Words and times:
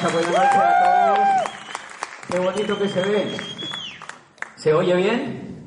Gracias, 0.00 0.12
buenas 0.12 0.30
noches 0.30 0.58
a 0.58 1.06
todos. 1.06 1.28
Qué 2.30 2.38
bonito 2.38 2.78
que 2.78 2.88
se 2.88 3.00
ve. 3.00 3.36
¿Se 4.54 4.72
oye 4.72 4.94
bien? 4.94 5.66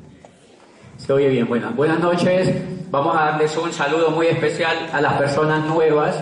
Se 0.96 1.12
oye 1.12 1.28
bien, 1.28 1.46
bueno. 1.46 1.70
Buenas 1.72 1.98
noches. 1.98 2.48
Vamos 2.90 3.14
a 3.14 3.26
darles 3.26 3.54
un 3.58 3.70
saludo 3.72 4.10
muy 4.10 4.28
especial 4.28 4.88
a 4.90 5.02
las 5.02 5.14
personas 5.14 5.66
nuevas, 5.66 6.16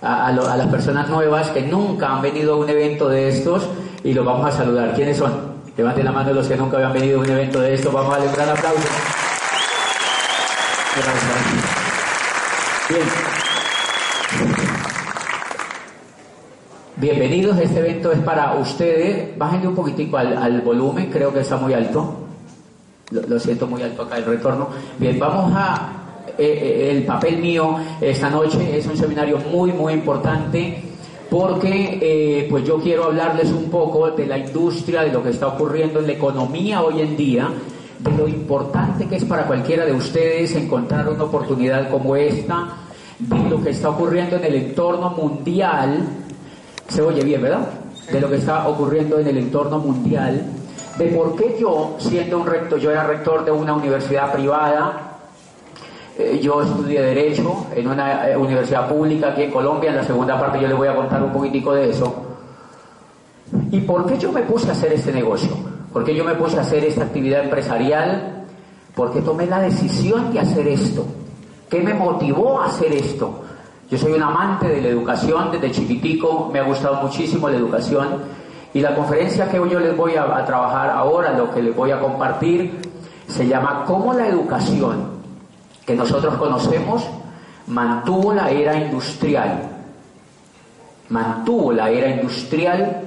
a, 0.00 0.28
a 0.28 0.32
las 0.32 0.66
personas 0.68 1.08
nuevas 1.10 1.50
que 1.50 1.60
nunca 1.60 2.08
han 2.08 2.22
venido 2.22 2.54
a 2.54 2.56
un 2.58 2.70
evento 2.70 3.08
de 3.10 3.28
estos 3.28 3.68
y 4.02 4.14
los 4.14 4.24
vamos 4.24 4.46
a 4.46 4.56
saludar. 4.56 4.94
¿Quiénes 4.94 5.18
son? 5.18 5.56
Levanten 5.76 6.06
la 6.06 6.12
mano 6.12 6.32
los 6.32 6.48
que 6.48 6.56
nunca 6.56 6.78
habían 6.78 6.94
venido 6.94 7.18
a 7.18 7.22
un 7.22 7.30
evento 7.30 7.60
de 7.60 7.74
estos. 7.74 7.92
Vamos 7.92 8.14
a 8.14 8.16
darle 8.16 8.28
un 8.30 8.34
gran 8.34 8.48
aplauso. 8.48 8.88
Gracias. 10.94 11.22
Bien. 12.88 13.35
Bienvenidos, 17.06 17.56
este 17.60 17.78
evento 17.78 18.10
es 18.10 18.18
para 18.18 18.56
ustedes. 18.56 19.38
Bájenle 19.38 19.68
un 19.68 19.76
poquitico 19.76 20.16
al, 20.16 20.60
volumen, 20.62 21.08
creo 21.08 21.32
que 21.32 21.38
está 21.38 21.56
muy 21.56 21.72
alto. 21.72 22.16
Lo, 23.12 23.22
lo 23.22 23.38
siento 23.38 23.68
muy 23.68 23.80
alto 23.80 24.02
acá 24.02 24.16
el 24.16 24.24
retorno. 24.24 24.70
Bien, 24.98 25.16
vamos 25.16 25.52
a... 25.54 26.24
eh, 26.36 26.42
eh, 26.46 26.90
el 26.90 27.04
papel 27.04 27.36
mío 27.36 27.76
esta 28.00 28.28
noche 28.28 28.76
es 28.76 28.88
un 28.88 28.96
seminario 28.96 29.38
muy, 29.38 29.72
muy 29.72 29.92
importante 29.92 30.82
porque 31.30 32.00
eh, 32.02 32.48
pues 32.50 32.64
yo 32.64 32.78
quiero 32.80 33.04
hablarles 33.04 33.52
un 33.52 33.70
poco 33.70 34.10
de 34.10 34.26
la 34.26 34.38
industria, 34.38 35.02
de 35.02 35.12
lo 35.12 35.22
que 35.22 35.30
está 35.30 35.46
ocurriendo 35.46 36.00
en 36.00 36.08
la 36.08 36.12
economía 36.14 36.82
hoy 36.82 37.02
en 37.02 37.16
día, 37.16 37.48
de 38.00 38.10
lo 38.16 38.26
importante 38.26 39.06
que 39.06 39.14
es 39.14 39.24
para 39.24 39.44
cualquiera 39.46 39.86
de 39.86 39.92
ustedes 39.92 40.56
encontrar 40.56 41.08
una 41.08 41.22
oportunidad 41.22 41.88
como 41.88 42.16
esta, 42.16 42.78
de 43.20 43.48
lo 43.48 43.62
que 43.62 43.70
está 43.70 43.90
ocurriendo 43.90 44.34
en 44.34 44.44
el 44.44 44.54
entorno 44.56 45.10
mundial, 45.10 46.24
se 46.88 47.02
oye 47.02 47.22
bien, 47.24 47.42
¿verdad? 47.42 47.68
De 48.10 48.20
lo 48.20 48.30
que 48.30 48.36
está 48.36 48.68
ocurriendo 48.68 49.18
en 49.18 49.26
el 49.26 49.38
entorno 49.38 49.78
mundial, 49.78 50.42
de 50.98 51.06
por 51.08 51.36
qué 51.36 51.56
yo, 51.60 51.96
siendo 51.98 52.38
un 52.38 52.46
rector, 52.46 52.78
yo 52.78 52.90
era 52.90 53.04
rector 53.04 53.44
de 53.44 53.50
una 53.50 53.74
universidad 53.74 54.32
privada, 54.32 55.18
eh, 56.18 56.40
yo 56.42 56.62
estudié 56.62 57.02
Derecho 57.02 57.66
en 57.74 57.88
una 57.88 58.30
eh, 58.30 58.36
universidad 58.36 58.88
pública 58.88 59.28
aquí 59.28 59.42
en 59.42 59.50
Colombia, 59.50 59.90
en 59.90 59.96
la 59.96 60.04
segunda 60.04 60.40
parte 60.40 60.60
yo 60.60 60.68
les 60.68 60.76
voy 60.76 60.88
a 60.88 60.94
contar 60.94 61.22
un 61.22 61.32
poquitico 61.32 61.74
de 61.74 61.90
eso. 61.90 62.14
¿Y 63.70 63.80
por 63.80 64.06
qué 64.06 64.16
yo 64.16 64.32
me 64.32 64.42
puse 64.42 64.68
a 64.68 64.72
hacer 64.72 64.92
este 64.92 65.12
negocio? 65.12 65.50
¿Por 65.92 66.04
qué 66.04 66.14
yo 66.14 66.24
me 66.24 66.34
puse 66.34 66.56
a 66.56 66.62
hacer 66.62 66.84
esta 66.84 67.04
actividad 67.04 67.44
empresarial? 67.44 68.46
¿Por 68.94 69.12
qué 69.12 69.20
tomé 69.20 69.46
la 69.46 69.60
decisión 69.60 70.32
de 70.32 70.40
hacer 70.40 70.66
esto? 70.68 71.04
¿Qué 71.68 71.80
me 71.80 71.92
motivó 71.92 72.60
a 72.60 72.66
hacer 72.66 72.92
esto? 72.92 73.42
Yo 73.88 73.96
soy 73.96 74.12
un 74.12 74.22
amante 74.22 74.68
de 74.68 74.80
la 74.80 74.88
educación, 74.88 75.50
desde 75.52 75.70
chiquitico 75.70 76.50
me 76.52 76.58
ha 76.58 76.64
gustado 76.64 76.96
muchísimo 77.02 77.48
la 77.48 77.56
educación 77.56 78.08
y 78.74 78.80
la 78.80 78.94
conferencia 78.96 79.48
que 79.48 79.58
yo 79.58 79.78
les 79.78 79.96
voy 79.96 80.16
a, 80.16 80.44
trabajar 80.44 80.90
ahora, 80.90 81.32
lo 81.32 81.54
que 81.54 81.62
les 81.62 81.74
voy 81.74 81.92
a 81.92 82.00
compartir, 82.00 82.80
se 83.28 83.46
llama 83.46 83.84
Cómo 83.86 84.12
la 84.12 84.26
educación 84.26 85.16
que 85.86 85.94
nosotros 85.94 86.34
conocemos 86.34 87.04
mantuvo 87.68 88.34
la 88.34 88.50
era 88.50 88.76
industrial, 88.76 89.62
mantuvo 91.08 91.72
la 91.72 91.88
era 91.88 92.10
industrial 92.10 93.02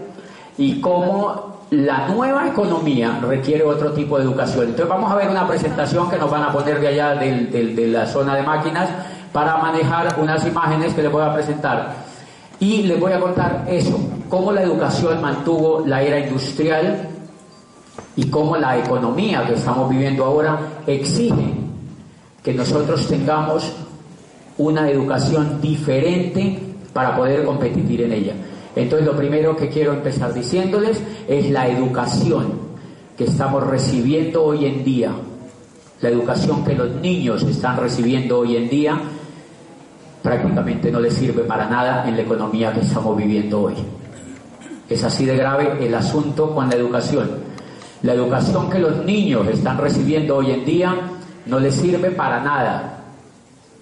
y 0.58 0.80
cómo 0.80 1.68
la 1.72 2.08
nueva 2.08 2.48
economía 2.48 3.20
requiere 3.22 3.66
otro 3.66 3.92
tipo 3.92 4.18
de 4.18 4.24
educación. 4.24 4.64
Entonces 4.64 4.88
vamos 4.88 5.12
a 5.12 5.16
ver 5.16 5.30
una 5.30 5.46
presentación 5.46 6.10
que 6.10 6.18
nos 6.18 6.32
van 6.32 6.44
a 6.44 6.54
poner 6.54 6.80
de 6.80 6.88
allá 6.88 7.16
de 7.16 7.88
la 7.88 8.06
zona 8.06 8.36
de 8.36 8.44
máquinas 8.44 8.90
para 9.32 9.58
manejar 9.58 10.16
unas 10.20 10.46
imágenes 10.46 10.94
que 10.94 11.04
les 11.04 11.12
voy 11.12 11.24
a 11.24 11.34
presentar. 11.34 11.94
Y 12.60 12.84
les 12.84 13.00
voy 13.00 13.14
a 13.14 13.20
contar 13.20 13.66
eso, 13.70 13.98
cómo 14.28 14.52
la 14.52 14.64
educación 14.64 15.22
mantuvo 15.22 15.84
la 15.86 16.02
era 16.02 16.20
industrial 16.20 17.08
y 18.16 18.26
cómo 18.30 18.58
la 18.58 18.78
economía 18.78 19.46
que 19.48 19.54
estamos 19.54 19.90
viviendo 19.90 20.26
ahora 20.26 20.60
exige 20.86 21.54
que 22.44 22.54
nosotros 22.54 23.08
tengamos 23.08 23.72
una 24.58 24.90
educación 24.90 25.62
diferente 25.62 26.60
para 26.92 27.16
poder 27.16 27.46
competir 27.46 28.02
en 28.02 28.12
ella. 28.12 28.34
Entonces 28.76 29.08
lo 29.08 29.16
primero 29.16 29.56
que 29.56 29.70
quiero 29.70 29.94
empezar 29.94 30.34
diciéndoles 30.34 31.02
es 31.28 31.50
la 31.50 31.68
educación 31.68 32.60
que 33.18 33.26
estamos 33.26 33.66
recibiendo 33.66 34.44
hoy 34.44 34.66
en 34.66 34.84
día, 34.84 35.12
la 36.02 36.10
educación 36.10 36.64
que 36.64 36.76
los 36.76 36.96
niños 36.96 37.44
están 37.44 37.78
recibiendo 37.78 38.40
hoy 38.40 38.56
en 38.56 38.70
día, 38.70 39.00
prácticamente 40.22 40.92
no 40.92 41.00
les 41.00 41.14
sirve 41.14 41.44
para 41.44 41.70
nada 41.70 42.08
en 42.08 42.16
la 42.16 42.24
economía 42.24 42.74
que 42.74 42.82
estamos 42.82 43.16
viviendo 43.16 43.64
hoy. 43.64 43.76
Es 44.90 45.04
así 45.04 45.26
de 45.26 45.38
grave 45.38 45.86
el 45.86 45.94
asunto 45.94 46.54
con 46.54 46.70
la 46.70 46.76
educación. 46.76 47.30
La 48.02 48.14
educación 48.14 48.70
que 48.70 48.80
los 48.80 49.06
niños 49.06 49.48
están 49.48 49.78
recibiendo 49.78 50.38
hoy 50.38 50.52
en 50.52 50.66
día 50.66 50.96
no 51.46 51.60
les 51.60 51.76
sirve 51.76 52.12
para 52.12 52.42
nada 52.42 53.04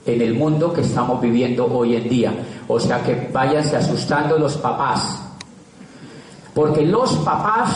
en 0.05 0.21
el 0.21 0.33
mundo 0.33 0.73
que 0.73 0.81
estamos 0.81 1.21
viviendo 1.21 1.65
hoy 1.65 1.95
en 1.95 2.09
día. 2.09 2.33
O 2.67 2.79
sea 2.79 3.01
que 3.03 3.29
váyanse 3.31 3.77
asustando 3.77 4.37
los 4.37 4.57
papás. 4.57 5.21
Porque 6.53 6.85
los 6.85 7.15
papás 7.17 7.69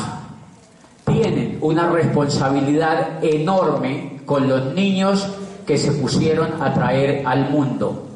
tienen 1.05 1.57
una 1.61 1.89
responsabilidad 1.89 3.23
enorme 3.23 4.21
con 4.25 4.47
los 4.47 4.73
niños 4.73 5.27
que 5.65 5.77
se 5.77 5.91
pusieron 5.93 6.61
a 6.61 6.73
traer 6.73 7.25
al 7.25 7.49
mundo. 7.49 8.10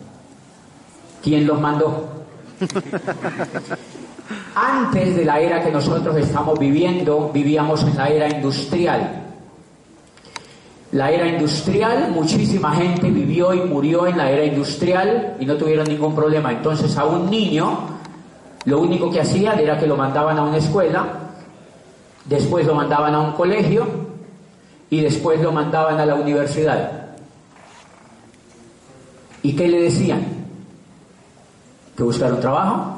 ¿Quién 1.25 1.47
los 1.47 1.59
mandó? 1.59 2.07
Antes 4.53 5.15
de 5.15 5.25
la 5.25 5.39
era 5.39 5.59
que 5.59 5.71
nosotros 5.71 6.15
estamos 6.17 6.59
viviendo, 6.59 7.31
vivíamos 7.33 7.81
en 7.81 7.97
la 7.97 8.09
era 8.09 8.29
industrial. 8.29 9.23
La 10.91 11.09
era 11.09 11.27
industrial, 11.27 12.11
muchísima 12.11 12.75
gente 12.75 13.09
vivió 13.09 13.55
y 13.55 13.61
murió 13.61 14.05
en 14.05 14.19
la 14.19 14.29
era 14.29 14.45
industrial 14.45 15.35
y 15.39 15.47
no 15.47 15.55
tuvieron 15.55 15.87
ningún 15.87 16.13
problema. 16.13 16.51
Entonces 16.51 16.95
a 16.95 17.05
un 17.05 17.27
niño 17.27 17.75
lo 18.65 18.79
único 18.81 19.09
que 19.09 19.21
hacían 19.21 19.57
era 19.57 19.79
que 19.79 19.87
lo 19.87 19.97
mandaban 19.97 20.37
a 20.37 20.43
una 20.43 20.57
escuela, 20.57 21.07
después 22.25 22.67
lo 22.67 22.75
mandaban 22.75 23.15
a 23.15 23.21
un 23.21 23.31
colegio 23.31 23.87
y 24.91 25.01
después 25.01 25.41
lo 25.41 25.51
mandaban 25.51 25.99
a 25.99 26.05
la 26.05 26.13
universidad. 26.13 27.15
¿Y 29.41 29.55
qué 29.55 29.67
le 29.67 29.81
decían? 29.81 30.34
Que 31.95 32.03
buscara 32.03 32.33
un 32.33 32.41
trabajo, 32.41 32.95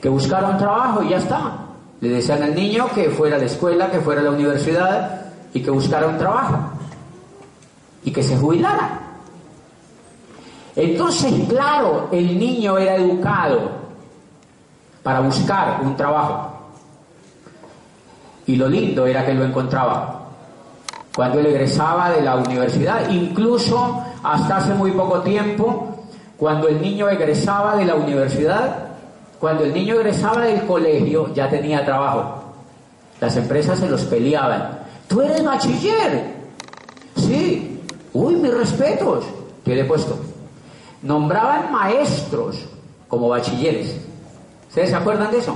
que 0.00 0.08
buscara 0.08 0.48
un 0.50 0.58
trabajo 0.58 1.02
y 1.02 1.08
ya 1.10 1.16
está. 1.16 1.58
Le 2.00 2.08
decían 2.08 2.42
al 2.42 2.54
niño 2.54 2.88
que 2.94 3.10
fuera 3.10 3.36
a 3.36 3.38
la 3.38 3.46
escuela, 3.46 3.90
que 3.90 4.00
fuera 4.00 4.20
a 4.20 4.24
la 4.24 4.30
universidad 4.30 5.22
y 5.52 5.62
que 5.62 5.70
buscara 5.70 6.06
un 6.06 6.18
trabajo 6.18 6.58
y 8.04 8.12
que 8.12 8.22
se 8.22 8.36
jubilara. 8.36 9.00
Entonces, 10.76 11.32
claro, 11.48 12.08
el 12.12 12.38
niño 12.38 12.76
era 12.76 12.96
educado 12.96 13.70
para 15.02 15.20
buscar 15.20 15.80
un 15.82 15.96
trabajo. 15.96 16.50
Y 18.46 18.56
lo 18.56 18.68
lindo 18.68 19.06
era 19.06 19.24
que 19.24 19.34
lo 19.34 19.44
encontraba. 19.44 20.20
Cuando 21.14 21.38
él 21.38 21.46
egresaba 21.46 22.10
de 22.10 22.22
la 22.22 22.36
universidad, 22.36 23.08
incluso 23.08 24.04
hasta 24.22 24.56
hace 24.56 24.74
muy 24.74 24.90
poco 24.90 25.20
tiempo, 25.20 26.03
cuando 26.36 26.68
el 26.68 26.80
niño 26.80 27.08
egresaba 27.08 27.76
de 27.76 27.84
la 27.84 27.94
universidad, 27.94 28.88
cuando 29.38 29.64
el 29.64 29.72
niño 29.72 29.96
egresaba 29.96 30.44
del 30.44 30.64
colegio, 30.66 31.32
ya 31.34 31.48
tenía 31.48 31.84
trabajo. 31.84 32.42
Las 33.20 33.36
empresas 33.36 33.78
se 33.78 33.88
los 33.88 34.02
peleaban. 34.02 34.80
Tú 35.08 35.20
eres 35.22 35.44
bachiller. 35.44 36.34
Sí. 37.16 37.80
Uy, 38.12 38.36
mis 38.36 38.52
respetos. 38.52 39.24
¿Qué 39.64 39.74
le 39.74 39.82
he 39.82 39.84
puesto? 39.84 40.16
Nombraban 41.02 41.70
maestros 41.70 42.66
como 43.08 43.28
bachilleres. 43.28 43.96
¿Ustedes 44.68 44.90
se 44.90 44.96
acuerdan 44.96 45.30
de 45.30 45.38
eso? 45.38 45.54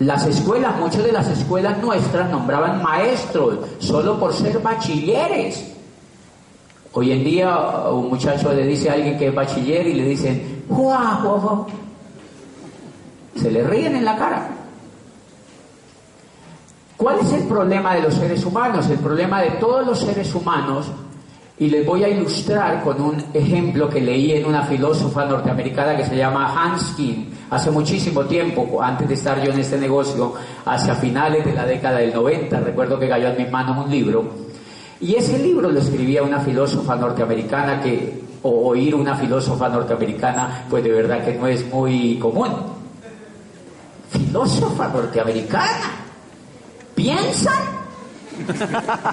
Las 0.00 0.26
escuelas, 0.26 0.76
muchas 0.78 1.02
de 1.02 1.12
las 1.12 1.28
escuelas 1.28 1.78
nuestras 1.78 2.30
nombraban 2.30 2.82
maestros 2.82 3.58
solo 3.78 4.20
por 4.20 4.32
ser 4.32 4.58
bachilleres. 4.60 5.77
Hoy 6.98 7.12
en 7.12 7.22
día 7.22 7.56
un 7.92 8.08
muchacho 8.08 8.52
le 8.52 8.66
dice 8.66 8.90
a 8.90 8.94
alguien 8.94 9.16
que 9.16 9.28
es 9.28 9.32
bachiller 9.32 9.86
y 9.86 9.94
le 9.94 10.04
dicen, 10.04 10.64
¡guau, 10.68 11.22
guau! 11.22 11.66
Se 13.36 13.52
le 13.52 13.62
ríen 13.62 13.94
en 13.94 14.04
la 14.04 14.16
cara. 14.16 14.48
¿Cuál 16.96 17.20
es 17.20 17.32
el 17.34 17.44
problema 17.44 17.94
de 17.94 18.02
los 18.02 18.14
seres 18.14 18.44
humanos? 18.44 18.90
El 18.90 18.98
problema 18.98 19.40
de 19.42 19.50
todos 19.60 19.86
los 19.86 20.00
seres 20.00 20.34
humanos, 20.34 20.86
y 21.60 21.70
les 21.70 21.86
voy 21.86 22.02
a 22.02 22.08
ilustrar 22.08 22.82
con 22.82 23.00
un 23.00 23.24
ejemplo 23.32 23.88
que 23.88 24.00
leí 24.00 24.32
en 24.32 24.44
una 24.44 24.62
filósofa 24.64 25.24
norteamericana 25.24 25.96
que 25.96 26.04
se 26.04 26.16
llama 26.16 26.52
Hanskin, 26.52 27.32
hace 27.48 27.70
muchísimo 27.70 28.24
tiempo, 28.24 28.82
antes 28.82 29.06
de 29.06 29.14
estar 29.14 29.40
yo 29.40 29.52
en 29.52 29.60
este 29.60 29.78
negocio, 29.78 30.34
hacia 30.64 30.96
finales 30.96 31.44
de 31.44 31.52
la 31.52 31.64
década 31.64 31.98
del 31.98 32.12
90, 32.12 32.58
recuerdo 32.58 32.98
que 32.98 33.08
cayó 33.08 33.28
en 33.28 33.36
mis 33.36 33.50
manos 33.52 33.84
un 33.84 33.88
libro, 33.88 34.47
y 35.00 35.14
ese 35.14 35.38
libro 35.38 35.70
lo 35.70 35.78
escribía 35.78 36.22
una 36.22 36.40
filósofa 36.40 36.96
norteamericana 36.96 37.80
que 37.80 38.22
o 38.42 38.68
oír 38.68 38.94
una 38.94 39.16
filósofa 39.16 39.68
norteamericana, 39.68 40.64
pues 40.68 40.84
de 40.84 40.90
verdad 40.90 41.24
que 41.24 41.34
no 41.34 41.46
es 41.46 41.66
muy 41.72 42.18
común. 42.18 42.48
Filósofa 44.10 44.88
norteamericana. 44.88 45.92
¿Piensan? 46.94 47.62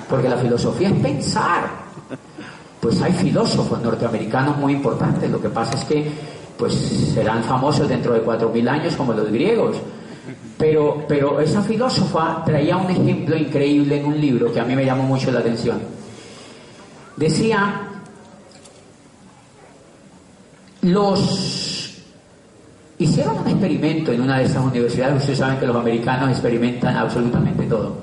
Porque 0.09 0.29
la 0.29 0.37
filosofía 0.37 0.89
es 0.89 0.95
pensar. 0.95 1.69
Pues 2.79 3.01
hay 3.01 3.13
filósofos 3.13 3.81
norteamericanos 3.81 4.57
muy 4.57 4.73
importantes. 4.73 5.29
Lo 5.29 5.41
que 5.41 5.49
pasa 5.49 5.75
es 5.75 5.83
que 5.85 6.11
pues 6.57 6.73
serán 7.13 7.43
famosos 7.43 7.89
dentro 7.89 8.13
de 8.13 8.21
cuatro 8.21 8.49
mil 8.49 8.67
años 8.67 8.95
como 8.95 9.13
los 9.13 9.31
griegos. 9.31 9.77
Pero, 10.57 11.03
pero 11.07 11.39
esa 11.41 11.61
filósofa 11.61 12.43
traía 12.45 12.77
un 12.77 12.89
ejemplo 12.89 13.35
increíble 13.35 13.99
en 13.99 14.05
un 14.05 14.19
libro 14.19 14.53
que 14.53 14.59
a 14.59 14.63
mí 14.63 14.75
me 14.75 14.85
llamó 14.85 15.03
mucho 15.03 15.31
la 15.31 15.39
atención. 15.39 15.79
Decía, 17.17 17.81
los 20.81 22.01
hicieron 22.97 23.39
un 23.39 23.47
experimento 23.47 24.11
en 24.11 24.21
una 24.21 24.37
de 24.37 24.45
esas 24.45 24.63
universidades, 24.63 25.17
ustedes 25.17 25.39
saben 25.39 25.59
que 25.59 25.65
los 25.65 25.75
americanos 25.75 26.29
experimentan 26.29 26.95
absolutamente 26.95 27.65
todo. 27.65 27.97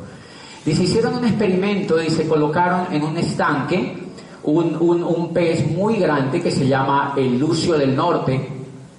Dice, 0.64 0.84
hicieron 0.84 1.14
un 1.14 1.24
experimento 1.24 2.00
y 2.02 2.10
se 2.10 2.28
colocaron 2.28 2.92
en 2.92 3.02
un 3.02 3.16
estanque 3.16 3.96
un, 4.44 4.76
un 4.80 5.32
pez 5.32 5.70
muy 5.70 5.96
grande 5.96 6.40
que 6.40 6.50
se 6.50 6.66
llama 6.66 7.14
el 7.16 7.38
lucio 7.38 7.78
del 7.78 7.94
norte, 7.94 8.48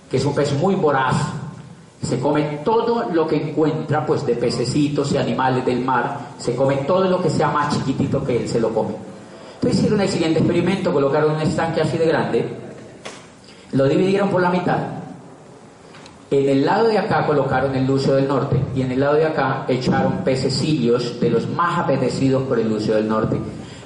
que 0.10 0.18
es 0.18 0.26
un 0.26 0.34
pez 0.34 0.54
muy 0.60 0.76
voraz, 0.76 1.16
se 2.04 2.20
come 2.20 2.60
todo 2.64 3.10
lo 3.12 3.26
que 3.26 3.38
encuentra, 3.38 4.06
pues 4.06 4.26
de 4.26 4.36
pececitos 4.36 5.12
y 5.14 5.18
animales 5.18 5.66
del 5.66 5.84
mar, 5.84 6.34
se 6.38 6.56
come 6.56 6.78
todo 6.88 7.06
lo 7.06 7.22
que 7.22 7.30
sea 7.30 7.50
más 7.50 7.74
chiquitito 7.74 8.24
que 8.24 8.38
él, 8.38 8.50
se 8.50 8.60
lo 8.60 8.74
come. 8.74 8.96
Entonces 9.56 9.80
hicieron 9.80 10.02
el 10.02 10.10
siguiente 10.10 10.40
experimento, 10.40 10.92
colocaron 10.92 11.36
un 11.36 11.42
estanque 11.42 11.82
así 11.82 11.98
de 11.98 12.06
grande, 12.06 12.58
lo 13.72 13.86
dividieron 13.88 14.30
por 14.30 14.42
la 14.42 14.50
mitad. 14.50 14.78
En 16.30 16.50
el 16.50 16.66
lado 16.66 16.88
de 16.88 16.98
acá 16.98 17.26
colocaron 17.26 17.76
el 17.76 17.86
lucio 17.86 18.16
del 18.16 18.28
norte 18.28 18.60
y 18.76 18.82
en 18.82 18.92
el 18.92 19.00
lado 19.00 19.16
de 19.16 19.26
acá 19.26 19.66
echaron 19.68 20.24
pececillos 20.26 21.20
de 21.20 21.30
los 21.30 21.48
más 21.48 21.80
apetecidos 21.80 22.44
por 22.44 22.60
el 22.60 22.68
lucio 22.68 22.96
del 22.96 23.08
norte. 23.08 23.38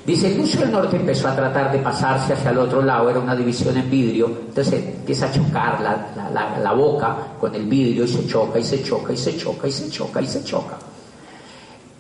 Dice, 0.08 0.28
el 0.28 0.38
Lucio 0.38 0.62
del 0.62 0.72
Norte 0.72 0.96
empezó 0.96 1.28
a 1.28 1.36
tratar 1.36 1.70
de 1.70 1.80
pasarse 1.80 2.32
hacia 2.32 2.52
el 2.52 2.60
otro 2.60 2.82
lado, 2.82 3.10
era 3.10 3.20
una 3.20 3.36
división 3.36 3.76
en 3.76 3.90
vidrio, 3.90 4.28
entonces 4.48 4.76
empieza 4.76 5.26
a 5.26 5.32
chocar 5.34 5.82
la, 5.82 6.58
la, 6.64 6.72
boca 6.72 7.18
con 7.38 7.54
el 7.54 7.66
vidrio 7.66 8.06
y 8.06 8.08
se 8.08 8.26
choca 8.26 8.58
y 8.58 8.64
se 8.64 8.82
choca 8.82 9.12
y 9.12 9.18
se 9.18 9.36
choca 9.36 9.68
y 9.68 9.72
se 9.74 9.90
choca 9.90 10.22
y 10.22 10.28
se 10.28 10.44
choca. 10.46 10.78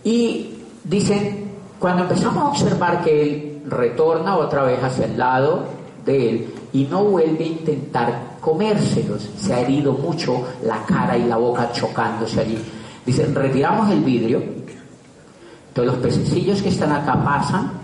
Y 0.05 0.53
dicen, 0.85 1.51
cuando 1.77 2.03
empezamos 2.03 2.45
a 2.45 2.47
observar 2.47 3.03
que 3.03 3.21
él 3.21 3.61
retorna 3.67 4.37
otra 4.37 4.63
vez 4.63 4.81
hacia 4.81 5.03
el 5.03 5.17
lado 5.17 5.65
de 6.05 6.29
él 6.29 6.53
y 6.71 6.85
no 6.85 7.03
vuelve 7.03 7.43
a 7.43 7.47
intentar 7.47 8.37
comérselos, 8.39 9.29
se 9.37 9.53
ha 9.53 9.59
herido 9.59 9.91
mucho 9.91 10.45
la 10.63 10.81
cara 10.85 11.17
y 11.17 11.25
la 11.25 11.35
boca 11.35 11.73
chocándose 11.73 12.39
allí. 12.39 12.57
Dicen, 13.05 13.35
retiramos 13.35 13.91
el 13.91 13.99
vidrio, 13.99 14.41
entonces 15.67 15.93
los 15.93 15.97
pececillos 15.97 16.61
que 16.61 16.69
están 16.69 16.93
acá 16.93 17.21
pasan 17.21 17.76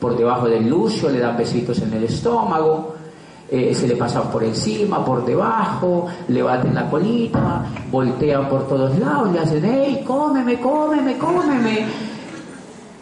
por 0.00 0.16
debajo 0.16 0.48
del 0.48 0.68
lucio, 0.68 1.08
le 1.08 1.18
dan 1.18 1.36
besitos 1.36 1.80
en 1.80 1.92
el 1.94 2.04
estómago, 2.04 2.94
eh, 3.48 3.72
se 3.74 3.86
le 3.86 3.96
pasan 3.96 4.30
por 4.30 4.42
encima, 4.42 5.04
por 5.04 5.24
debajo, 5.24 6.06
le 6.28 6.42
baten 6.42 6.74
la 6.74 6.90
colita, 6.90 7.64
voltean 7.90 8.48
por 8.48 8.66
todos 8.66 8.98
lados, 8.98 9.32
le 9.32 9.38
hacen, 9.38 9.64
¡hey, 9.64 10.02
cómeme, 10.04 10.58
cómeme, 10.60 11.16
cómeme! 11.16 11.86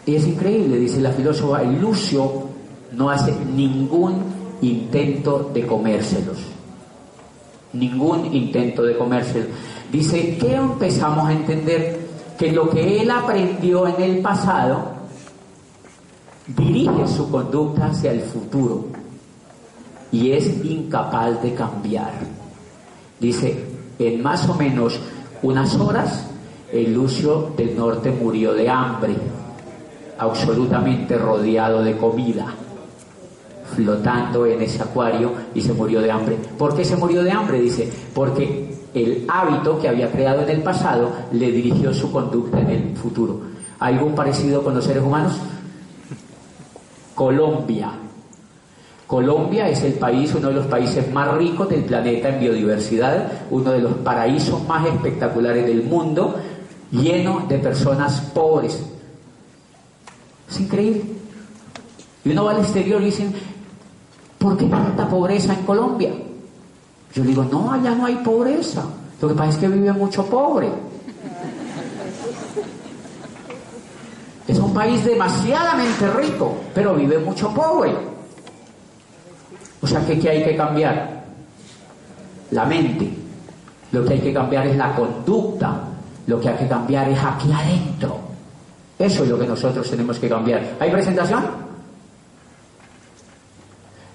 Y 0.05 0.15
es 0.15 0.27
increíble, 0.27 0.77
dice 0.77 1.01
la 1.01 1.11
filósofa, 1.11 1.63
el 1.63 1.81
lucio 1.81 2.43
no 2.91 3.09
hace 3.09 3.35
ningún 3.53 4.21
intento 4.61 5.49
de 5.53 5.65
comérselos. 5.65 6.37
Ningún 7.73 8.33
intento 8.33 8.83
de 8.83 8.97
comérselos. 8.97 9.47
Dice 9.91 10.37
que 10.37 10.55
empezamos 10.55 11.27
a 11.27 11.33
entender 11.33 12.05
que 12.37 12.51
lo 12.51 12.69
que 12.69 13.01
él 13.01 13.09
aprendió 13.09 13.87
en 13.87 14.01
el 14.01 14.19
pasado 14.19 14.94
dirige 16.47 17.07
su 17.07 17.29
conducta 17.29 17.87
hacia 17.87 18.11
el 18.11 18.21
futuro 18.21 18.85
y 20.11 20.31
es 20.31 20.63
incapaz 20.63 21.41
de 21.41 21.53
cambiar. 21.53 22.13
Dice, 23.19 23.65
en 23.99 24.21
más 24.21 24.47
o 24.47 24.55
menos 24.55 24.99
unas 25.41 25.75
horas, 25.75 26.27
el 26.71 26.93
Lucio 26.93 27.51
del 27.57 27.75
Norte 27.75 28.11
murió 28.11 28.53
de 28.53 28.69
hambre, 28.69 29.15
absolutamente 30.17 31.17
rodeado 31.17 31.83
de 31.83 31.97
comida, 31.97 32.47
flotando 33.75 34.45
en 34.45 34.61
ese 34.61 34.81
acuario 34.81 35.31
y 35.53 35.61
se 35.61 35.73
murió 35.73 36.01
de 36.01 36.11
hambre. 36.11 36.37
¿Por 36.57 36.75
qué 36.75 36.85
se 36.85 36.95
murió 36.95 37.23
de 37.23 37.31
hambre? 37.31 37.59
Dice, 37.59 37.91
porque 38.13 38.75
el 38.93 39.25
hábito 39.27 39.79
que 39.79 39.89
había 39.89 40.11
creado 40.11 40.41
en 40.41 40.49
el 40.49 40.63
pasado 40.63 41.09
le 41.31 41.51
dirigió 41.51 41.93
su 41.93 42.11
conducta 42.11 42.59
en 42.59 42.69
el 42.69 42.97
futuro. 42.97 43.41
¿Algún 43.79 44.15
parecido 44.15 44.63
con 44.63 44.75
los 44.75 44.85
seres 44.85 45.03
humanos? 45.03 45.33
Colombia. 47.15 47.91
Colombia 49.07 49.69
es 49.69 49.81
el 49.83 49.93
país, 49.93 50.33
uno 50.35 50.49
de 50.49 50.55
los 50.55 50.65
países 50.67 51.11
más 51.13 51.33
ricos 51.35 51.69
del 51.69 51.83
planeta 51.85 52.29
en 52.29 52.39
biodiversidad, 52.39 53.31
uno 53.51 53.71
de 53.71 53.79
los 53.79 53.93
paraísos 53.93 54.67
más 54.67 54.85
espectaculares 54.85 55.65
del 55.65 55.83
mundo, 55.83 56.35
lleno 56.91 57.45
de 57.47 57.59
personas 57.59 58.19
pobres. 58.33 58.83
Es 60.49 60.59
increíble. 60.59 61.03
Y 62.23 62.31
uno 62.31 62.45
va 62.45 62.51
al 62.51 62.59
exterior 62.59 63.01
y 63.01 63.05
dicen, 63.05 63.33
¿por 64.39 64.57
qué 64.57 64.65
tanta 64.65 65.07
pobreza 65.07 65.53
en 65.53 65.65
Colombia? 65.65 66.11
Yo 67.13 67.23
digo, 67.23 67.45
no, 67.45 67.71
allá 67.71 67.95
no 67.95 68.05
hay 68.07 68.15
pobreza. 68.15 68.83
Lo 69.21 69.27
que 69.29 69.35
pasa 69.35 69.51
es 69.51 69.57
que 69.57 69.67
vive 69.67 69.93
mucho 69.93 70.25
pobre. 70.25 70.69
Es 74.47 74.59
un 74.59 74.73
país 74.73 75.03
demasiadamente 75.03 76.07
rico, 76.11 76.55
pero 76.73 76.93
vive 76.95 77.17
mucho 77.19 77.51
pobre. 77.53 77.95
O 79.81 79.87
sea 79.87 80.05
que 80.05 80.19
¿qué 80.19 80.29
hay 80.29 80.43
que 80.43 80.55
cambiar? 80.55 81.23
La 82.51 82.65
mente. 82.65 83.11
Lo 83.91 84.05
que 84.05 84.13
hay 84.13 84.19
que 84.19 84.33
cambiar 84.33 84.67
es 84.67 84.77
la 84.77 84.95
conducta. 84.95 85.79
Lo 86.27 86.39
que 86.39 86.49
hay 86.49 86.57
que 86.57 86.67
cambiar 86.67 87.09
es 87.09 87.19
aquí 87.19 87.51
adentro. 87.51 88.19
Eso 88.97 89.23
es 89.23 89.29
lo 89.29 89.39
que 89.39 89.47
nosotros 89.47 89.89
tenemos 89.89 90.19
que 90.19 90.29
cambiar. 90.29 90.75
¿Hay 90.79 90.91
presentación? 90.91 91.43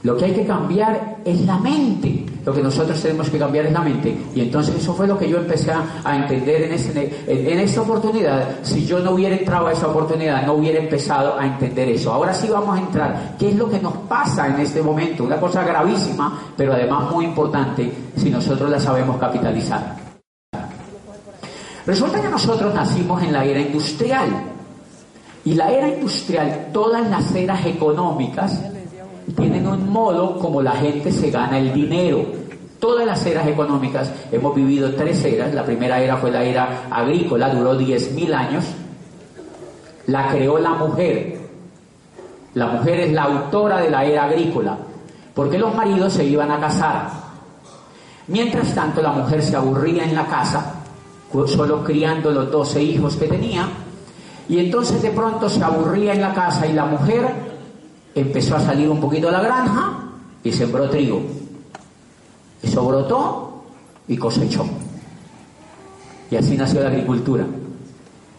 Lo 0.02 0.16
que 0.16 0.24
hay 0.24 0.32
que 0.32 0.46
cambiar 0.46 1.18
es 1.24 1.40
la 1.42 1.58
mente. 1.58 2.24
Lo 2.44 2.52
que 2.52 2.62
nosotros 2.62 3.00
tenemos 3.00 3.28
que 3.28 3.38
cambiar 3.38 3.66
es 3.66 3.72
la 3.72 3.80
mente. 3.80 4.16
Y 4.34 4.40
entonces 4.40 4.76
eso 4.76 4.94
fue 4.94 5.06
lo 5.06 5.18
que 5.18 5.28
yo 5.28 5.38
empecé 5.38 5.72
a, 5.72 6.16
entender 6.16 6.62
en, 6.62 7.48
en, 7.48 7.60
esta 7.60 7.82
oportunidad. 7.82 8.60
Si 8.62 8.86
yo 8.86 9.00
no 9.00 9.12
hubiera 9.12 9.36
entrado 9.36 9.66
a 9.66 9.72
esa 9.72 9.88
oportunidad, 9.88 10.46
no 10.46 10.54
hubiera 10.54 10.78
empezado 10.78 11.38
a 11.38 11.46
entender 11.46 11.88
eso. 11.90 12.12
Ahora 12.12 12.32
sí 12.32 12.48
vamos 12.48 12.78
a 12.78 12.80
entrar. 12.80 13.36
¿Qué 13.38 13.50
es 13.50 13.56
lo 13.56 13.68
que 13.68 13.78
nos 13.78 13.92
pasa 14.08 14.48
en 14.48 14.60
este 14.60 14.82
momento? 14.82 15.24
Una 15.24 15.38
cosa 15.38 15.62
gravísima, 15.64 16.40
pero 16.56 16.72
además 16.72 17.10
muy 17.10 17.26
importante 17.26 17.92
si 18.16 18.30
nosotros 18.30 18.70
la 18.70 18.80
sabemos 18.80 19.18
capitalizar. 19.18 19.96
Resulta 21.86 22.20
que 22.20 22.28
nosotros 22.28 22.74
nacimos 22.74 23.22
en 23.22 23.32
la 23.32 23.44
era 23.44 23.60
industrial. 23.60 24.28
Y 25.44 25.54
la 25.54 25.70
era 25.70 25.88
industrial, 25.88 26.68
todas 26.72 27.08
las 27.08 27.34
eras 27.34 27.64
económicas, 27.64 28.60
tienen 29.36 29.66
un 29.66 29.88
modo 29.88 30.38
como 30.38 30.62
la 30.62 30.72
gente 30.72 31.12
se 31.12 31.30
gana 31.30 31.58
el 31.58 31.72
dinero. 31.72 32.24
Todas 32.78 33.06
las 33.06 33.24
eras 33.26 33.46
económicas, 33.46 34.10
hemos 34.32 34.54
vivido 34.54 34.94
tres 34.94 35.22
eras. 35.24 35.52
La 35.54 35.64
primera 35.64 36.00
era 36.00 36.16
fue 36.16 36.30
la 36.30 36.42
era 36.42 36.86
agrícola, 36.90 37.50
duró 37.50 37.78
10.000 37.78 38.34
años. 38.34 38.64
La 40.06 40.28
creó 40.28 40.58
la 40.58 40.70
mujer. 40.70 41.38
La 42.54 42.68
mujer 42.68 43.00
es 43.00 43.12
la 43.12 43.24
autora 43.24 43.80
de 43.80 43.90
la 43.90 44.04
era 44.04 44.24
agrícola, 44.24 44.76
porque 45.34 45.58
los 45.58 45.74
maridos 45.74 46.14
se 46.14 46.24
iban 46.24 46.50
a 46.50 46.58
casar. 46.58 47.08
Mientras 48.26 48.74
tanto, 48.74 49.02
la 49.02 49.12
mujer 49.12 49.42
se 49.42 49.54
aburría 49.54 50.04
en 50.04 50.14
la 50.14 50.26
casa, 50.26 50.74
solo 51.46 51.84
criando 51.84 52.32
los 52.32 52.50
12 52.50 52.82
hijos 52.82 53.16
que 53.16 53.26
tenía, 53.26 53.68
y 54.48 54.58
entonces 54.58 55.00
de 55.00 55.10
pronto 55.10 55.48
se 55.48 55.62
aburría 55.62 56.12
en 56.12 56.22
la 56.22 56.34
casa 56.34 56.66
y 56.66 56.72
la 56.72 56.86
mujer 56.86 57.49
empezó 58.14 58.56
a 58.56 58.60
salir 58.60 58.88
un 58.88 59.00
poquito 59.00 59.26
de 59.26 59.32
la 59.32 59.40
granja 59.40 59.98
y 60.42 60.52
sembró 60.52 60.88
trigo. 60.88 61.22
Eso 62.62 62.84
brotó 62.84 63.64
y 64.08 64.16
cosechó. 64.16 64.66
Y 66.30 66.36
así 66.36 66.56
nació 66.56 66.82
la 66.82 66.88
agricultura. 66.88 67.44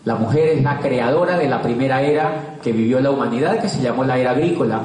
La 0.05 0.15
mujer 0.15 0.49
es 0.49 0.63
la 0.63 0.79
creadora 0.79 1.37
de 1.37 1.47
la 1.47 1.61
primera 1.61 2.01
era 2.01 2.57
que 2.63 2.71
vivió 2.71 2.99
la 2.99 3.11
humanidad, 3.11 3.59
que 3.59 3.69
se 3.69 3.81
llamó 3.81 4.03
la 4.03 4.17
era 4.17 4.31
agrícola. 4.31 4.81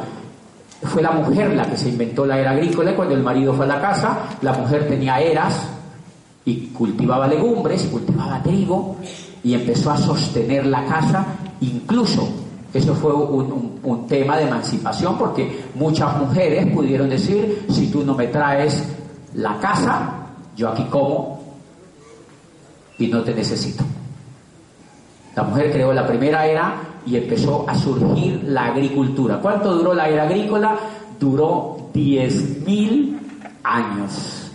Fue 0.83 1.01
la 1.03 1.11
mujer 1.11 1.55
la 1.55 1.65
que 1.65 1.77
se 1.77 1.89
inventó 1.89 2.27
la 2.27 2.39
era 2.39 2.51
agrícola 2.51 2.91
y 2.91 2.95
cuando 2.95 3.15
el 3.15 3.23
marido 3.23 3.55
fue 3.55 3.65
a 3.65 3.69
la 3.69 3.81
casa, 3.81 4.19
la 4.43 4.53
mujer 4.53 4.87
tenía 4.87 5.19
eras 5.21 5.69
y 6.45 6.67
cultivaba 6.69 7.27
legumbres, 7.27 7.85
cultivaba 7.85 8.43
trigo 8.43 8.97
y 9.43 9.55
empezó 9.55 9.91
a 9.91 9.97
sostener 9.97 10.67
la 10.67 10.85
casa, 10.85 11.25
incluso 11.61 12.29
Eso 12.75 12.95
fue 12.95 13.13
un, 13.13 13.76
tema 14.07 14.37
de 14.37 14.45
emancipación 14.45 15.17
porque 15.17 15.65
muchas 15.75 16.17
mujeres 16.19 16.67
pudieron 16.73 17.09
decir, 17.09 17.67
si 17.71 17.91
tú 17.91 18.05
no 18.05 18.15
me 18.15 18.27
traes 18.29 18.85
la 19.35 19.59
casa, 19.59 20.13
yo 20.57 20.69
aquí 20.71 20.85
como 20.85 21.37
y 22.99 23.09
no 23.09 23.23
te 23.23 23.35
necesito. 23.35 23.85
La 25.35 25.43
mujer 25.43 25.71
creó 25.71 25.93
la 25.93 26.07
primera 26.07 26.47
era 26.47 26.75
y 27.05 27.17
empezó 27.17 27.69
a 27.69 27.75
surgir 27.75 28.43
la 28.45 28.67
agricultura. 28.67 29.39
¿Cuánto 29.41 29.75
duró 29.75 29.95
la 29.95 30.09
era 30.09 30.25
agrícola? 30.25 30.77
Duró 31.21 31.91
10.000 31.93 33.19
años. 33.63 34.51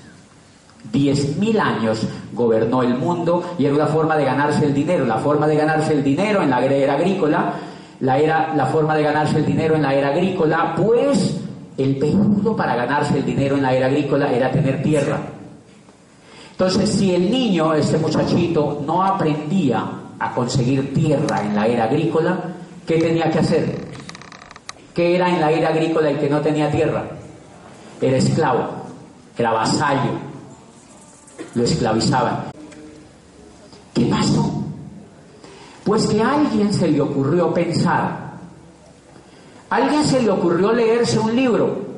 10.000 0.92 1.60
años 1.60 2.08
gobernó 2.34 2.82
el 2.84 2.96
mundo 2.96 3.44
y 3.58 3.66
era 3.66 3.76
una 3.76 3.88
forma 3.88 4.18
de 4.18 4.26
ganarse 4.26 4.66
el 4.66 4.74
dinero. 4.74 5.06
La 5.06 5.18
forma 5.18 5.48
de 5.48 5.56
ganarse 5.56 5.94
el 5.94 6.04
dinero 6.04 6.42
en 6.42 6.50
la 6.50 6.66
era 6.66 6.94
agrícola, 6.94 7.54
la, 8.02 8.18
era, 8.18 8.54
la 8.56 8.66
forma 8.66 8.96
de 8.96 9.04
ganarse 9.04 9.38
el 9.38 9.46
dinero 9.46 9.76
en 9.76 9.84
la 9.84 9.94
era 9.94 10.10
agrícola, 10.10 10.76
pues 10.76 11.40
el 11.78 11.98
peludo 11.98 12.56
para 12.56 12.76
ganarse 12.76 13.18
el 13.18 13.26
dinero 13.26 13.56
en 13.56 13.64
la 13.64 13.74
era 13.74 13.88
agrícola 13.88 14.32
era 14.32 14.52
tener 14.52 14.82
tierra. 14.82 15.20
Entonces, 16.52 16.90
si 16.90 17.14
el 17.16 17.32
niño, 17.32 17.74
este 17.74 17.98
muchachito, 17.98 18.84
no 18.86 19.04
aprendía 19.04 19.84
a 20.20 20.32
conseguir 20.34 20.94
tierra 20.94 21.42
en 21.42 21.56
la 21.56 21.68
era 21.68 21.86
agrícola, 21.86 22.40
¿qué 22.86 23.00
tenía 23.00 23.32
que 23.32 23.40
hacer? 23.40 23.92
¿Qué 24.94 25.16
era 25.16 25.30
en 25.30 25.40
la 25.40 25.52
era 25.52 25.70
agrícola 25.70 26.10
el 26.10 26.20
que 26.20 26.30
no 26.30 26.42
tenía 26.42 26.70
tierra? 26.70 27.04
Era 28.00 28.18
esclavo, 28.18 28.68
era 29.38 29.52
vasallo, 29.52 30.12
lo 31.56 31.64
esclavizaban. 31.64 32.52
¿Qué 33.94 34.06
pasó? 34.06 34.61
Pues 35.84 36.08
que 36.08 36.22
a 36.22 36.34
alguien 36.34 36.74
se 36.74 36.88
le 36.88 37.02
ocurrió 37.02 37.54
pensar, 37.54 38.34
alguien 39.70 40.04
se 40.04 40.22
le 40.22 40.30
ocurrió 40.30 40.72
leerse 40.72 41.18
un 41.20 41.36
libro. 41.36 41.92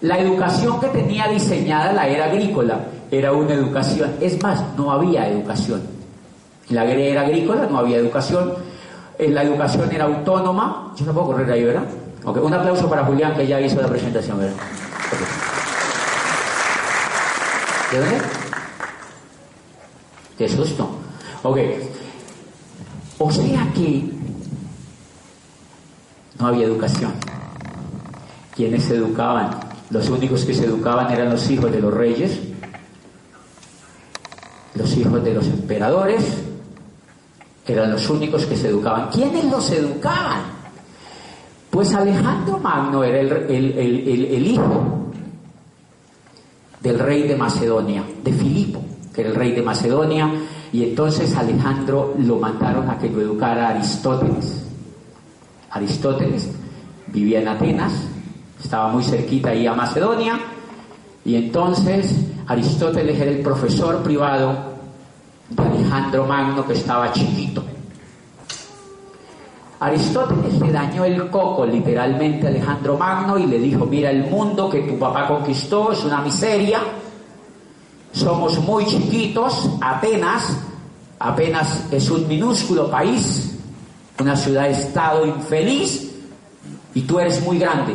La 0.00 0.18
educación 0.18 0.80
que 0.80 0.88
tenía 0.88 1.28
diseñada 1.28 1.92
la 1.92 2.08
era 2.08 2.26
agrícola 2.26 2.80
era 3.10 3.32
una 3.32 3.52
educación, 3.52 4.16
es 4.20 4.42
más, 4.42 4.62
no 4.76 4.90
había 4.90 5.28
educación. 5.28 5.82
La 6.70 6.84
era 6.84 7.22
agrícola 7.22 7.66
no 7.70 7.78
había 7.78 7.98
educación, 7.98 8.54
en 9.18 9.34
la 9.34 9.42
educación 9.42 9.90
era 9.92 10.04
autónoma. 10.04 10.94
Yo 10.96 11.04
no 11.04 11.12
puedo 11.12 11.26
correr 11.26 11.50
ahí, 11.50 11.64
¿verdad? 11.64 11.84
Okay. 12.24 12.42
Un 12.42 12.54
aplauso 12.54 12.88
para 12.88 13.04
Julián 13.04 13.34
que 13.34 13.46
ya 13.46 13.60
hizo 13.60 13.80
la 13.80 13.88
presentación, 13.88 14.38
¿verdad? 14.38 14.54
¿De 17.90 17.98
dónde? 17.98 18.18
Qué 20.38 20.48
susto. 20.48 20.88
Ok. 21.42 21.58
O 23.22 23.30
sea 23.30 23.70
que 23.74 24.02
no 26.38 26.46
había 26.46 26.64
educación. 26.64 27.12
¿Quiénes 28.56 28.84
se 28.84 28.96
educaban? 28.96 29.60
Los 29.90 30.08
únicos 30.08 30.46
que 30.46 30.54
se 30.54 30.64
educaban 30.64 31.12
eran 31.12 31.28
los 31.28 31.50
hijos 31.50 31.70
de 31.70 31.80
los 31.80 31.92
reyes, 31.92 32.40
los 34.74 34.96
hijos 34.96 35.22
de 35.22 35.34
los 35.34 35.46
emperadores, 35.48 36.24
eran 37.66 37.92
los 37.92 38.08
únicos 38.08 38.46
que 38.46 38.56
se 38.56 38.68
educaban. 38.68 39.10
¿Quiénes 39.10 39.44
los 39.44 39.70
educaban? 39.70 40.40
Pues 41.68 41.92
Alejandro 41.94 42.58
Magno 42.58 43.04
era 43.04 43.20
el, 43.20 43.52
el 43.52 44.46
hijo 44.46 45.12
del 46.80 46.98
rey 46.98 47.28
de 47.28 47.36
Macedonia, 47.36 48.02
de 48.24 48.32
Filipo 48.32 48.82
que 49.14 49.22
era 49.22 49.30
el 49.30 49.36
rey 49.36 49.52
de 49.52 49.62
Macedonia, 49.62 50.30
y 50.72 50.84
entonces 50.84 51.36
Alejandro 51.36 52.14
lo 52.18 52.36
mandaron 52.36 52.88
a 52.88 52.98
que 52.98 53.08
lo 53.08 53.20
educara 53.20 53.70
Aristóteles. 53.70 54.66
Aristóteles 55.70 56.50
vivía 57.08 57.40
en 57.40 57.48
Atenas, 57.48 57.92
estaba 58.62 58.88
muy 58.88 59.02
cerquita 59.02 59.50
ahí 59.50 59.66
a 59.66 59.74
Macedonia, 59.74 60.38
y 61.24 61.34
entonces 61.34 62.14
Aristóteles 62.46 63.20
era 63.20 63.30
el 63.30 63.40
profesor 63.40 64.02
privado 64.02 64.54
de 65.48 65.62
Alejandro 65.62 66.26
Magno 66.26 66.66
que 66.66 66.74
estaba 66.74 67.12
chiquito. 67.12 67.62
Aristóteles 69.80 70.60
le 70.60 70.72
dañó 70.72 71.04
el 71.04 71.30
coco 71.30 71.64
literalmente 71.64 72.46
a 72.46 72.50
Alejandro 72.50 72.98
Magno 72.98 73.38
y 73.38 73.46
le 73.46 73.58
dijo, 73.58 73.86
mira, 73.86 74.10
el 74.10 74.30
mundo 74.30 74.68
que 74.68 74.80
tu 74.80 74.98
papá 74.98 75.26
conquistó 75.26 75.92
es 75.92 76.04
una 76.04 76.20
miseria, 76.20 76.80
somos 78.12 78.58
muy 78.58 78.86
chiquitos, 78.86 79.70
Atenas 79.80 80.56
apenas 81.18 81.84
es 81.92 82.10
un 82.10 82.26
minúsculo 82.26 82.90
país, 82.90 83.54
una 84.18 84.34
ciudad-estado 84.34 85.26
infeliz, 85.26 86.10
y 86.94 87.02
tú 87.02 87.20
eres 87.20 87.42
muy 87.42 87.58
grande. 87.58 87.94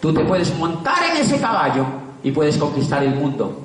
Tú 0.00 0.12
te 0.12 0.24
puedes 0.24 0.56
montar 0.56 0.98
en 1.10 1.18
ese 1.18 1.38
caballo 1.38 1.84
y 2.22 2.30
puedes 2.30 2.56
conquistar 2.56 3.02
el 3.04 3.14
mundo. 3.14 3.60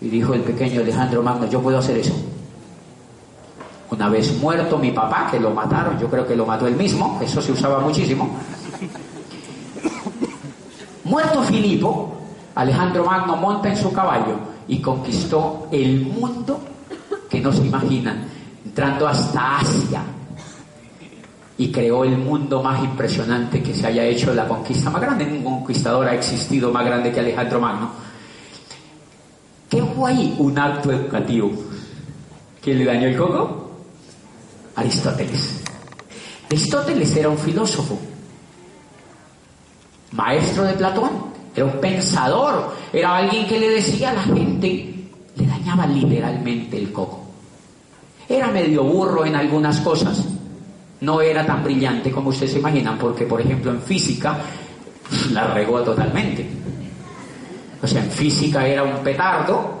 Y 0.00 0.08
dijo 0.08 0.34
el 0.34 0.42
pequeño 0.42 0.80
Alejandro 0.80 1.22
Magno, 1.22 1.46
yo 1.48 1.60
puedo 1.60 1.78
hacer 1.78 1.98
eso. 1.98 2.14
Una 3.90 4.08
vez 4.08 4.36
muerto 4.38 4.78
mi 4.78 4.90
papá, 4.92 5.28
que 5.30 5.40
lo 5.40 5.50
mataron, 5.50 5.98
yo 5.98 6.08
creo 6.08 6.26
que 6.26 6.36
lo 6.36 6.46
mató 6.46 6.66
él 6.66 6.76
mismo, 6.76 7.18
eso 7.22 7.42
se 7.42 7.52
usaba 7.52 7.80
muchísimo. 7.80 8.36
Muerto 11.04 11.42
Filipo, 11.42 12.15
Alejandro 12.56 13.04
Magno 13.04 13.36
monta 13.36 13.68
en 13.68 13.76
su 13.76 13.92
caballo 13.92 14.34
y 14.66 14.80
conquistó 14.80 15.68
el 15.70 16.00
mundo 16.00 16.58
que 17.28 17.40
no 17.40 17.52
se 17.52 17.66
imaginan, 17.66 18.24
entrando 18.64 19.06
hasta 19.06 19.58
Asia 19.58 20.02
y 21.58 21.70
creó 21.70 22.04
el 22.04 22.16
mundo 22.16 22.62
más 22.62 22.82
impresionante 22.82 23.62
que 23.62 23.74
se 23.74 23.86
haya 23.86 24.04
hecho, 24.04 24.34
la 24.34 24.48
conquista 24.48 24.90
más 24.90 25.02
grande. 25.02 25.26
Ningún 25.26 25.58
conquistador 25.58 26.08
ha 26.08 26.14
existido 26.14 26.72
más 26.72 26.84
grande 26.84 27.12
que 27.12 27.20
Alejandro 27.20 27.60
Magno. 27.60 27.90
¿Qué 29.68 29.82
fue 29.82 30.10
ahí? 30.10 30.34
Un 30.38 30.58
acto 30.58 30.92
educativo. 30.92 31.50
¿Quién 32.62 32.78
le 32.78 32.84
dañó 32.86 33.08
el 33.08 33.16
coco? 33.16 33.70
Aristóteles. 34.76 35.62
Aristóteles 36.46 37.16
era 37.16 37.28
un 37.28 37.38
filósofo, 37.38 37.98
maestro 40.12 40.62
de 40.62 40.74
Platón, 40.74 41.35
era 41.56 41.64
un 41.64 41.80
pensador, 41.80 42.74
era 42.92 43.16
alguien 43.16 43.46
que 43.46 43.58
le 43.58 43.70
decía 43.70 44.10
a 44.10 44.14
la 44.14 44.22
gente, 44.24 44.94
le 45.36 45.46
dañaba 45.46 45.86
literalmente 45.86 46.76
el 46.76 46.92
coco. 46.92 47.24
Era 48.28 48.48
medio 48.48 48.84
burro 48.84 49.24
en 49.24 49.34
algunas 49.34 49.80
cosas, 49.80 50.22
no 51.00 51.20
era 51.22 51.46
tan 51.46 51.64
brillante 51.64 52.10
como 52.10 52.28
ustedes 52.28 52.52
se 52.52 52.58
imaginan, 52.58 52.98
porque 52.98 53.24
por 53.24 53.40
ejemplo 53.40 53.70
en 53.70 53.80
física 53.80 54.36
la 55.32 55.46
regó 55.46 55.80
totalmente. 55.80 56.46
O 57.82 57.86
sea, 57.86 58.04
en 58.04 58.10
física 58.10 58.66
era 58.66 58.82
un 58.82 58.98
petardo, 59.02 59.80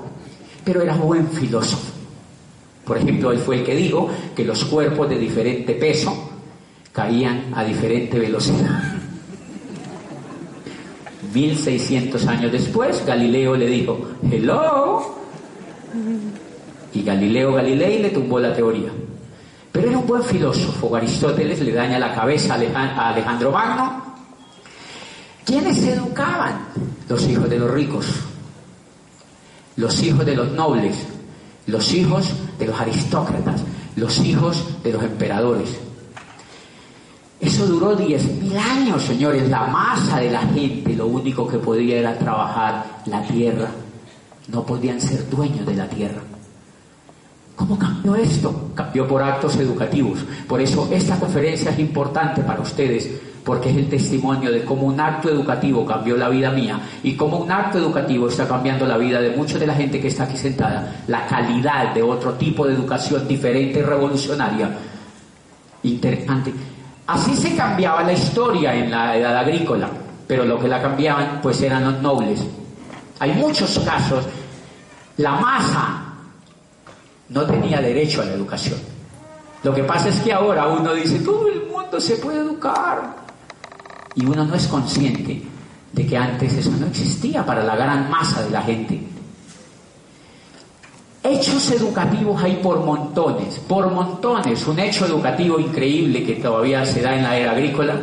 pero 0.64 0.80
era 0.80 0.94
buen 0.94 1.28
filósofo. 1.28 1.92
Por 2.86 2.98
ejemplo, 2.98 3.32
él 3.32 3.38
fue 3.38 3.56
el 3.56 3.64
que 3.64 3.74
dijo 3.74 4.08
que 4.34 4.44
los 4.44 4.64
cuerpos 4.64 5.08
de 5.10 5.18
diferente 5.18 5.74
peso 5.74 6.30
caían 6.92 7.52
a 7.54 7.64
diferente 7.64 8.18
velocidad. 8.18 8.95
1600 11.36 12.26
años 12.28 12.50
después, 12.50 13.04
Galileo 13.04 13.56
le 13.56 13.66
dijo, 13.66 14.00
hello. 14.30 15.14
Y 16.94 17.02
Galileo 17.02 17.52
Galilei 17.52 18.00
le 18.00 18.08
tumbó 18.08 18.40
la 18.40 18.54
teoría. 18.54 18.88
Pero 19.70 19.90
era 19.90 19.98
un 19.98 20.06
buen 20.06 20.22
filósofo. 20.22 20.96
Aristóteles 20.96 21.60
le 21.60 21.72
daña 21.72 21.98
la 21.98 22.14
cabeza 22.14 22.54
a 22.54 23.10
Alejandro 23.10 23.52
Magno. 23.52 24.02
¿Quiénes 25.44 25.76
se 25.76 25.92
educaban? 25.92 26.68
Los 27.06 27.28
hijos 27.28 27.50
de 27.50 27.58
los 27.58 27.70
ricos, 27.70 28.06
los 29.76 30.02
hijos 30.02 30.24
de 30.24 30.34
los 30.34 30.50
nobles, 30.52 30.96
los 31.66 31.92
hijos 31.92 32.32
de 32.58 32.66
los 32.66 32.80
aristócratas, 32.80 33.62
los 33.94 34.18
hijos 34.20 34.82
de 34.82 34.92
los 34.92 35.02
emperadores. 35.02 35.85
Eso 37.40 37.66
duró 37.66 37.94
diez 37.94 38.24
mil 38.40 38.56
años, 38.56 39.02
señores. 39.02 39.48
La 39.48 39.66
masa 39.66 40.20
de 40.20 40.30
la 40.30 40.40
gente 40.40 40.94
lo 40.94 41.06
único 41.06 41.46
que 41.46 41.58
podía 41.58 41.98
era 41.98 42.18
trabajar 42.18 43.02
la 43.06 43.22
tierra. 43.22 43.68
No 44.48 44.64
podían 44.64 45.00
ser 45.00 45.28
dueños 45.28 45.66
de 45.66 45.74
la 45.74 45.88
tierra. 45.88 46.22
¿Cómo 47.54 47.78
cambió 47.78 48.14
esto? 48.16 48.70
Cambió 48.74 49.06
por 49.08 49.22
actos 49.22 49.56
educativos. 49.56 50.20
Por 50.46 50.60
eso 50.60 50.88
esta 50.90 51.18
conferencia 51.18 51.70
es 51.70 51.78
importante 51.78 52.42
para 52.42 52.60
ustedes, 52.60 53.10
porque 53.44 53.70
es 53.70 53.76
el 53.76 53.88
testimonio 53.88 54.52
de 54.52 54.62
cómo 54.62 54.86
un 54.86 55.00
acto 55.00 55.30
educativo 55.30 55.84
cambió 55.84 56.16
la 56.16 56.28
vida 56.28 56.50
mía 56.50 56.80
y 57.02 57.14
cómo 57.14 57.38
un 57.38 57.50
acto 57.50 57.78
educativo 57.78 58.28
está 58.28 58.46
cambiando 58.46 58.86
la 58.86 58.98
vida 58.98 59.20
de 59.20 59.34
mucha 59.34 59.58
de 59.58 59.66
la 59.66 59.74
gente 59.74 60.00
que 60.00 60.08
está 60.08 60.24
aquí 60.24 60.36
sentada. 60.36 61.04
La 61.08 61.26
calidad 61.26 61.94
de 61.94 62.02
otro 62.02 62.34
tipo 62.34 62.66
de 62.66 62.74
educación 62.74 63.26
diferente 63.26 63.78
y 63.80 63.82
revolucionaria. 63.82 64.70
Interesante 65.82 66.52
Así 67.06 67.36
se 67.36 67.54
cambiaba 67.54 68.02
la 68.02 68.12
historia 68.12 68.74
en 68.74 68.90
la 68.90 69.16
edad 69.16 69.36
agrícola, 69.36 69.88
pero 70.26 70.44
lo 70.44 70.58
que 70.58 70.66
la 70.66 70.82
cambiaban 70.82 71.40
pues 71.40 71.60
eran 71.62 71.84
los 71.84 72.02
nobles. 72.02 72.44
Hay 73.20 73.32
muchos 73.32 73.78
casos, 73.78 74.24
la 75.18 75.32
masa 75.32 76.02
no 77.28 77.42
tenía 77.44 77.80
derecho 77.80 78.22
a 78.22 78.24
la 78.24 78.32
educación. 78.32 78.78
Lo 79.62 79.74
que 79.74 79.84
pasa 79.84 80.08
es 80.08 80.20
que 80.20 80.32
ahora 80.32 80.66
uno 80.68 80.94
dice, 80.94 81.20
todo 81.20 81.48
el 81.48 81.66
mundo 81.66 82.00
se 82.00 82.16
puede 82.16 82.40
educar. 82.40 83.16
Y 84.14 84.24
uno 84.24 84.44
no 84.44 84.54
es 84.54 84.66
consciente 84.66 85.42
de 85.92 86.06
que 86.06 86.16
antes 86.16 86.54
eso 86.54 86.70
no 86.72 86.86
existía 86.86 87.44
para 87.44 87.62
la 87.62 87.76
gran 87.76 88.10
masa 88.10 88.42
de 88.42 88.50
la 88.50 88.62
gente. 88.62 89.00
Hechos 91.28 91.72
educativos 91.72 92.40
hay 92.40 92.54
por 92.62 92.84
montones, 92.84 93.58
por 93.66 93.90
montones. 93.90 94.64
Un 94.64 94.78
hecho 94.78 95.06
educativo 95.06 95.58
increíble 95.58 96.24
que 96.24 96.34
todavía 96.34 96.86
se 96.86 97.02
da 97.02 97.16
en 97.16 97.24
la 97.24 97.36
era 97.36 97.50
agrícola 97.50 98.00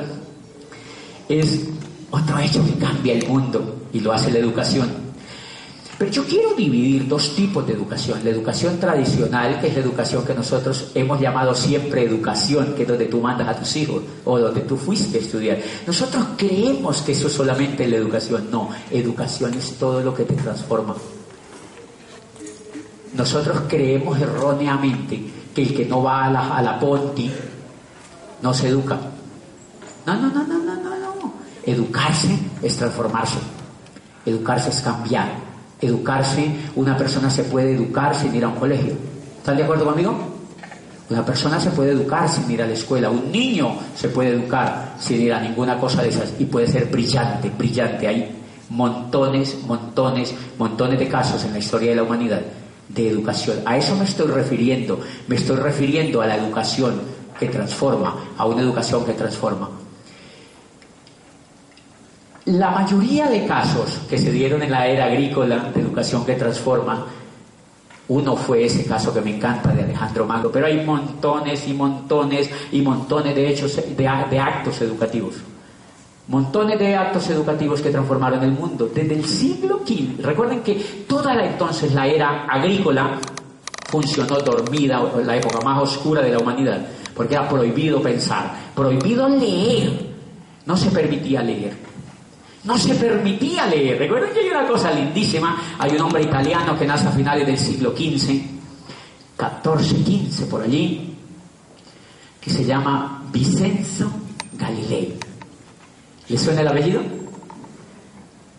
es 1.29 1.69
otro 2.11 2.37
hecho 2.39 2.65
que 2.65 2.73
cambia 2.73 3.13
el 3.13 3.25
mundo 3.25 3.87
y 3.93 4.01
lo 4.01 4.11
hace 4.11 4.29
la 4.29 4.39
educación. 4.39 4.89
Pero 5.97 6.11
yo 6.11 6.25
quiero 6.25 6.53
dividir 6.53 7.07
dos 7.07 7.33
tipos 7.33 7.65
de 7.65 7.71
educación. 7.71 8.19
La 8.25 8.31
educación 8.31 8.77
tradicional, 8.77 9.61
que 9.61 9.67
es 9.67 9.73
la 9.73 9.79
educación 9.79 10.25
que 10.25 10.33
nosotros 10.33 10.91
hemos 10.93 11.21
llamado 11.21 11.55
siempre 11.55 12.03
educación, 12.03 12.73
que 12.75 12.81
es 12.81 12.89
donde 12.89 13.05
tú 13.05 13.21
mandas 13.21 13.47
a 13.47 13.57
tus 13.57 13.73
hijos 13.77 14.03
o 14.25 14.37
donde 14.37 14.61
tú 14.61 14.75
fuiste 14.75 15.19
a 15.19 15.21
estudiar. 15.21 15.59
Nosotros 15.87 16.25
creemos 16.35 17.01
que 17.01 17.13
eso 17.13 17.29
solamente 17.29 17.85
es 17.85 17.89
la 17.89 17.95
educación. 17.95 18.49
No, 18.51 18.69
educación 18.91 19.53
es 19.53 19.77
todo 19.79 20.01
lo 20.01 20.13
que 20.13 20.25
te 20.25 20.33
transforma. 20.33 20.93
Nosotros 23.15 23.63
creemos 23.67 24.19
erróneamente 24.19 25.23
que 25.53 25.61
el 25.61 25.75
que 25.75 25.85
no 25.85 26.03
va 26.03 26.25
a 26.25 26.31
la, 26.31 26.57
a 26.57 26.61
la 26.61 26.79
Ponti 26.79 27.31
no 28.41 28.53
se 28.53 28.69
educa. 28.69 28.97
No, 30.05 30.15
no, 30.15 30.27
no, 30.29 30.43
no, 30.43 30.63
no, 30.63 30.75
no, 30.75 30.89
no. 30.99 31.33
Educarse 31.65 32.37
es 32.61 32.77
transformarse. 32.77 33.37
Educarse 34.25 34.69
es 34.69 34.79
cambiar 34.81 35.53
educarse, 35.85 36.49
una 36.75 36.97
persona 36.97 37.29
se 37.29 37.43
puede 37.43 37.75
educar 37.75 38.15
sin 38.15 38.33
ir 38.35 38.43
a 38.43 38.49
un 38.49 38.55
colegio. 38.55 38.93
¿Están 39.37 39.57
de 39.57 39.63
acuerdo 39.63 39.85
conmigo? 39.85 40.15
Una 41.09 41.25
persona 41.25 41.59
se 41.59 41.69
puede 41.71 41.91
educar 41.91 42.29
sin 42.29 42.49
ir 42.49 42.61
a 42.61 42.65
la 42.65 42.73
escuela, 42.73 43.09
un 43.09 43.31
niño 43.31 43.75
se 43.95 44.09
puede 44.09 44.29
educar 44.29 44.95
sin 44.99 45.21
ir 45.21 45.33
a 45.33 45.39
ninguna 45.39 45.77
cosa 45.77 46.01
de 46.01 46.09
esas 46.09 46.33
y 46.39 46.45
puede 46.45 46.67
ser 46.67 46.85
brillante, 46.85 47.49
brillante. 47.49 48.07
Hay 48.07 48.35
montones, 48.69 49.57
montones, 49.67 50.33
montones 50.57 50.97
de 50.97 51.07
casos 51.07 51.43
en 51.43 51.53
la 51.53 51.59
historia 51.59 51.89
de 51.89 51.97
la 51.97 52.03
humanidad 52.03 52.41
de 52.89 53.09
educación. 53.09 53.59
A 53.65 53.77
eso 53.77 53.95
me 53.95 54.05
estoy 54.05 54.27
refiriendo, 54.27 54.99
me 55.27 55.35
estoy 55.35 55.57
refiriendo 55.57 56.21
a 56.21 56.27
la 56.27 56.37
educación 56.37 57.01
que 57.39 57.47
transforma, 57.47 58.15
a 58.37 58.45
una 58.45 58.61
educación 58.61 59.05
que 59.05 59.13
transforma. 59.13 59.69
La 62.45 62.71
mayoría 62.71 63.27
de 63.29 63.45
casos 63.45 63.99
que 64.09 64.17
se 64.17 64.31
dieron 64.31 64.61
en 64.61 64.71
la 64.71 64.85
era 64.87 65.05
agrícola 65.05 65.71
de 65.73 65.79
educación 65.79 66.25
que 66.25 66.33
transforma, 66.33 67.05
uno 68.09 68.35
fue 68.35 68.65
ese 68.65 68.85
caso 68.85 69.13
que 69.13 69.21
me 69.21 69.37
encanta 69.37 69.71
de 69.71 69.83
Alejandro 69.83 70.25
Magno, 70.25 70.49
pero 70.51 70.65
hay 70.65 70.85
montones 70.85 71.65
y 71.67 71.73
montones 71.73 72.49
y 72.71 72.81
montones 72.81 73.33
de 73.33 73.49
hechos, 73.49 73.79
de, 73.95 74.07
actos 74.07 74.81
educativos. 74.81 75.35
Montones 76.27 76.79
de 76.79 76.95
actos 76.95 77.29
educativos 77.29 77.81
que 77.81 77.89
transformaron 77.89 78.41
el 78.43 78.51
mundo 78.51 78.89
desde 78.93 79.13
el 79.13 79.25
siglo 79.25 79.81
XV. 79.85 80.23
Recuerden 80.23 80.61
que 80.61 80.75
toda 81.07 81.33
la 81.33 81.45
entonces 81.45 81.93
la 81.93 82.07
era 82.07 82.45
agrícola 82.45 83.19
funcionó 83.89 84.37
dormida, 84.39 85.03
la 85.23 85.35
época 85.35 85.59
más 85.63 85.83
oscura 85.83 86.21
de 86.21 86.31
la 86.31 86.39
humanidad, 86.39 86.85
porque 87.13 87.35
era 87.35 87.47
prohibido 87.47 88.01
pensar, 88.01 88.53
prohibido 88.73 89.27
leer, 89.27 90.13
no 90.65 90.77
se 90.77 90.89
permitía 90.89 91.43
leer. 91.43 91.93
No 92.63 92.77
se 92.77 92.95
permitía 92.95 93.67
leer. 93.67 93.99
Recuerden 93.99 94.33
que 94.33 94.39
hay 94.39 94.47
una 94.47 94.65
cosa 94.65 94.89
lindísima. 94.91 95.75
Hay 95.77 95.91
un 95.91 96.01
hombre 96.01 96.23
italiano 96.23 96.79
que 96.79 96.85
nace 96.85 97.07
a 97.07 97.11
finales 97.11 97.45
del 97.45 97.57
siglo 97.57 97.91
XV, 97.91 98.41
14, 99.35 99.95
15 99.97 100.45
por 100.45 100.61
allí, 100.61 101.13
que 102.39 102.49
se 102.49 102.63
llama 102.63 103.23
Vicenzo 103.31 104.09
Galilei. 104.53 105.22
¿Le 106.33 106.39
suena 106.39 106.61
el 106.61 106.67
apellido? 106.67 106.99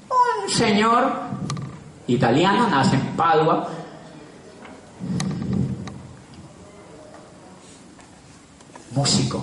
Un 0.08 0.48
señor 0.48 1.12
italiano, 2.06 2.68
nace 2.70 2.94
en 2.94 3.16
Padua. 3.16 3.68
Músico, 8.92 9.42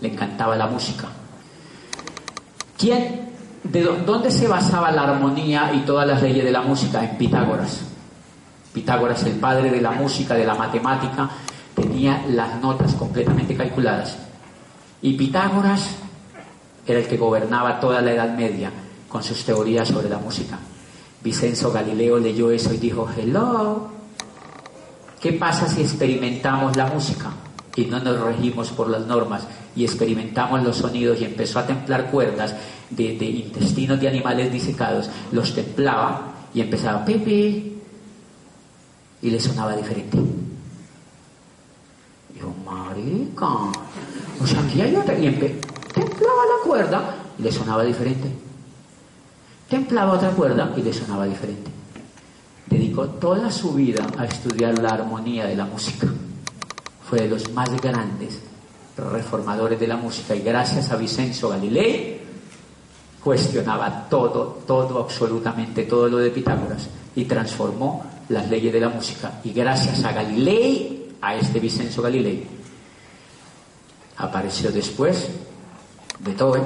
le 0.00 0.08
encantaba 0.08 0.56
la 0.56 0.66
música. 0.66 1.06
¿Quién 2.76 3.30
¿De 3.62 3.82
dónde 4.04 4.32
se 4.32 4.48
basaba 4.48 4.90
la 4.90 5.02
armonía 5.02 5.72
y 5.72 5.82
todas 5.82 6.08
las 6.08 6.20
leyes 6.20 6.44
de 6.44 6.50
la 6.50 6.62
música? 6.62 7.04
En 7.04 7.16
Pitágoras. 7.16 7.82
Pitágoras, 8.72 9.22
el 9.22 9.34
padre 9.34 9.70
de 9.70 9.80
la 9.80 9.92
música, 9.92 10.34
de 10.34 10.44
la 10.44 10.56
matemática, 10.56 11.30
tenía 11.76 12.24
las 12.30 12.60
notas 12.60 12.94
completamente 12.94 13.54
calculadas. 13.54 14.18
Y 15.02 15.12
Pitágoras 15.12 16.00
era 16.90 17.00
el 17.00 17.06
que 17.06 17.16
gobernaba 17.16 17.80
toda 17.80 18.00
la 18.00 18.12
Edad 18.12 18.36
Media 18.36 18.70
con 19.08 19.22
sus 19.22 19.44
teorías 19.44 19.88
sobre 19.88 20.08
la 20.08 20.18
música. 20.18 20.58
Vicenzo 21.22 21.72
Galileo 21.72 22.18
leyó 22.18 22.50
eso 22.50 22.72
y 22.72 22.78
dijo, 22.78 23.08
hello, 23.16 23.88
¿qué 25.20 25.32
pasa 25.34 25.68
si 25.68 25.82
experimentamos 25.82 26.76
la 26.76 26.86
música 26.86 27.30
y 27.76 27.84
no 27.84 28.00
nos 28.00 28.20
regimos 28.20 28.70
por 28.70 28.88
las 28.88 29.06
normas 29.06 29.46
y 29.76 29.84
experimentamos 29.84 30.62
los 30.62 30.76
sonidos 30.76 31.20
y 31.20 31.24
empezó 31.24 31.58
a 31.58 31.66
templar 31.66 32.10
cuerdas 32.10 32.54
de, 32.90 33.12
intestinos 33.12 34.00
de 34.00 34.08
animales 34.08 34.52
disecados, 34.52 35.10
los 35.32 35.54
templaba 35.54 36.32
y 36.52 36.60
empezaba 36.60 37.04
Pepe 37.04 37.72
y 39.22 39.30
le 39.30 39.40
sonaba 39.40 39.76
diferente. 39.76 40.18
Dijo, 42.34 42.54
marica, 42.64 43.46
o 43.46 44.46
sea, 44.46 44.60
aquí 44.60 44.80
hay 44.80 44.96
otra, 44.96 45.18
y 45.18 45.26
templaba 45.92 46.42
la 46.46 46.64
cuerda 46.64 47.14
y 47.38 47.42
le 47.42 47.52
sonaba 47.52 47.84
diferente. 47.84 48.30
Templaba 49.68 50.14
otra 50.14 50.30
cuerda 50.30 50.72
y 50.76 50.82
le 50.82 50.92
sonaba 50.92 51.26
diferente. 51.26 51.70
Dedicó 52.66 53.06
toda 53.06 53.50
su 53.50 53.72
vida 53.74 54.06
a 54.16 54.24
estudiar 54.24 54.78
la 54.78 54.90
armonía 54.90 55.46
de 55.46 55.56
la 55.56 55.64
música. 55.64 56.06
Fue 57.08 57.20
de 57.20 57.28
los 57.28 57.50
más 57.52 57.70
grandes 57.80 58.40
reformadores 58.96 59.78
de 59.78 59.86
la 59.86 59.96
música 59.96 60.34
y 60.34 60.40
gracias 60.42 60.90
a 60.90 60.96
Vicenzo 60.96 61.48
Galilei 61.48 62.20
cuestionaba 63.22 64.08
todo, 64.08 64.62
todo, 64.66 65.00
absolutamente 65.00 65.84
todo 65.84 66.08
lo 66.08 66.18
de 66.18 66.30
Pitágoras 66.30 66.88
y 67.14 67.24
transformó 67.24 68.04
las 68.28 68.48
leyes 68.48 68.72
de 68.72 68.80
la 68.80 68.88
música. 68.88 69.40
Y 69.44 69.52
gracias 69.52 70.04
a 70.04 70.12
Galilei, 70.12 71.14
a 71.20 71.34
este 71.34 71.60
Vicenzo 71.60 72.02
Galilei, 72.02 72.46
apareció 74.16 74.70
después 74.70 75.28
Beethoven, 76.24 76.64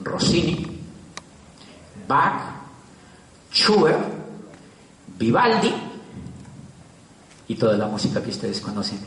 Rossini, 0.00 0.80
Bach, 2.08 2.42
Schubert, 3.52 4.00
Vivaldi 5.18 5.72
y 7.48 7.54
toda 7.54 7.76
la 7.76 7.86
música 7.86 8.22
que 8.22 8.30
ustedes 8.30 8.60
conocen 8.60 8.98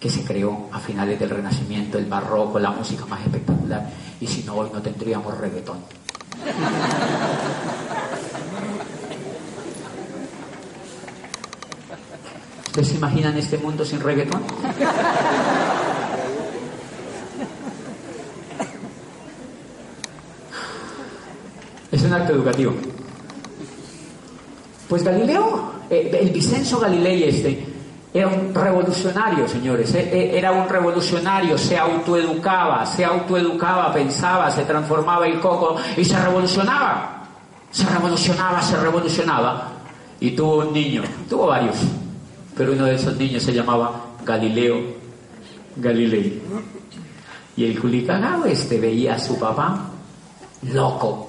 que 0.00 0.08
se 0.08 0.24
creó 0.24 0.68
a 0.72 0.78
finales 0.78 1.18
del 1.18 1.30
Renacimiento, 1.30 1.98
el 1.98 2.06
barroco, 2.06 2.58
la 2.58 2.70
música 2.70 3.04
más 3.06 3.20
espectacular. 3.20 3.90
Y 4.20 4.26
si 4.26 4.44
no, 4.44 4.54
hoy 4.54 4.70
no 4.72 4.80
tendríamos 4.80 5.36
reggaetón. 5.38 5.78
¿Ustedes 12.66 12.88
se 12.88 12.94
imaginan 12.94 13.36
este 13.36 13.58
mundo 13.58 13.84
sin 13.84 14.00
reggaetón? 14.00 14.44
Es 21.90 22.02
un 22.02 22.07
educativo. 22.26 22.72
Pues 24.88 25.02
Galileo, 25.02 25.72
eh, 25.90 26.18
el 26.20 26.30
Vicenzo 26.30 26.78
Galilei 26.78 27.24
este, 27.24 27.66
era 28.12 28.28
un 28.28 28.54
revolucionario, 28.54 29.46
señores, 29.46 29.94
e, 29.94 30.00
e, 30.00 30.38
era 30.38 30.52
un 30.52 30.68
revolucionario, 30.68 31.58
se 31.58 31.76
autoeducaba, 31.76 32.86
se 32.86 33.04
autoeducaba, 33.04 33.92
pensaba, 33.92 34.50
se 34.50 34.64
transformaba 34.64 35.26
el 35.26 35.38
coco 35.40 35.76
y 35.96 36.04
se 36.04 36.18
revolucionaba, 36.18 37.28
se 37.70 37.86
revolucionaba, 37.86 38.62
se 38.62 38.76
revolucionaba. 38.76 39.72
Y 40.20 40.30
tuvo 40.32 40.66
un 40.66 40.72
niño, 40.72 41.02
tuvo 41.28 41.46
varios, 41.46 41.76
pero 42.56 42.72
uno 42.72 42.86
de 42.86 42.94
esos 42.94 43.16
niños 43.16 43.42
se 43.42 43.52
llamaba 43.52 44.06
Galileo 44.24 44.98
Galilei. 45.76 46.42
Y 47.56 47.64
el 47.64 47.80
culicagao 47.80 48.44
este 48.46 48.80
veía 48.80 49.14
a 49.14 49.18
su 49.18 49.38
papá 49.38 49.90
loco, 50.72 51.27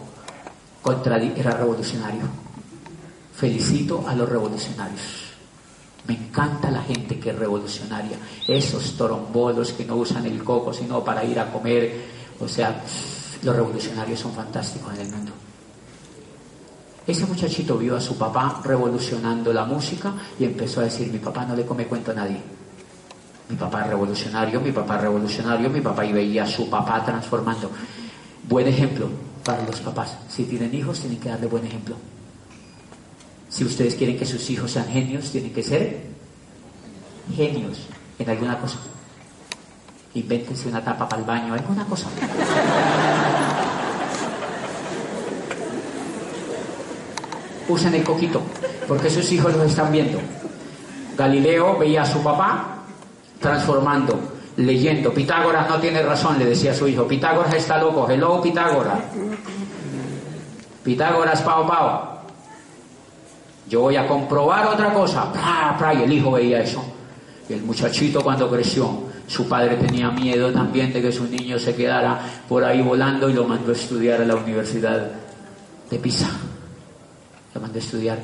era 1.36 1.52
revolucionario. 1.52 2.24
Felicito 3.34 4.06
a 4.08 4.16
los 4.16 4.28
revolucionarios. 4.28 5.02
Me 6.08 6.16
encanta 6.16 6.72
la 6.72 6.82
gente 6.82 7.20
que 7.20 7.30
es 7.30 7.36
revolucionaria, 7.38 8.18
esos 8.48 8.98
torombolos 8.98 9.74
que 9.74 9.86
no 9.86 9.98
usan 9.98 10.26
el 10.26 10.44
coco 10.44 10.74
sino 10.74 11.04
para 11.04 11.24
ir 11.24 11.40
a 11.40 11.52
comer. 11.52 12.06
O 12.40 12.48
sea, 12.48 12.82
los 13.44 13.56
revolucionarios 13.56 14.20
son 14.20 14.34
fantásticos 14.34 14.94
en 14.96 15.02
el 15.02 15.12
mundo. 15.12 15.32
Ese 17.06 17.26
muchachito 17.26 17.78
vio 17.78 17.96
a 17.96 18.02
su 18.02 18.18
papá 18.18 18.62
revolucionando 18.64 19.52
la 19.52 19.66
música 19.66 20.14
y 20.40 20.46
empezó 20.46 20.82
a 20.82 20.84
decir, 20.84 21.12
mi 21.12 21.20
papá 21.20 21.46
no 21.46 21.56
le 21.56 21.66
come 21.66 21.86
cuento 21.86 22.12
a 22.12 22.16
nadie. 22.16 22.42
Mi 23.50 23.56
papá 23.56 23.84
revolucionario, 23.84 24.62
mi 24.62 24.72
papá 24.72 24.98
revolucionario, 24.98 25.70
mi 25.70 25.82
papá 25.82 26.06
y 26.06 26.14
veía 26.14 26.44
a 26.44 26.48
su 26.48 26.70
papá 26.70 27.04
transformando. 27.04 27.72
Buen 28.48 28.68
ejemplo 28.68 29.29
para 29.44 29.64
los 29.64 29.80
papás. 29.80 30.18
Si 30.30 30.44
tienen 30.44 30.74
hijos, 30.74 31.00
tienen 31.00 31.20
que 31.20 31.30
darle 31.30 31.48
buen 31.48 31.66
ejemplo. 31.66 31.96
Si 33.50 33.64
ustedes 33.64 33.96
quieren 33.96 34.18
que 34.18 34.26
sus 34.26 34.50
hijos 34.50 34.72
sean 34.72 34.88
genios, 34.88 35.32
tienen 35.32 35.54
que 35.54 35.64
ser 35.64 36.02
genios 37.36 37.80
en 38.18 38.30
alguna 38.30 38.60
cosa. 38.60 38.78
Invéntense 40.14 40.68
una 40.68 40.84
tapa 40.84 41.08
para 41.08 41.22
el 41.22 41.28
baño, 41.28 41.54
alguna 41.54 41.86
cosa. 41.86 42.08
Usen 47.68 47.94
el 47.94 48.04
coquito, 48.04 48.42
porque 48.88 49.10
sus 49.10 49.32
hijos 49.32 49.56
los 49.56 49.68
están 49.68 49.92
viendo. 49.92 50.20
Galileo 51.18 51.78
veía 51.78 52.04
a 52.04 52.06
su 52.06 52.24
papá 52.24 52.80
transformando, 53.40 54.20
leyendo. 54.60 55.14
Pitágoras 55.14 55.70
no 55.70 55.80
tiene 55.80 56.02
razón, 56.04 56.38
le 56.38 56.46
decía 56.46 56.72
a 56.72 56.74
su 56.74 56.88
hijo. 56.88 57.08
Pitágoras 57.08 57.54
está 57.54 57.78
loco. 57.78 58.10
Hello, 58.10 58.42
Pitágoras. 58.42 59.00
Pitágoras, 60.84 61.42
pao, 61.42 61.68
pao. 61.68 62.20
Yo 63.68 63.82
voy 63.82 63.96
a 63.96 64.08
comprobar 64.08 64.68
otra 64.68 64.94
cosa. 64.94 65.32
Y 65.98 66.04
el 66.04 66.14
hijo 66.14 66.32
veía 66.32 66.62
eso. 66.62 66.84
Y 67.48 67.54
el 67.54 67.64
muchachito 67.64 68.22
cuando 68.22 68.50
creció, 68.50 69.04
su 69.28 69.48
padre 69.48 69.76
tenía 69.78 70.12
miedo 70.12 70.52
también 70.52 70.92
de 70.92 71.02
que 71.02 71.12
su 71.12 71.26
niño 71.26 71.58
se 71.58 71.76
quedara 71.76 72.20
por 72.48 72.64
ahí 72.64 72.82
volando 72.82 73.30
y 73.30 73.34
lo 73.34 73.46
mandó 73.46 73.72
a 73.72 73.76
estudiar 73.76 74.22
a 74.22 74.26
la 74.26 74.36
Universidad 74.36 75.12
de 75.90 76.00
Pisa. 76.00 76.30
Lo 77.54 77.62
mandó 77.62 77.78
a 77.78 77.82
estudiar 77.82 78.20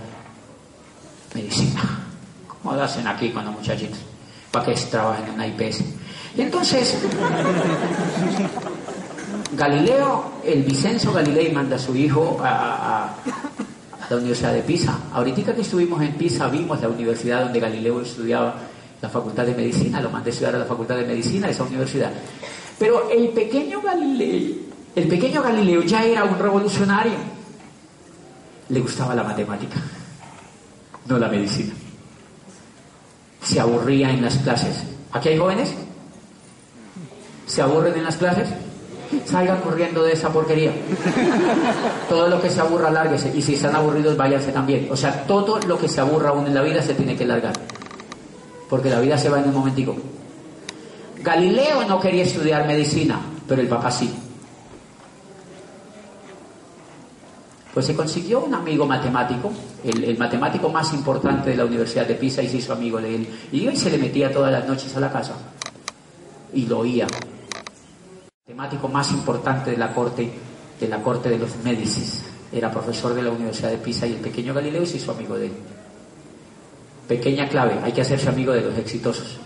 medicina. 1.34 1.82
¿Cómo 2.48 2.76
lo 2.76 2.84
hacen 2.84 3.08
aquí 3.08 3.30
con 3.30 3.45
los 3.45 3.54
muchachitos? 3.54 4.00
Para 4.52 4.65
que 4.65 4.74
trabajen 4.74 5.39
en 5.39 5.60
IPS. 5.60 5.84
Entonces, 6.38 6.98
Galileo, 9.56 10.32
el 10.43 10.63
Vicenzo 10.63 11.13
Galilei 11.13 11.52
manda 11.52 11.78
a 11.78 11.80
su 11.80 11.95
hijo 11.95 12.39
a, 12.43 13.15
la 14.10 14.17
Universidad 14.17 14.54
de 14.54 14.62
Pisa. 14.62 15.00
Ahorita 15.13 15.56
que 15.56 15.62
estuvimos 15.62 16.02
en 16.02 16.13
Pisa 16.13 16.48
vimos 16.48 16.80
la 16.82 16.89
universidad 16.89 17.45
donde 17.45 17.60
Galileo 17.60 18.02
estudiaba 18.02 18.56
la 19.02 19.10
Facultad 19.10 19.45
de 19.45 19.56
Medicina, 19.56 20.02
lo 20.02 20.10
mandé 20.10 20.30
a 20.30 20.34
estudiar 20.34 20.56
a 20.56 20.60
la 20.60 20.65
Facultad 20.65 20.98
de 20.98 21.06
Medicina 21.06 21.50
esa 21.50 21.63
universidad. 21.63 22.12
Pero 22.78 23.10
el 23.10 23.30
pequeño 23.30 23.82
Galileo, 23.82 24.56
el 24.95 25.08
pequeño 25.08 25.41
Galileo 25.41 25.82
ya 25.84 26.04
era 26.04 26.24
un 26.24 26.38
revolucionario. 26.38 27.13
Le 28.69 28.80
gustaba 28.80 29.15
la 29.15 29.24
matemática, 29.24 29.78
no 31.08 31.17
la 31.17 31.28
medicina. 31.30 31.74
Se 33.41 33.60
aburría 33.60 34.10
en 34.12 34.24
las 34.24 34.38
clases. 34.38 34.84
¿Aquí 35.12 35.30
hay 35.30 35.38
jóvenes? 35.38 35.74
¿Se 37.45 37.62
aburren 37.62 37.95
en 37.95 38.03
las 38.03 38.17
clases? 38.17 38.49
Salgan 39.25 39.62
corriendo 39.62 40.03
de 40.03 40.13
esa 40.13 40.29
porquería. 40.29 40.71
Todo 42.10 42.27
lo 42.27 42.41
que 42.41 42.49
se 42.49 42.60
aburra, 42.60 42.89
lárguese. 42.89 43.31
Y 43.36 43.41
si 43.41 43.53
están 43.53 43.75
aburridos, 43.75 44.17
váyanse 44.17 44.51
también. 44.51 44.88
O 44.91 44.97
sea, 44.97 45.25
todo 45.25 45.60
lo 45.67 45.77
que 45.77 45.88
se 45.88 46.01
aburra 46.01 46.29
aún 46.29 46.47
en 46.47 46.55
la 46.55 46.62
vida 46.62 46.81
se 46.81 46.93
tiene 46.95 47.15
que 47.15 47.25
largar 47.25 47.53
porque 48.69 48.89
la 48.89 48.99
vida 48.99 49.17
se 49.17 49.29
va 49.29 49.39
en 49.39 49.47
un 49.47 49.53
momentico. 49.53 49.95
Galileo 51.21 51.86
no 51.88 51.99
quería 51.99 52.23
estudiar 52.23 52.67
medicina, 52.67 53.19
pero 53.47 53.62
el 53.62 53.67
papá 53.67 53.91
sí. 53.91 54.13
Pues 57.73 57.86
se 57.86 57.95
consiguió 57.95 58.39
un 58.41 58.53
amigo 58.53 58.86
matemático, 58.86 59.51
el, 59.84 60.17
matemático 60.17 60.69
más 60.69 60.93
importante 60.93 61.49
de 61.49 61.58
la 61.58 61.65
Universidad 61.65 62.05
de 62.05 62.15
Pisa 62.15 62.41
y 62.41 62.47
se 62.47 62.58
hizo 62.58 62.73
amigo 62.73 62.99
de 62.99 63.15
él. 63.15 63.27
Y 63.51 63.67
hoy 63.67 63.75
se 63.75 63.89
le 63.89 63.97
metía 63.97 64.31
todas 64.31 64.51
las 64.51 64.67
noches 64.67 64.95
a 64.95 64.99
la 64.99 65.12
casa 65.12 65.34
y 66.53 66.65
lo 66.65 66.79
oía. 66.79 67.08
El 68.47 68.53
matemático 68.53 68.88
más 68.88 69.12
importante 69.12 69.71
de 69.71 69.77
la 69.77 69.91
corte, 69.91 70.29
de 70.79 70.88
la 70.88 71.01
corte 71.01 71.29
de 71.29 71.39
los 71.39 71.55
Médicis. 71.63 72.25
Era 72.53 72.69
profesor 72.69 73.15
de 73.15 73.23
la 73.23 73.31
Universidad 73.31 73.71
de 73.71 73.79
Pisa 73.79 74.05
y 74.05 74.12
el 74.12 74.19
pequeño 74.19 74.53
Galileo 74.53 74.86
se 74.86 74.97
hizo 74.97 75.13
amigo 75.13 75.36
de 75.36 75.47
él. 75.47 75.51
Pequeña 77.08 77.49
clave, 77.49 77.79
hay 77.81 77.91
que 77.91 78.01
hacerse 78.01 78.29
amigo 78.29 78.53
de 78.53 78.62
los 78.62 78.77
exitosos. 78.77 79.39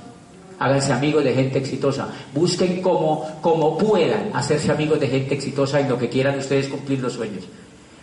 Háganse 0.59 0.91
amigos 0.91 1.23
de 1.23 1.33
gente 1.33 1.59
exitosa. 1.59 2.09
Busquen 2.33 2.81
como, 2.81 3.39
como 3.39 3.77
puedan 3.77 4.31
hacerse 4.33 4.69
amigos 4.69 4.99
de 4.99 5.07
gente 5.07 5.35
exitosa 5.35 5.79
en 5.79 5.87
lo 5.87 5.97
que 5.97 6.09
quieran 6.09 6.37
ustedes 6.37 6.67
cumplir 6.67 6.99
los 6.99 7.13
sueños. 7.13 7.45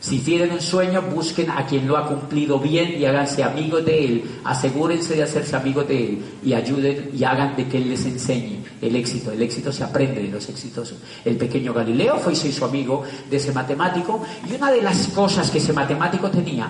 Si 0.01 0.21
tienen 0.21 0.51
un 0.51 0.63
sueño, 0.63 1.03
busquen 1.03 1.51
a 1.51 1.67
quien 1.67 1.87
lo 1.87 1.99
ha 1.99 2.09
cumplido 2.09 2.59
bien 2.59 2.99
y 2.99 3.05
háganse 3.05 3.45
amigos 3.45 3.85
de 3.85 4.03
él. 4.03 4.25
Asegúrense 4.45 5.15
de 5.15 5.25
hacerse 5.25 5.57
amigos 5.57 5.87
de 5.89 6.05
él 6.05 6.25
y 6.43 6.55
ayuden 6.55 7.11
y 7.15 7.23
hagan 7.23 7.55
de 7.55 7.69
que 7.69 7.77
él 7.77 7.91
les 7.91 8.07
enseñe 8.07 8.66
el 8.81 8.97
éxito. 8.97 9.33
El 9.33 9.43
éxito 9.43 9.73
se 9.73 9.85
aprende 9.85 10.23
de 10.23 10.29
los 10.29 10.49
exitosos. 10.49 10.99
El 11.25 11.37
pequeño 11.37 11.73
Galileo 11.73 12.19
fue 12.19 12.33
y 12.33 12.37
se 12.37 12.65
amigo 12.65 13.03
de 13.29 13.37
ese 13.37 13.53
matemático 13.53 14.23
y 14.49 14.55
una 14.55 14.71
de 14.71 14.83
las 14.83 15.09
cosas 15.09 15.51
que 15.51 15.59
ese 15.59 15.73
matemático 15.73 16.31
tenía 16.31 16.69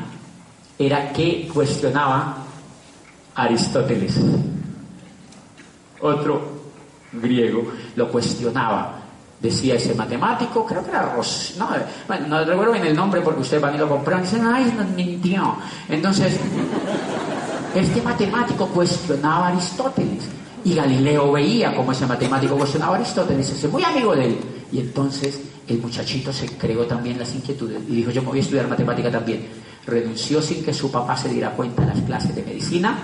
era 0.79 1.13
que 1.13 1.49
cuestionaba 1.53 2.39
Aristóteles. 3.35 4.15
Otro 6.01 6.57
griego 7.13 7.73
lo 7.97 8.11
cuestionaba. 8.11 9.03
Decía 9.41 9.75
ese 9.75 9.95
matemático, 9.95 10.65
creo 10.65 10.83
que 10.83 10.91
era 10.91 11.15
Ros, 11.15 11.55
no, 11.59 11.69
bueno, 12.09 12.27
no 12.27 12.45
recuerdo 12.45 12.73
bien 12.73 12.87
el 12.87 12.97
nombre 12.97 13.21
porque 13.21 13.43
usted 13.43 13.61
van 13.61 13.75
y 13.75 13.79
lo 13.79 13.87
compran 13.87 14.21
y 14.21 14.23
dicen, 14.23 14.47
ay, 14.47 14.75
nos 14.75 14.89
mintió. 14.89 15.57
Entonces, 15.91 16.39
este 17.75 18.01
matemático 18.01 18.67
cuestionaba 18.69 19.49
a 19.49 19.51
Aristóteles 19.51 20.27
y 20.67 20.75
Galileo 20.75 21.31
veía 21.31 21.73
como 21.77 21.93
ese 21.93 22.07
matemático 22.07 22.57
cuestionaba 22.57 22.97
a 22.97 22.99
Aristóteles, 22.99 23.47
se 23.47 23.69
muy 23.69 23.85
amigo 23.85 24.17
de 24.17 24.27
él. 24.27 24.39
Y 24.73 24.81
entonces 24.81 25.41
el 25.69 25.79
muchachito 25.79 26.33
se 26.33 26.59
creó 26.59 26.85
también 26.87 27.21
las 27.21 27.33
inquietudes 27.37 27.83
y 27.89 27.95
dijo, 27.95 28.11
yo 28.11 28.21
me 28.23 28.31
voy 28.31 28.39
a 28.39 28.43
estudiar 28.43 28.67
matemática 28.67 29.09
también. 29.09 29.47
Renunció 29.87 30.43
sin 30.43 30.65
que 30.65 30.75
su 30.75 30.91
papá 30.91 31.17
se 31.17 31.29
diera 31.29 31.53
cuenta 31.53 31.83
en 31.83 31.89
las 31.91 32.01
clases 32.01 32.35
de 32.35 32.43
medicina 32.43 32.99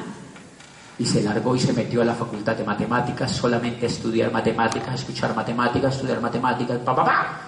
y 0.98 1.06
se 1.06 1.22
largó 1.22 1.54
y 1.54 1.60
se 1.60 1.72
metió 1.72 2.02
a 2.02 2.04
la 2.04 2.16
facultad 2.16 2.56
de 2.56 2.64
matemáticas 2.64 3.30
solamente 3.30 3.86
a 3.86 3.88
estudiar 3.88 4.32
matemáticas, 4.32 4.98
escuchar 4.98 5.32
matemáticas, 5.36 5.94
estudiar 5.94 6.20
matemáticas, 6.20 6.78
pa, 6.78 6.96
pa, 6.96 7.04
pa. 7.04 7.40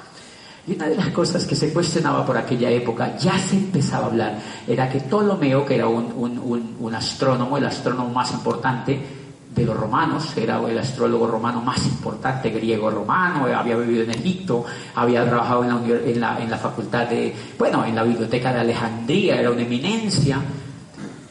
Y 0.68 0.76
una 0.76 0.86
de 0.86 0.94
las 0.94 1.08
cosas 1.08 1.44
que 1.44 1.56
se 1.56 1.72
cuestionaba 1.72 2.24
por 2.24 2.38
aquella 2.38 2.70
época, 2.70 3.16
ya 3.18 3.36
se 3.36 3.56
empezaba 3.56 4.04
a 4.04 4.10
hablar, 4.10 4.38
era 4.68 4.88
que 4.88 5.00
Ptolomeo, 5.00 5.66
que 5.66 5.74
era 5.74 5.88
un, 5.88 6.94
astrónomo, 6.94 7.58
el 7.58 7.66
astrónomo 7.66 8.10
más 8.10 8.30
importante 8.30 9.23
de 9.54 9.64
los 9.64 9.76
romanos, 9.76 10.36
era 10.36 10.58
el 10.68 10.78
astrólogo 10.78 11.26
romano 11.26 11.60
más 11.60 11.84
importante, 11.86 12.50
griego 12.50 12.90
romano, 12.90 13.46
había 13.46 13.76
vivido 13.76 14.02
en 14.02 14.10
Egipto, 14.10 14.64
había 14.94 15.24
trabajado 15.24 15.64
en 15.64 15.70
la, 15.70 16.10
en 16.10 16.20
la, 16.20 16.42
en 16.42 16.50
la 16.50 16.58
facultad 16.58 17.06
de, 17.06 17.34
bueno, 17.58 17.84
en 17.84 17.94
la 17.94 18.02
biblioteca 18.02 18.52
de 18.52 18.60
Alejandría, 18.60 19.40
era 19.40 19.50
una 19.50 19.62
eminencia, 19.62 20.40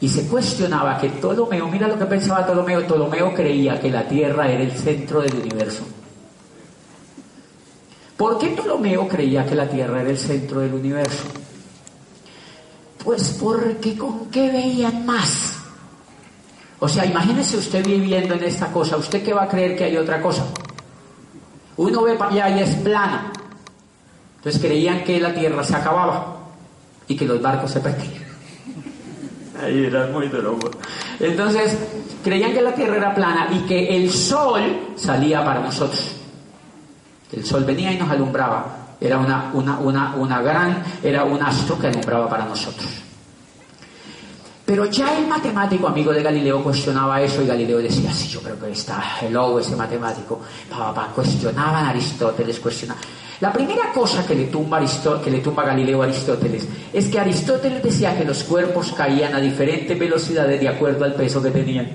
y 0.00 0.08
se 0.08 0.26
cuestionaba 0.28 0.98
que 0.98 1.08
Ptolomeo, 1.08 1.68
mira 1.68 1.88
lo 1.88 1.98
que 1.98 2.06
pensaba 2.06 2.44
Ptolomeo, 2.44 2.86
Ptolomeo 2.86 3.34
creía 3.34 3.80
que 3.80 3.90
la 3.90 4.06
Tierra 4.06 4.48
era 4.50 4.62
el 4.62 4.72
centro 4.72 5.20
del 5.22 5.34
universo. 5.34 5.84
¿Por 8.16 8.38
qué 8.38 8.48
Ptolomeo 8.48 9.08
creía 9.08 9.44
que 9.46 9.54
la 9.54 9.68
Tierra 9.68 10.00
era 10.00 10.10
el 10.10 10.18
centro 10.18 10.60
del 10.60 10.74
universo? 10.74 11.24
Pues 13.02 13.38
porque 13.40 13.96
con 13.96 14.30
qué 14.30 14.50
veían 14.50 15.04
más. 15.04 15.53
O 16.84 16.88
sea, 16.88 17.06
imagínese 17.06 17.56
usted 17.56 17.82
viviendo 17.82 18.34
en 18.34 18.44
esta 18.44 18.70
cosa, 18.70 18.98
¿usted 18.98 19.22
qué 19.22 19.32
va 19.32 19.44
a 19.44 19.48
creer 19.48 19.74
que 19.74 19.84
hay 19.84 19.96
otra 19.96 20.20
cosa? 20.20 20.44
Uno 21.78 22.02
ve 22.02 22.14
para 22.14 22.30
allá 22.30 22.58
y 22.58 22.62
es 22.62 22.74
plano. 22.74 23.32
Entonces 24.36 24.60
creían 24.60 25.02
que 25.02 25.18
la 25.18 25.32
Tierra 25.32 25.64
se 25.64 25.76
acababa 25.76 26.36
y 27.08 27.16
que 27.16 27.24
los 27.24 27.40
barcos 27.40 27.70
se 27.70 27.80
perdían. 27.80 28.22
Ahí 29.64 29.86
era 29.86 30.08
muy 30.08 30.28
duro. 30.28 30.58
Entonces, 31.20 31.74
creían 32.22 32.52
que 32.52 32.60
la 32.60 32.74
Tierra 32.74 32.96
era 32.96 33.14
plana 33.14 33.48
y 33.50 33.60
que 33.60 33.96
el 33.96 34.10
Sol 34.10 34.92
salía 34.94 35.42
para 35.42 35.60
nosotros. 35.60 36.16
El 37.32 37.46
Sol 37.46 37.64
venía 37.64 37.92
y 37.92 37.96
nos 37.96 38.10
alumbraba. 38.10 38.96
Era 39.00 39.16
una, 39.16 39.50
una, 39.54 39.78
una, 39.78 40.14
una 40.16 40.42
gran, 40.42 40.82
era 41.02 41.24
un 41.24 41.42
astro 41.42 41.78
que 41.78 41.86
alumbraba 41.86 42.28
para 42.28 42.44
nosotros. 42.44 43.03
Pero 44.64 44.86
ya 44.86 45.18
el 45.18 45.26
matemático 45.26 45.88
amigo 45.88 46.10
de 46.10 46.22
Galileo 46.22 46.62
cuestionaba 46.62 47.20
eso 47.20 47.42
y 47.42 47.46
Galileo 47.46 47.78
decía, 47.78 48.10
sí, 48.10 48.28
yo 48.28 48.40
creo 48.40 48.58
que 48.58 48.70
está 48.70 49.18
hello 49.20 49.58
ese 49.58 49.76
matemático. 49.76 50.40
Papá, 50.70 51.10
cuestionaban 51.14 51.84
a 51.84 51.90
Aristóteles, 51.90 52.60
cuestionaban. 52.60 53.02
La 53.40 53.52
primera 53.52 53.92
cosa 53.92 54.26
que 54.26 54.34
le, 54.34 54.44
tumba 54.44 54.80
que 55.22 55.30
le 55.30 55.40
tumba 55.40 55.64
Galileo 55.64 56.00
a 56.00 56.06
Aristóteles 56.06 56.66
es 56.92 57.08
que 57.08 57.18
Aristóteles 57.18 57.82
decía 57.82 58.16
que 58.16 58.24
los 58.24 58.42
cuerpos 58.44 58.92
caían 58.92 59.34
a 59.34 59.40
diferentes 59.40 59.98
velocidades 59.98 60.58
de 60.58 60.68
acuerdo 60.68 61.04
al 61.04 61.14
peso 61.14 61.42
que 61.42 61.50
tenían. 61.50 61.90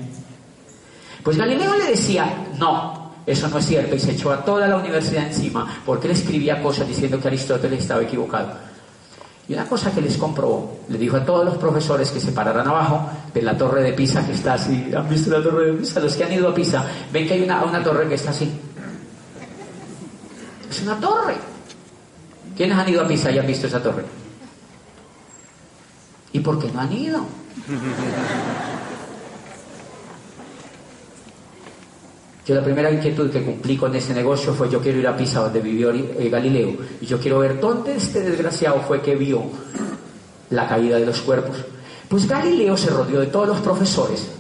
Pues 1.24 1.38
Galileo 1.38 1.76
le 1.76 1.86
decía, 1.86 2.50
no, 2.60 3.14
eso 3.26 3.48
no 3.48 3.58
es 3.58 3.66
cierto, 3.66 3.96
y 3.96 4.00
se 4.00 4.12
echó 4.12 4.32
a 4.32 4.46
toda 4.46 4.68
la 4.68 4.78
universidad 4.78 5.26
encima 5.26 5.82
porque 5.86 6.06
él 6.06 6.14
escribía 6.14 6.62
cosas 6.62 6.88
diciendo 6.88 7.20
que 7.20 7.30
Aristóteles 7.30 7.80
estaba 7.80 8.04
equivocado. 8.04 8.69
Y 9.50 9.54
una 9.56 9.66
cosa 9.66 9.92
que 9.92 10.00
les 10.00 10.16
comprobó, 10.16 10.82
le 10.90 10.98
dijo 11.00 11.18
a 11.18 11.26
todos 11.26 11.44
los 11.44 11.58
profesores 11.58 12.12
que 12.12 12.20
se 12.20 12.32
pararan 12.32 12.68
abajo 12.68 13.10
de 13.34 13.42
la 13.42 13.58
torre 13.58 13.82
de 13.82 13.94
Pisa 13.94 14.24
que 14.24 14.34
está 14.34 14.54
así. 14.54 14.92
¿Han 14.96 15.10
visto 15.10 15.32
la 15.32 15.42
torre 15.42 15.72
de 15.72 15.74
Pisa? 15.74 16.00
Los 16.00 16.16
que 16.16 16.24
han 16.24 16.34
ido 16.34 16.50
a 16.50 16.54
Pisa, 16.54 16.86
ven 17.12 17.28
que 17.28 17.34
hay 17.34 17.42
una, 17.42 17.64
una 17.64 17.84
torre 17.84 18.08
que 18.08 18.14
está 18.14 18.30
así. 18.30 18.48
Es 20.70 20.82
una 20.84 21.00
torre. 21.00 21.34
¿Quiénes 22.56 22.78
han 22.78 22.90
ido 22.90 23.02
a 23.02 23.08
Pisa 23.08 23.32
y 23.32 23.40
han 23.40 23.48
visto 23.48 23.66
esa 23.66 23.82
torre? 23.82 24.06
¿Y 26.32 26.40
por 26.42 26.60
qué 26.60 26.72
no 26.72 26.82
han 26.82 26.94
ido? 26.94 27.26
Yo 32.50 32.56
la 32.56 32.64
primera 32.64 32.90
inquietud 32.90 33.30
que 33.30 33.44
cumplí 33.44 33.78
con 33.78 33.96
ese 33.96 34.12
negocio 34.12 34.56
fue 34.56 34.72
yo 34.72 34.82
quiero 34.82 34.98
ir 34.98 35.08
a 35.08 35.16
Pisa 35.16 35.40
donde 35.40 35.62
vivió 35.62 35.92
eh, 35.92 36.30
Galileo 36.32 36.78
y 37.00 37.06
yo 37.06 37.20
quiero 37.20 37.38
ver 37.38 37.60
dónde 37.60 37.96
este 37.96 38.22
desgraciado 38.22 38.82
fue 38.82 39.04
que 39.04 39.16
vio 39.16 39.44
la 40.50 40.68
caída 40.68 40.98
de 40.98 41.06
los 41.06 41.22
cuerpos. 41.22 41.58
Pues 42.08 42.28
Galileo 42.28 42.76
se 42.76 42.90
rodeó 42.90 43.20
de 43.20 43.28
todos 43.28 43.50
los 43.50 43.60
profesores 43.60 44.32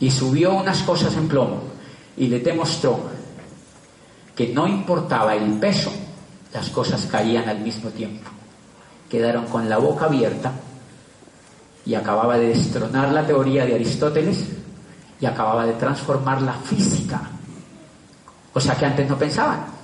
y 0.00 0.10
subió 0.10 0.54
unas 0.54 0.82
cosas 0.84 1.14
en 1.18 1.28
plomo 1.28 1.60
y 2.16 2.28
le 2.28 2.40
demostró 2.40 2.98
que 4.34 4.54
no 4.54 4.66
importaba 4.66 5.36
el 5.36 5.52
peso, 5.58 5.92
las 6.54 6.70
cosas 6.70 7.04
caían 7.10 7.46
al 7.46 7.60
mismo 7.60 7.90
tiempo. 7.90 8.30
Quedaron 9.10 9.44
con 9.48 9.68
la 9.68 9.76
boca 9.76 10.06
abierta 10.06 10.50
y 11.86 11.94
acababa 11.94 12.36
de 12.36 12.48
destronar 12.48 13.12
la 13.12 13.24
teoría 13.24 13.64
de 13.64 13.76
Aristóteles 13.76 14.44
y 15.20 15.24
acababa 15.24 15.64
de 15.64 15.74
transformar 15.74 16.42
la 16.42 16.52
física. 16.52 17.22
O 18.52 18.60
sea 18.60 18.74
que 18.74 18.86
antes 18.86 19.08
no 19.08 19.16
pensaban. 19.16 19.76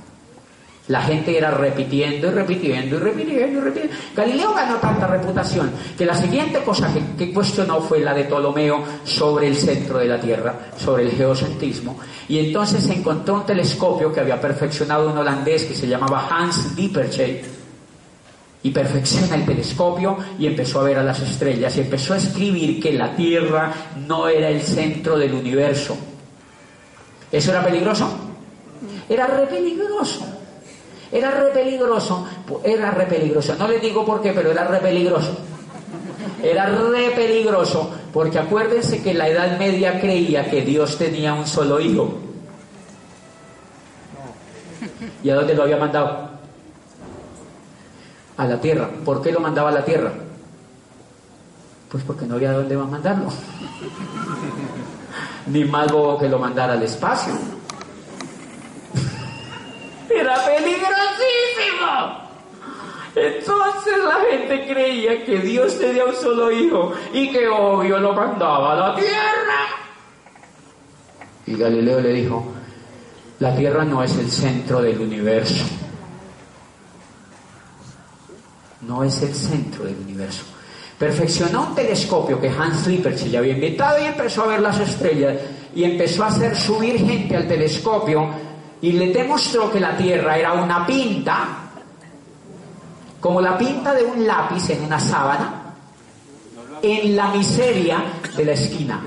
La 0.89 1.01
gente 1.01 1.39
era 1.39 1.53
repitiendo 1.53 2.27
y 2.27 2.31
repitiendo 2.31 2.97
y 2.97 2.99
repitiendo 2.99 3.59
y 3.59 3.61
repitiendo. 3.61 3.97
Galileo 4.17 4.53
ganó 4.53 4.77
tanta 4.79 5.07
reputación 5.07 5.71
que 5.97 6.05
la 6.05 6.15
siguiente 6.15 6.61
cosa 6.65 6.93
que, 7.17 7.33
cuestionó 7.33 7.81
fue 7.81 8.01
la 8.01 8.13
de 8.13 8.25
Ptolomeo 8.25 8.83
sobre 9.05 9.47
el 9.47 9.57
centro 9.57 9.99
de 9.99 10.07
la 10.07 10.21
Tierra, 10.21 10.55
sobre 10.77 11.05
el 11.05 11.13
geocentrismo. 11.13 12.01
Y 12.29 12.41
entonces 12.41 12.83
se 12.83 12.95
encontró 12.95 13.35
un 13.35 13.47
telescopio 13.47 14.13
que 14.13 14.21
había 14.21 14.41
perfeccionado 14.41 15.09
un 15.09 15.19
holandés 15.19 15.65
que 15.65 15.75
se 15.75 15.87
llamaba 15.87 16.27
Hans 16.29 16.77
Lippershey 16.77 17.62
y 18.63 18.71
perfecciona 18.71 19.35
el 19.35 19.45
telescopio 19.45 20.17
y 20.39 20.47
empezó 20.47 20.81
a 20.81 20.85
ver 20.85 20.99
a 20.99 21.03
las 21.03 21.21
estrellas 21.21 21.77
y 21.77 21.81
empezó 21.81 22.15
a 22.15 22.19
escribir 22.19 22.81
que 22.81 22.93
la 22.93 23.15
Tierra 23.17 23.73
no 24.07 24.29
era 24.29 24.49
el 24.49 24.63
centro 24.63 25.19
del 25.19 25.35
universo. 25.35 25.97
¿Eso 27.31 27.51
era 27.51 27.65
peligroso? 27.65 28.09
Era 29.09 29.27
re 29.27 29.47
peligroso. 29.47 30.27
Era 31.11 31.31
re 31.31 31.51
peligroso. 31.51 32.29
Era 32.63 32.91
re 32.91 33.07
peligroso. 33.07 33.55
No 33.59 33.69
le 33.69 33.79
digo 33.81 34.05
por 34.05 34.23
qué, 34.23 34.33
pero 34.33 34.51
era 34.51 34.65
re 34.65 34.79
peligroso. 34.79 35.37
Era 36.43 36.67
re 36.67 37.11
peligroso 37.11 37.91
porque 38.13 38.39
acuérdense 38.39 39.03
que 39.03 39.15
la 39.15 39.29
Edad 39.29 39.59
Media 39.59 40.01
creía 40.01 40.51
que 40.51 40.63
Dios 40.63 40.99
tenía 40.99 41.35
un 41.35 41.47
solo 41.47 41.81
hijo. 41.81 42.19
¿Y 45.23 45.31
a 45.31 45.37
dónde 45.37 45.55
lo 45.55 45.63
había 45.63 45.77
mandado? 45.77 46.32
A 48.37 48.47
la 48.47 48.61
tierra. 48.61 48.89
¿Por 49.05 49.21
qué 49.23 49.33
lo 49.33 49.41
mandaba 49.41 49.71
a 49.71 49.73
la 49.73 49.85
tierra? 49.85 50.13
Pues 51.91 52.05
porque 52.05 52.27
no 52.27 52.37
había 52.37 52.53
dónde 52.53 52.77
más 52.77 52.89
mandarlo. 52.91 53.29
Ni 55.47 55.65
más 55.65 55.91
bobo 55.91 56.19
que 56.19 56.29
lo 56.29 56.39
mandara 56.39 56.75
al 56.75 56.83
espacio. 56.83 57.33
Era 60.09 60.37
peligrosísimo. 60.45 62.23
Entonces 63.15 63.93
la 64.05 64.21
gente 64.31 64.67
creía 64.67 65.23
que 65.25 65.39
Dios 65.39 65.79
tenía 65.79 66.07
un 66.07 66.15
solo 66.15 66.51
hijo 66.51 66.93
y 67.13 67.31
que 67.31 67.47
obvio 67.47 67.99
lo 67.99 68.15
mandaba 68.15 68.73
a 68.73 68.89
la 68.89 68.95
tierra. 68.95 69.69
Y 71.47 71.57
Galileo 71.57 72.01
le 72.01 72.09
dijo, 72.11 72.53
la 73.39 73.55
tierra 73.55 73.85
no 73.85 74.03
es 74.03 74.17
el 74.17 74.31
centro 74.31 74.81
del 74.81 74.99
universo. 75.01 75.65
No 78.87 79.05
es 79.05 79.23
el 79.23 79.35
centro 79.35 79.85
del 79.85 79.97
universo. 79.97 80.45
Perfeccionó 80.99 81.69
un 81.69 81.75
telescopio 81.75 82.41
que 82.41 82.49
Hans 82.49 82.87
Lippershey 82.87 83.31
ya 83.31 83.41
había 83.41 83.55
inventado 83.55 84.01
y 84.01 84.07
empezó 84.07 84.45
a 84.45 84.49
ver 84.49 84.61
las 84.61 84.79
estrellas 84.79 85.37
y 85.75 85.85
empezó 85.85 86.25
a 86.25 86.29
hacer 86.29 86.57
subir 86.57 86.99
gente 86.99 87.37
al 87.37 87.49
telescopio 87.49 88.29
y 88.81 88.93
le 88.93 89.13
demostró 89.13 89.71
que 89.71 89.81
la 89.81 89.97
Tierra 89.97 90.37
era 90.37 90.53
una 90.53 90.87
pinta, 90.87 91.71
como 93.21 93.41
la 93.41 93.57
pinta 93.57 93.95
de 93.95 94.05
un 94.05 94.27
lápiz 94.27 94.71
en 94.71 94.85
una 94.85 94.99
sábana, 94.99 95.75
en 96.83 97.17
la 97.17 97.29
miseria 97.29 98.03
de 98.37 98.45
la 98.45 98.53
esquina. 98.53 99.01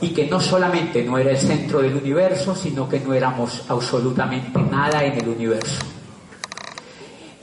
Y 0.00 0.10
que 0.10 0.26
no 0.26 0.38
solamente 0.38 1.02
no 1.02 1.16
era 1.16 1.30
el 1.30 1.38
centro 1.38 1.80
del 1.80 1.96
universo, 1.96 2.54
sino 2.54 2.86
que 2.86 3.00
no 3.00 3.14
éramos 3.14 3.64
absolutamente 3.68 4.60
nada 4.60 5.02
en 5.02 5.14
el 5.14 5.28
universo. 5.28 5.93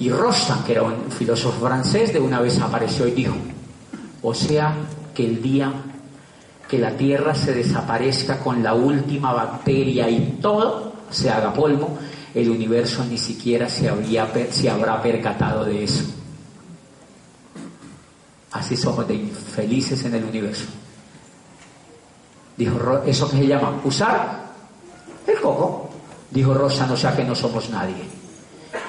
Y 0.01 0.09
Rostand, 0.09 0.65
que 0.65 0.71
era 0.71 0.81
un 0.81 1.11
filósofo 1.11 1.67
francés, 1.67 2.11
de 2.11 2.19
una 2.19 2.41
vez 2.41 2.59
apareció 2.59 3.07
y 3.07 3.11
dijo, 3.11 3.35
o 4.23 4.33
sea 4.33 4.75
que 5.13 5.23
el 5.23 5.43
día 5.43 5.71
que 6.67 6.79
la 6.79 6.97
Tierra 6.97 7.35
se 7.35 7.53
desaparezca 7.53 8.39
con 8.39 8.63
la 8.63 8.73
última 8.73 9.31
bacteria 9.31 10.09
y 10.09 10.39
todo 10.41 10.91
se 11.11 11.29
haga 11.29 11.53
polvo, 11.53 11.99
el 12.33 12.49
universo 12.49 13.05
ni 13.05 13.19
siquiera 13.19 13.69
se, 13.69 13.89
habría, 13.89 14.27
se 14.49 14.71
habrá 14.71 14.99
percatado 15.03 15.65
de 15.65 15.83
eso. 15.83 16.03
Así 18.53 18.75
somos 18.75 19.07
de 19.07 19.13
infelices 19.13 20.03
en 20.03 20.15
el 20.15 20.23
universo. 20.23 20.65
Dijo, 22.57 23.03
¿eso 23.05 23.29
que 23.29 23.37
se 23.37 23.45
llama? 23.45 23.79
Usar 23.83 24.45
el 25.27 25.39
coco. 25.39 25.91
Dijo 26.31 26.55
Rosa, 26.55 26.87
no 26.87 26.97
sea 26.97 27.15
que 27.15 27.23
no 27.23 27.35
somos 27.35 27.69
nadie 27.69 28.20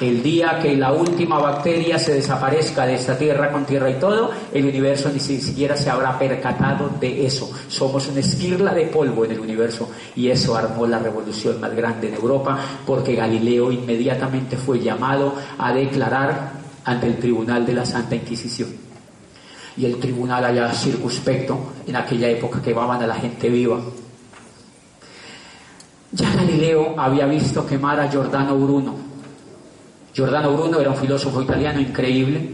el 0.01 0.23
día 0.23 0.59
que 0.61 0.77
la 0.77 0.93
última 0.93 1.39
bacteria 1.39 1.99
se 1.99 2.15
desaparezca 2.15 2.87
de 2.87 2.95
esta 2.95 3.19
tierra 3.19 3.51
con 3.51 3.65
tierra 3.65 3.91
y 3.91 3.95
todo, 3.95 4.31
el 4.53 4.65
universo 4.65 5.11
ni 5.13 5.21
siquiera 5.21 5.77
se 5.77 5.91
habrá 5.91 6.19
percatado 6.19 6.91
de 7.01 7.27
eso. 7.27 7.51
Somos 7.69 8.07
una 8.09 8.21
esquirla 8.21 8.75
de 8.75 8.87
polvo 8.87 9.25
en 9.25 9.33
el 9.33 9.41
universo 9.41 9.91
y 10.15 10.29
eso 10.29 10.57
armó 10.57 10.87
la 10.87 10.99
revolución 10.99 11.61
más 11.61 11.75
grande 11.75 12.09
en 12.09 12.15
Europa 12.15 12.59
porque 12.87 13.15
Galileo 13.15 13.73
inmediatamente 13.73 14.57
fue 14.57 14.81
llamado 14.81 15.35
a 15.59 15.73
declarar 15.73 16.53
ante 16.85 17.07
el 17.07 17.19
tribunal 17.19 17.67
de 17.67 17.75
la 17.75 17.85
Santa 17.85 18.15
Inquisición. 18.15 18.71
Y 19.77 19.87
el 19.87 19.99
tribunal 19.99 20.45
allá 20.45 20.73
circunspecto, 20.73 21.59
en 21.87 21.97
aquella 21.97 22.29
época 22.29 22.61
quemaban 22.61 23.03
a 23.03 23.07
la 23.07 23.15
gente 23.15 23.49
viva. 23.49 23.81
Ya 26.11 26.31
Galileo 26.35 26.95
había 26.99 27.25
visto 27.25 27.67
quemar 27.67 27.99
a 27.99 28.11
Giordano 28.11 28.55
Bruno, 28.59 29.12
Giordano 30.15 30.53
Bruno 30.53 30.81
era 30.81 30.91
un 30.91 30.97
filósofo 30.97 31.43
italiano 31.43 31.81
increíble, 31.81 32.51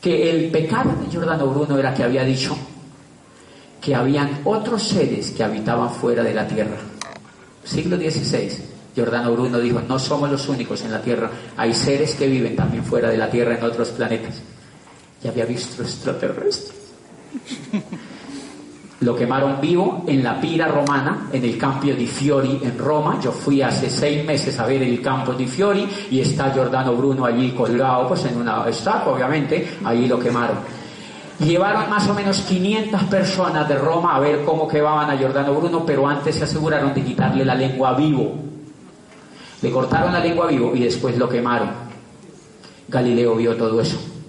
que 0.00 0.30
el 0.30 0.50
pecado 0.50 0.90
de 1.02 1.10
Giordano 1.10 1.46
Bruno 1.46 1.78
era 1.78 1.94
que 1.94 2.02
había 2.02 2.24
dicho 2.24 2.56
que 3.80 3.94
habían 3.94 4.40
otros 4.44 4.82
seres 4.82 5.30
que 5.30 5.42
habitaban 5.42 5.90
fuera 5.90 6.22
de 6.22 6.34
la 6.34 6.46
tierra. 6.46 6.76
Siglo 7.64 7.96
XVI, 7.96 8.50
Giordano 8.94 9.32
Bruno 9.32 9.58
dijo, 9.58 9.80
no 9.80 9.98
somos 9.98 10.30
los 10.30 10.48
únicos 10.48 10.82
en 10.82 10.92
la 10.92 11.00
tierra, 11.00 11.30
hay 11.56 11.72
seres 11.72 12.14
que 12.14 12.26
viven 12.26 12.56
también 12.56 12.84
fuera 12.84 13.08
de 13.08 13.16
la 13.16 13.30
tierra 13.30 13.56
en 13.56 13.64
otros 13.64 13.90
planetas. 13.90 14.40
Y 15.22 15.28
había 15.28 15.44
visto 15.44 15.82
extraterrestres. 15.82 16.74
Lo 19.00 19.16
quemaron 19.16 19.58
vivo 19.62 20.04
en 20.06 20.22
la 20.22 20.38
pira 20.38 20.68
romana, 20.68 21.28
en 21.32 21.42
el 21.42 21.56
Campo 21.56 21.86
di 21.86 22.06
Fiori 22.06 22.60
en 22.62 22.76
Roma. 22.76 23.18
Yo 23.18 23.32
fui 23.32 23.62
hace 23.62 23.88
seis 23.88 24.26
meses 24.26 24.58
a 24.58 24.66
ver 24.66 24.82
el 24.82 25.00
Campo 25.00 25.32
di 25.32 25.46
Fiori 25.46 25.88
y 26.10 26.20
está 26.20 26.52
Giordano 26.52 26.94
Bruno 26.94 27.24
allí 27.24 27.52
colgado, 27.52 28.08
pues 28.08 28.26
en 28.26 28.36
una 28.36 28.68
estatua, 28.68 29.14
obviamente, 29.14 29.78
allí 29.84 30.06
lo 30.06 30.18
quemaron. 30.18 30.58
Llevaron 31.38 31.88
más 31.88 32.06
o 32.10 32.12
menos 32.12 32.42
500 32.42 33.04
personas 33.04 33.66
de 33.66 33.78
Roma 33.78 34.16
a 34.16 34.20
ver 34.20 34.44
cómo 34.44 34.68
quemaban 34.68 35.08
a 35.08 35.16
Giordano 35.16 35.54
Bruno, 35.54 35.82
pero 35.86 36.06
antes 36.06 36.34
se 36.34 36.44
aseguraron 36.44 36.92
de 36.92 37.02
quitarle 37.02 37.42
la 37.42 37.54
lengua 37.54 37.94
vivo. 37.94 38.34
Le 39.62 39.70
cortaron 39.70 40.12
la 40.12 40.20
lengua 40.20 40.46
vivo 40.46 40.76
y 40.76 40.80
después 40.80 41.16
lo 41.16 41.26
quemaron. 41.26 41.70
Galileo 42.88 43.34
vio 43.36 43.56
todo 43.56 43.80
eso. 43.80 44.19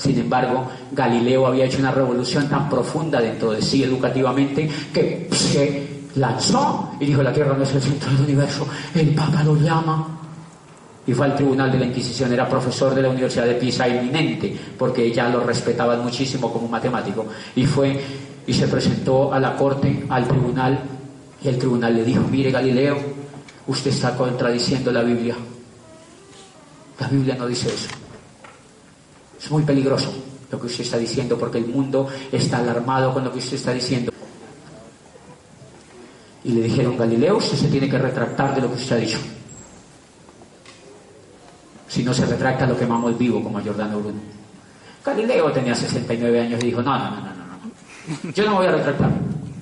Sin 0.00 0.18
embargo, 0.18 0.66
Galileo 0.92 1.46
había 1.46 1.66
hecho 1.66 1.78
una 1.78 1.90
revolución 1.90 2.48
tan 2.48 2.70
profunda 2.70 3.20
dentro 3.20 3.52
de 3.52 3.60
sí 3.60 3.84
educativamente 3.84 4.66
que 4.94 5.28
se 5.30 6.06
lanzó 6.14 6.92
y 6.98 7.04
dijo, 7.04 7.22
la 7.22 7.30
Tierra 7.30 7.54
no 7.54 7.64
es 7.64 7.74
el 7.74 7.82
centro 7.82 8.10
del 8.12 8.22
universo, 8.22 8.66
el 8.94 9.14
Papa 9.14 9.44
lo 9.44 9.56
llama. 9.56 10.16
Y 11.06 11.12
fue 11.12 11.26
al 11.26 11.34
tribunal 11.34 11.70
de 11.70 11.80
la 11.80 11.84
Inquisición, 11.84 12.32
era 12.32 12.48
profesor 12.48 12.94
de 12.94 13.02
la 13.02 13.10
Universidad 13.10 13.44
de 13.44 13.56
Pisa 13.56 13.86
eminente, 13.86 14.56
porque 14.78 15.12
ya 15.12 15.28
lo 15.28 15.40
respetaban 15.40 16.02
muchísimo 16.02 16.50
como 16.50 16.66
matemático. 16.66 17.26
Y 17.54 17.66
fue 17.66 18.00
y 18.46 18.54
se 18.54 18.68
presentó 18.68 19.34
a 19.34 19.38
la 19.38 19.54
corte, 19.54 20.06
al 20.08 20.26
tribunal, 20.26 20.78
y 21.42 21.48
el 21.48 21.58
tribunal 21.58 21.94
le 21.94 22.04
dijo, 22.04 22.22
mire 22.30 22.50
Galileo, 22.50 22.96
usted 23.66 23.90
está 23.90 24.16
contradiciendo 24.16 24.90
la 24.92 25.02
Biblia. 25.02 25.36
La 26.98 27.08
Biblia 27.08 27.34
no 27.34 27.46
dice 27.46 27.68
eso. 27.68 28.09
Es 29.42 29.50
muy 29.50 29.62
peligroso 29.62 30.12
lo 30.50 30.60
que 30.60 30.66
usted 30.66 30.84
está 30.84 30.98
diciendo 30.98 31.38
porque 31.38 31.58
el 31.58 31.66
mundo 31.66 32.08
está 32.30 32.58
alarmado 32.58 33.14
con 33.14 33.24
lo 33.24 33.32
que 33.32 33.38
usted 33.38 33.56
está 33.56 33.72
diciendo. 33.72 34.12
Y 36.44 36.52
le 36.52 36.62
dijeron, 36.62 36.96
Galileo, 36.96 37.36
usted 37.36 37.56
se 37.56 37.68
tiene 37.68 37.88
que 37.88 37.98
retractar 37.98 38.54
de 38.54 38.62
lo 38.62 38.68
que 38.68 38.74
usted 38.74 38.96
ha 38.96 39.00
dicho. 39.00 39.18
Si 41.88 42.02
no 42.02 42.14
se 42.14 42.24
retracta, 42.26 42.66
lo 42.66 42.76
quemamos 42.76 43.16
vivo 43.18 43.42
como 43.42 43.60
Giordano 43.60 43.98
Bruno. 43.98 44.20
Galileo 45.04 45.50
tenía 45.52 45.74
69 45.74 46.40
años 46.40 46.60
y 46.62 46.66
dijo, 46.66 46.82
no, 46.82 46.98
no, 46.98 47.10
no, 47.10 47.16
no, 47.16 47.32
no. 47.34 48.32
Yo 48.32 48.44
no 48.44 48.50
me 48.50 48.56
voy 48.56 48.66
a 48.66 48.72
retractar. 48.72 49.10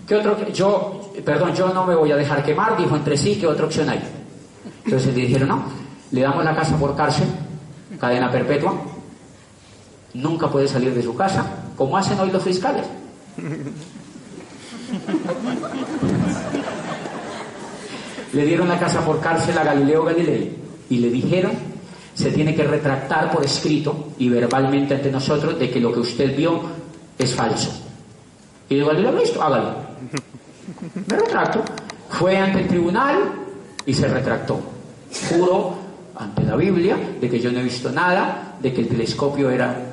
¿Qué 0.06 0.16
otro, 0.16 0.48
yo, 0.52 1.12
perdón, 1.24 1.54
yo 1.54 1.72
no 1.72 1.84
me 1.86 1.94
voy 1.94 2.10
a 2.12 2.16
dejar 2.16 2.44
quemar, 2.44 2.76
dijo 2.76 2.96
entre 2.96 3.16
sí, 3.16 3.36
¿qué 3.36 3.46
otra 3.46 3.66
opción 3.66 3.88
hay? 3.88 4.02
Entonces 4.84 5.14
le 5.14 5.22
dijeron, 5.22 5.48
no, 5.48 5.64
le 6.10 6.20
damos 6.22 6.44
la 6.44 6.54
casa 6.54 6.76
por 6.78 6.96
cárcel, 6.96 7.28
cadena 8.00 8.30
perpetua, 8.30 8.74
nunca 10.14 10.50
puede 10.50 10.68
salir 10.68 10.94
de 10.94 11.02
su 11.02 11.16
casa, 11.16 11.46
como 11.76 11.96
hacen 11.96 12.18
hoy 12.18 12.30
los 12.30 12.42
fiscales. 12.42 12.86
le 18.32 18.44
dieron 18.44 18.68
la 18.68 18.78
casa 18.78 19.04
por 19.04 19.20
cárcel 19.20 19.56
a 19.58 19.64
Galileo 19.64 20.04
Galilei 20.04 20.56
y 20.90 20.98
le 20.98 21.10
dijeron 21.10 21.52
se 22.18 22.32
tiene 22.32 22.52
que 22.52 22.64
retractar 22.64 23.30
por 23.30 23.44
escrito 23.44 24.08
y 24.18 24.28
verbalmente 24.28 24.96
ante 24.96 25.08
nosotros 25.08 25.56
de 25.56 25.70
que 25.70 25.78
lo 25.78 25.92
que 25.92 26.00
usted 26.00 26.36
vio 26.36 26.62
es 27.16 27.32
falso. 27.32 27.70
Y 28.68 28.74
digo, 28.74 28.92
¿lo 28.92 29.08
ha 29.08 29.12
visto? 29.12 29.40
Hágalo. 29.40 29.76
Me 31.06 31.16
retracto. 31.16 31.62
Fue 32.08 32.36
ante 32.36 32.62
el 32.62 32.66
tribunal 32.66 33.18
y 33.86 33.94
se 33.94 34.08
retractó. 34.08 34.60
Juro 35.28 35.76
ante 36.16 36.42
la 36.42 36.56
Biblia 36.56 36.96
de 37.20 37.30
que 37.30 37.38
yo 37.38 37.52
no 37.52 37.60
he 37.60 37.62
visto 37.62 37.92
nada, 37.92 38.56
de 38.60 38.72
que 38.72 38.80
el 38.80 38.88
telescopio 38.88 39.48
era... 39.50 39.87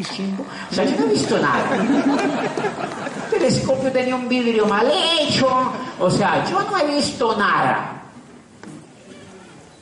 O 0.00 0.74
sea, 0.74 0.84
yo 0.84 0.96
no 0.96 1.06
he 1.06 1.08
visto 1.08 1.36
nada. 1.38 1.74
El 1.74 3.30
telescopio 3.30 3.90
tenía 3.90 4.14
un 4.14 4.28
vidrio 4.28 4.64
mal 4.66 4.88
hecho. 4.88 5.48
O 5.98 6.08
sea, 6.08 6.48
yo 6.48 6.62
no 6.62 6.78
he 6.78 6.94
visto 6.94 7.36
nada. 7.36 8.00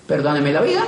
Perdóneme 0.07 0.52
la 0.52 0.62
vida, 0.62 0.85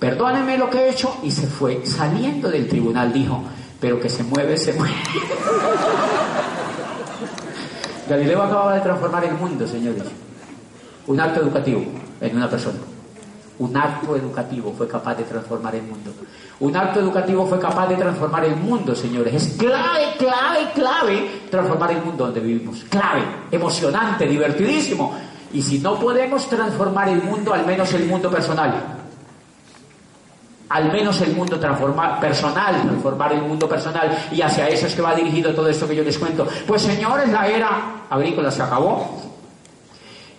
perdóneme 0.00 0.58
lo 0.58 0.68
que 0.68 0.78
he 0.78 0.90
hecho 0.90 1.18
y 1.22 1.30
se 1.30 1.46
fue. 1.46 1.86
Saliendo 1.86 2.50
del 2.50 2.66
tribunal 2.66 3.12
dijo, 3.12 3.44
pero 3.80 4.00
que 4.00 4.08
se 4.08 4.24
mueve, 4.24 4.56
se 4.56 4.72
mueve. 4.72 4.94
Galileo 8.08 8.42
acababa 8.42 8.74
de 8.74 8.80
transformar 8.80 9.24
el 9.24 9.34
mundo, 9.34 9.68
señores. 9.68 10.02
Un 11.06 11.20
acto 11.20 11.42
educativo 11.42 11.84
en 12.20 12.36
una 12.36 12.50
persona. 12.50 12.78
Un 13.58 13.76
acto 13.76 14.16
educativo 14.16 14.74
fue 14.76 14.88
capaz 14.88 15.14
de 15.14 15.24
transformar 15.24 15.76
el 15.76 15.82
mundo. 15.82 16.10
Un 16.60 16.76
acto 16.76 17.00
educativo 17.00 17.46
fue 17.46 17.60
capaz 17.60 17.86
de 17.88 17.96
transformar 17.96 18.44
el 18.44 18.56
mundo, 18.56 18.94
señores. 18.94 19.34
Es 19.34 19.56
clave, 19.56 20.14
clave, 20.18 20.70
clave 20.74 21.30
transformar 21.50 21.92
el 21.92 22.02
mundo 22.02 22.24
donde 22.24 22.40
vivimos. 22.40 22.84
Clave, 22.90 23.22
emocionante, 23.50 24.26
divertidísimo. 24.26 25.14
Y 25.52 25.62
si 25.62 25.78
no 25.78 25.98
podemos 25.98 26.48
transformar 26.48 27.08
el 27.08 27.22
mundo, 27.22 27.54
al 27.54 27.64
menos 27.64 27.92
el 27.94 28.06
mundo 28.06 28.30
personal 28.30 28.98
al 30.68 30.92
menos 30.92 31.20
el 31.22 31.34
mundo 31.34 31.58
transformar, 31.58 32.20
personal, 32.20 32.82
transformar 32.82 33.32
el 33.32 33.42
mundo 33.42 33.68
personal, 33.68 34.26
y 34.30 34.42
hacia 34.42 34.68
eso 34.68 34.86
es 34.86 34.94
que 34.94 35.02
va 35.02 35.14
dirigido 35.14 35.54
todo 35.54 35.68
esto 35.68 35.88
que 35.88 35.96
yo 35.96 36.04
les 36.04 36.18
cuento. 36.18 36.46
Pues 36.66 36.82
señores, 36.82 37.28
la 37.30 37.48
era 37.48 38.04
agrícola 38.10 38.50
se 38.50 38.62
acabó. 38.62 39.27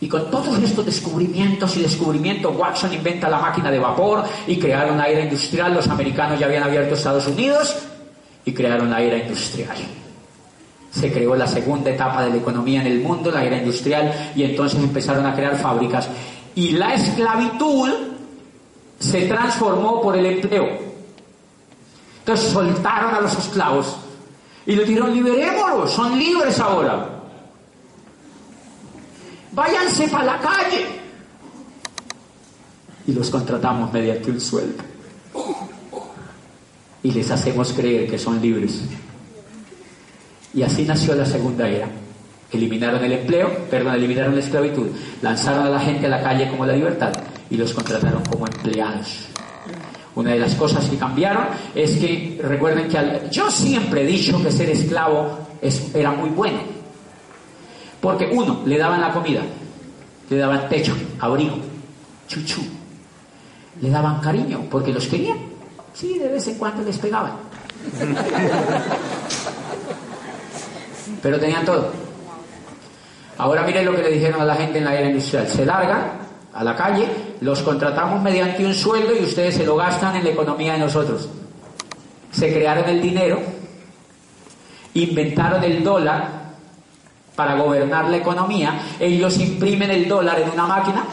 Y 0.01 0.07
con 0.07 0.31
todos 0.31 0.57
estos 0.59 0.85
descubrimientos 0.85 1.75
y 1.75 1.81
descubrimientos, 1.81 2.55
Watson 2.55 2.93
inventa 2.93 3.29
la 3.29 3.39
máquina 3.39 3.69
de 3.69 3.79
vapor 3.79 4.23
y 4.47 4.57
crearon 4.57 4.97
la 4.97 5.07
era 5.07 5.21
industrial. 5.21 5.73
Los 5.73 5.87
americanos 5.87 6.39
ya 6.39 6.45
habían 6.45 6.63
abierto 6.63 6.95
Estados 6.95 7.27
Unidos 7.27 7.75
y 8.45 8.53
crearon 8.53 8.89
la 8.89 9.01
era 9.01 9.17
industrial. 9.17 9.75
Se 10.89 11.11
creó 11.11 11.35
la 11.35 11.47
segunda 11.47 11.91
etapa 11.91 12.23
de 12.23 12.29
la 12.29 12.37
economía 12.37 12.81
en 12.81 12.87
el 12.87 13.01
mundo, 13.01 13.29
la 13.29 13.43
era 13.43 13.57
industrial, 13.57 14.31
y 14.35 14.43
entonces 14.43 14.79
empezaron 14.79 15.25
a 15.25 15.35
crear 15.35 15.57
fábricas. 15.57 16.07
Y 16.55 16.71
la 16.71 16.93
esclavitud 16.93 17.89
se 18.97 19.27
transformó 19.27 20.01
por 20.01 20.17
el 20.17 20.25
empleo. 20.25 20.67
Entonces 22.19 22.51
soltaron 22.51 23.15
a 23.15 23.21
los 23.21 23.37
esclavos 23.37 23.97
y 24.65 24.75
le 24.75 24.85
dijeron, 24.85 25.13
liberémoslos, 25.13 25.91
son 25.91 26.17
libres 26.17 26.59
ahora. 26.59 27.18
Váyanse 29.51 30.07
para 30.07 30.25
la 30.25 30.39
calle. 30.39 30.85
Y 33.07 33.13
los 33.13 33.29
contratamos 33.29 33.91
mediante 33.91 34.29
un 34.31 34.39
sueldo. 34.39 34.83
Y 37.01 37.11
les 37.11 37.31
hacemos 37.31 37.73
creer 37.73 38.09
que 38.09 38.19
son 38.19 38.41
libres. 38.41 38.81
Y 40.53 40.61
así 40.63 40.83
nació 40.83 41.15
la 41.15 41.25
segunda 41.25 41.67
era. 41.67 41.87
Eliminaron 42.51 43.03
el 43.03 43.11
empleo, 43.11 43.65
perdón, 43.69 43.93
eliminaron 43.95 44.33
la 44.33 44.41
esclavitud, 44.41 44.87
lanzaron 45.21 45.67
a 45.67 45.69
la 45.69 45.79
gente 45.79 46.07
a 46.07 46.09
la 46.09 46.21
calle 46.21 46.49
como 46.49 46.65
la 46.65 46.73
libertad 46.73 47.11
y 47.49 47.57
los 47.57 47.73
contrataron 47.73 48.23
como 48.23 48.47
empleados. 48.47 49.27
Una 50.15 50.31
de 50.31 50.39
las 50.39 50.55
cosas 50.55 50.85
que 50.89 50.97
cambiaron 50.97 51.45
es 51.75 51.97
que, 51.97 52.39
recuerden 52.43 52.87
que 52.87 53.29
yo 53.31 53.49
siempre 53.51 54.01
he 54.01 54.05
dicho 54.05 54.41
que 54.41 54.51
ser 54.51 54.69
esclavo 54.69 55.37
es, 55.61 55.93
era 55.95 56.11
muy 56.11 56.29
bueno. 56.29 56.78
Porque 58.01 58.29
uno, 58.31 58.61
le 58.65 58.77
daban 58.77 59.01
la 59.01 59.11
comida, 59.11 59.41
le 60.29 60.37
daban 60.37 60.69
techo, 60.69 60.95
abrigo, 61.19 61.57
chuchu, 62.27 62.61
le 63.81 63.89
daban 63.89 64.21
cariño, 64.21 64.65
porque 64.69 64.93
los 64.93 65.07
querían. 65.07 65.37
Sí, 65.93 66.17
de 66.17 66.29
vez 66.29 66.47
en 66.47 66.57
cuando 66.57 66.81
les 66.83 66.97
pegaban. 66.97 67.33
Pero 71.21 71.39
tenían 71.39 71.65
todo. 71.65 71.91
Ahora 73.37 73.63
miren 73.63 73.85
lo 73.85 73.95
que 73.95 74.03
le 74.03 74.11
dijeron 74.11 74.41
a 74.41 74.45
la 74.45 74.55
gente 74.55 74.77
en 74.77 74.85
la 74.85 74.95
era 74.95 75.09
industrial. 75.09 75.47
Se 75.47 75.65
largan 75.65 76.11
a 76.53 76.63
la 76.63 76.75
calle, 76.75 77.07
los 77.41 77.61
contratamos 77.61 78.21
mediante 78.21 78.65
un 78.65 78.73
sueldo 78.73 79.13
y 79.15 79.23
ustedes 79.23 79.55
se 79.55 79.65
lo 79.65 79.75
gastan 79.75 80.15
en 80.15 80.23
la 80.23 80.29
economía 80.31 80.73
de 80.73 80.79
nosotros. 80.79 81.29
Se 82.31 82.53
crearon 82.53 82.87
el 82.89 83.01
dinero, 83.01 83.39
inventaron 84.93 85.63
el 85.63 85.83
dólar 85.83 86.38
para 87.39 87.55
gobernar 87.55 88.09
la 88.09 88.17
economía, 88.17 88.81
ellos 88.99 89.37
imprimen 89.39 89.89
el 89.91 90.09
dólar 90.09 90.41
en 90.41 90.49
una 90.49 90.67
máquina, 90.67 91.05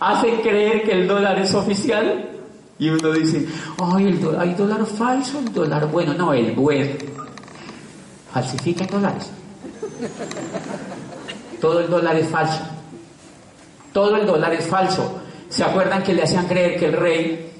hacen 0.00 0.40
creer 0.40 0.82
que 0.82 0.90
el 0.90 1.06
dólar 1.06 1.38
es 1.38 1.54
oficial 1.54 2.28
y 2.80 2.88
uno 2.88 3.12
dice, 3.12 3.46
ay, 3.80 4.08
el 4.08 4.20
dólar, 4.20 4.40
hay 4.40 4.54
dólar 4.54 4.84
falso, 4.84 5.38
el 5.38 5.52
dólar 5.52 5.88
bueno, 5.92 6.12
no, 6.14 6.32
el 6.32 6.50
bueno. 6.56 6.90
Falsifican 8.32 8.88
dólares. 8.88 9.30
Todo 11.60 11.78
el 11.78 11.88
dólar 11.88 12.16
es 12.16 12.28
falso. 12.28 12.62
Todo 13.92 14.16
el 14.16 14.26
dólar 14.26 14.54
es 14.54 14.66
falso. 14.66 15.20
¿Se 15.50 15.62
acuerdan 15.62 16.02
que 16.02 16.14
le 16.14 16.24
hacían 16.24 16.48
creer 16.48 16.80
que 16.80 16.86
el 16.86 16.94
rey, 16.94 17.52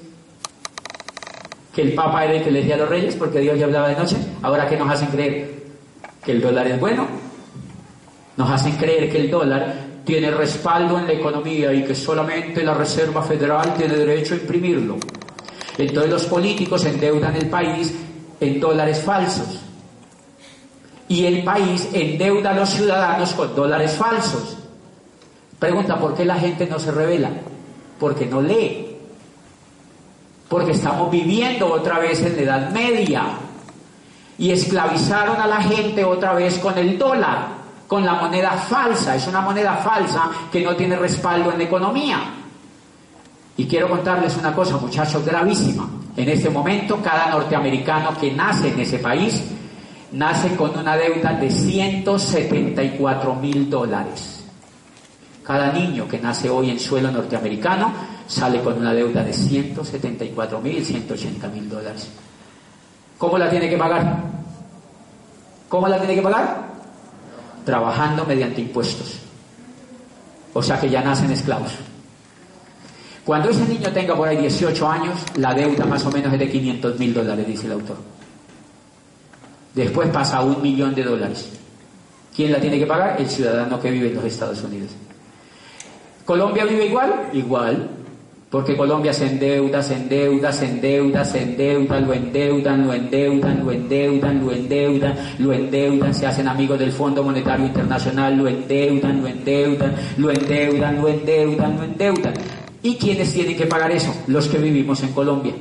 que 1.72 1.82
el 1.82 1.94
papa 1.94 2.24
era 2.24 2.34
el 2.34 2.42
que 2.42 2.50
les 2.50 2.64
decía 2.64 2.74
a 2.74 2.78
los 2.78 2.88
reyes 2.88 3.14
porque 3.14 3.38
Dios 3.38 3.56
ya 3.56 3.66
hablaba 3.66 3.88
de 3.88 3.94
noche? 3.94 4.16
Ahora 4.42 4.68
que 4.68 4.76
nos 4.76 4.90
hacen 4.90 5.10
creer 5.10 5.53
que 6.24 6.32
el 6.32 6.40
dólar 6.40 6.66
es 6.66 6.80
bueno, 6.80 7.06
nos 8.36 8.50
hacen 8.50 8.76
creer 8.76 9.10
que 9.10 9.18
el 9.18 9.30
dólar 9.30 9.74
tiene 10.04 10.30
respaldo 10.30 10.98
en 10.98 11.06
la 11.06 11.12
economía 11.12 11.72
y 11.72 11.84
que 11.84 11.94
solamente 11.94 12.62
la 12.62 12.74
Reserva 12.74 13.22
Federal 13.22 13.74
tiene 13.74 13.96
derecho 13.96 14.34
a 14.34 14.38
imprimirlo. 14.38 14.96
Entonces 15.78 16.10
los 16.10 16.24
políticos 16.24 16.84
endeudan 16.84 17.34
el 17.36 17.48
país 17.48 17.94
en 18.40 18.60
dólares 18.60 19.02
falsos. 19.02 19.60
Y 21.08 21.26
el 21.26 21.44
país 21.44 21.88
endeuda 21.92 22.50
a 22.50 22.54
los 22.54 22.70
ciudadanos 22.70 23.32
con 23.34 23.54
dólares 23.54 23.92
falsos. 23.92 24.56
Pregunta, 25.58 25.98
¿por 25.98 26.14
qué 26.14 26.24
la 26.24 26.36
gente 26.36 26.66
no 26.66 26.78
se 26.78 26.90
revela? 26.90 27.30
Porque 27.98 28.26
no 28.26 28.40
lee. 28.40 28.96
Porque 30.48 30.72
estamos 30.72 31.10
viviendo 31.10 31.72
otra 31.72 31.98
vez 31.98 32.20
en 32.22 32.36
la 32.36 32.42
Edad 32.42 32.70
Media. 32.70 33.38
Y 34.38 34.50
esclavizaron 34.50 35.40
a 35.40 35.46
la 35.46 35.62
gente 35.62 36.04
otra 36.04 36.34
vez 36.34 36.58
con 36.58 36.76
el 36.76 36.98
dólar, 36.98 37.48
con 37.86 38.04
la 38.04 38.14
moneda 38.14 38.52
falsa. 38.52 39.14
Es 39.14 39.26
una 39.26 39.40
moneda 39.40 39.76
falsa 39.76 40.30
que 40.50 40.62
no 40.62 40.74
tiene 40.74 40.96
respaldo 40.96 41.52
en 41.52 41.58
la 41.58 41.64
economía. 41.64 42.18
Y 43.56 43.66
quiero 43.66 43.88
contarles 43.88 44.36
una 44.36 44.52
cosa, 44.52 44.76
muchachos, 44.76 45.24
gravísima. 45.24 45.88
En 46.16 46.28
este 46.28 46.50
momento, 46.50 47.00
cada 47.02 47.28
norteamericano 47.30 48.16
que 48.18 48.32
nace 48.32 48.72
en 48.72 48.80
ese 48.80 48.98
país 48.98 49.44
nace 50.12 50.54
con 50.56 50.76
una 50.78 50.96
deuda 50.96 51.32
de 51.32 51.50
174 51.50 53.34
mil 53.34 53.68
dólares. 53.68 54.44
Cada 55.42 55.72
niño 55.72 56.08
que 56.08 56.18
nace 56.18 56.48
hoy 56.48 56.70
en 56.70 56.80
suelo 56.80 57.10
norteamericano 57.10 57.92
sale 58.26 58.62
con 58.62 58.78
una 58.78 58.94
deuda 58.94 59.22
de 59.22 59.32
174 59.32 60.60
mil, 60.60 60.84
180 60.84 61.48
mil 61.48 61.68
dólares. 61.68 62.08
¿Cómo 63.18 63.38
la 63.38 63.48
tiene 63.48 63.68
que 63.68 63.76
pagar? 63.76 64.16
¿Cómo 65.68 65.88
la 65.88 65.98
tiene 65.98 66.14
que 66.14 66.22
pagar? 66.22 66.64
Trabajando 67.64 68.24
mediante 68.24 68.60
impuestos. 68.60 69.18
O 70.52 70.62
sea 70.62 70.78
que 70.78 70.88
ya 70.88 71.02
nacen 71.02 71.30
esclavos. 71.30 71.72
Cuando 73.24 73.48
ese 73.48 73.64
niño 73.66 73.90
tenga 73.92 74.14
por 74.14 74.28
ahí 74.28 74.36
18 74.36 74.88
años, 74.88 75.18
la 75.36 75.54
deuda 75.54 75.86
más 75.86 76.04
o 76.04 76.10
menos 76.10 76.32
es 76.32 76.38
de 76.38 76.50
500 76.50 76.98
mil 76.98 77.14
dólares, 77.14 77.46
dice 77.46 77.66
el 77.66 77.72
autor. 77.72 77.96
Después 79.74 80.08
pasa 80.10 80.38
a 80.38 80.42
un 80.42 80.60
millón 80.62 80.94
de 80.94 81.02
dólares. 81.02 81.48
¿Quién 82.36 82.52
la 82.52 82.60
tiene 82.60 82.78
que 82.78 82.86
pagar? 82.86 83.20
El 83.20 83.28
ciudadano 83.28 83.80
que 83.80 83.90
vive 83.90 84.08
en 84.08 84.16
los 84.16 84.24
Estados 84.24 84.62
Unidos. 84.62 84.90
¿Colombia 86.24 86.64
vive 86.64 86.86
igual? 86.86 87.30
Igual. 87.32 87.88
Porque 88.54 88.76
Colombia 88.76 89.12
se 89.12 89.26
endeuda, 89.26 89.82
se 89.82 89.96
endeuda, 89.96 90.52
se 90.52 90.66
endeuda, 90.66 91.24
se 91.24 91.42
endeuda, 91.42 91.98
lo 91.98 92.12
endeudan, 92.12 92.86
lo 92.86 92.94
endeudan, 92.94 93.66
lo 93.66 93.72
endeudan, 93.72 94.46
lo 94.46 94.52
endeudan, 94.52 95.16
lo 95.40 95.52
endeudan, 95.52 96.14
se 96.14 96.24
hacen 96.24 96.46
amigos 96.46 96.78
del 96.78 96.92
Fondo 96.92 97.24
Monetario 97.24 97.66
Internacional, 97.66 98.36
lo 98.36 98.46
endeudan, 98.46 99.20
lo 99.20 99.26
endeudan, 99.26 99.96
lo 100.18 100.30
endeudan, 100.30 101.02
lo 101.02 101.08
endeudan, 101.08 101.76
lo 101.76 101.82
endeudan. 101.82 102.34
¿Y 102.80 102.94
quiénes 102.94 103.32
tienen 103.32 103.56
que 103.56 103.66
pagar 103.66 103.90
eso? 103.90 104.14
Los 104.28 104.46
que 104.46 104.58
vivimos 104.58 105.02
en 105.02 105.12
Colombia. 105.12 105.54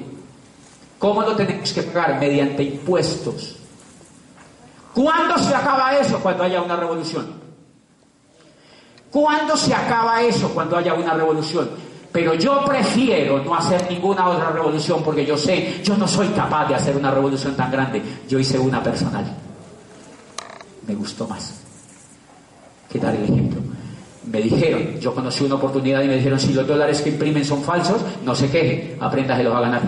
¿Cómo 0.99 1.23
lo 1.23 1.35
tenemos 1.35 1.73
que 1.73 1.81
pagar? 1.81 2.19
Mediante 2.19 2.61
impuestos. 2.61 3.55
¿Cuándo 4.93 5.35
se 5.39 5.55
acaba 5.55 5.97
eso? 5.97 6.19
Cuando 6.19 6.43
haya 6.43 6.61
una 6.61 6.75
revolución. 6.75 7.25
¿Cuándo 9.09 9.57
se 9.57 9.73
acaba 9.73 10.21
eso? 10.21 10.49
Cuando 10.53 10.77
haya 10.77 10.93
una 10.93 11.15
revolución. 11.15 11.92
Pero 12.13 12.35
yo 12.35 12.63
prefiero 12.63 13.43
no 13.43 13.55
hacer 13.55 13.89
ninguna 13.89 14.29
otra 14.29 14.51
revolución 14.51 15.01
porque 15.03 15.25
yo 15.25 15.35
sé, 15.35 15.81
yo 15.83 15.97
no 15.97 16.07
soy 16.07 16.27
capaz 16.27 16.67
de 16.67 16.75
hacer 16.75 16.95
una 16.95 17.09
revolución 17.09 17.55
tan 17.55 17.71
grande. 17.71 18.03
Yo 18.29 18.37
hice 18.37 18.59
una 18.59 18.83
personal. 18.83 19.25
Me 20.87 20.93
gustó 20.93 21.27
más. 21.27 21.59
¿Qué 22.91 22.99
tal 22.99 23.15
el 23.15 23.23
ejemplo? 23.23 23.61
Me 24.31 24.43
dijeron, 24.43 24.99
yo 24.99 25.15
conocí 25.15 25.43
una 25.43 25.55
oportunidad 25.55 26.03
y 26.03 26.07
me 26.07 26.17
dijeron, 26.17 26.39
si 26.39 26.53
los 26.53 26.67
dólares 26.67 27.01
que 27.01 27.09
imprimen 27.09 27.43
son 27.43 27.63
falsos, 27.63 27.99
no 28.23 28.35
se 28.35 28.47
queje, 28.47 28.95
apréndaselos 28.99 29.55
a 29.55 29.61
ganar. 29.61 29.81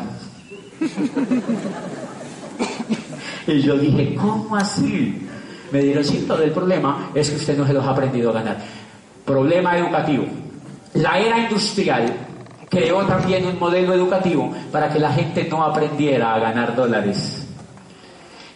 y 3.48 3.62
yo 3.62 3.78
dije, 3.78 4.16
¿cómo 4.16 4.56
así? 4.56 5.28
Me 5.72 5.80
dijeron, 5.80 6.04
sí, 6.04 6.26
todo 6.28 6.42
el 6.42 6.52
problema 6.52 7.12
es 7.14 7.30
que 7.30 7.36
usted 7.36 7.56
no 7.56 7.68
se 7.68 7.74
los 7.74 7.86
ha 7.86 7.92
aprendido 7.92 8.32
a 8.32 8.34
ganar. 8.34 8.58
Problema 9.24 9.78
educativo. 9.78 10.26
La 10.96 11.20
era 11.20 11.40
industrial 11.40 12.06
creó 12.70 13.04
también 13.04 13.46
un 13.46 13.60
modelo 13.60 13.94
educativo 13.94 14.54
para 14.72 14.90
que 14.90 15.00
la 15.00 15.12
gente 15.12 15.46
no 15.50 15.64
aprendiera 15.64 16.34
a 16.34 16.40
ganar 16.40 16.76
dólares. 16.76 17.46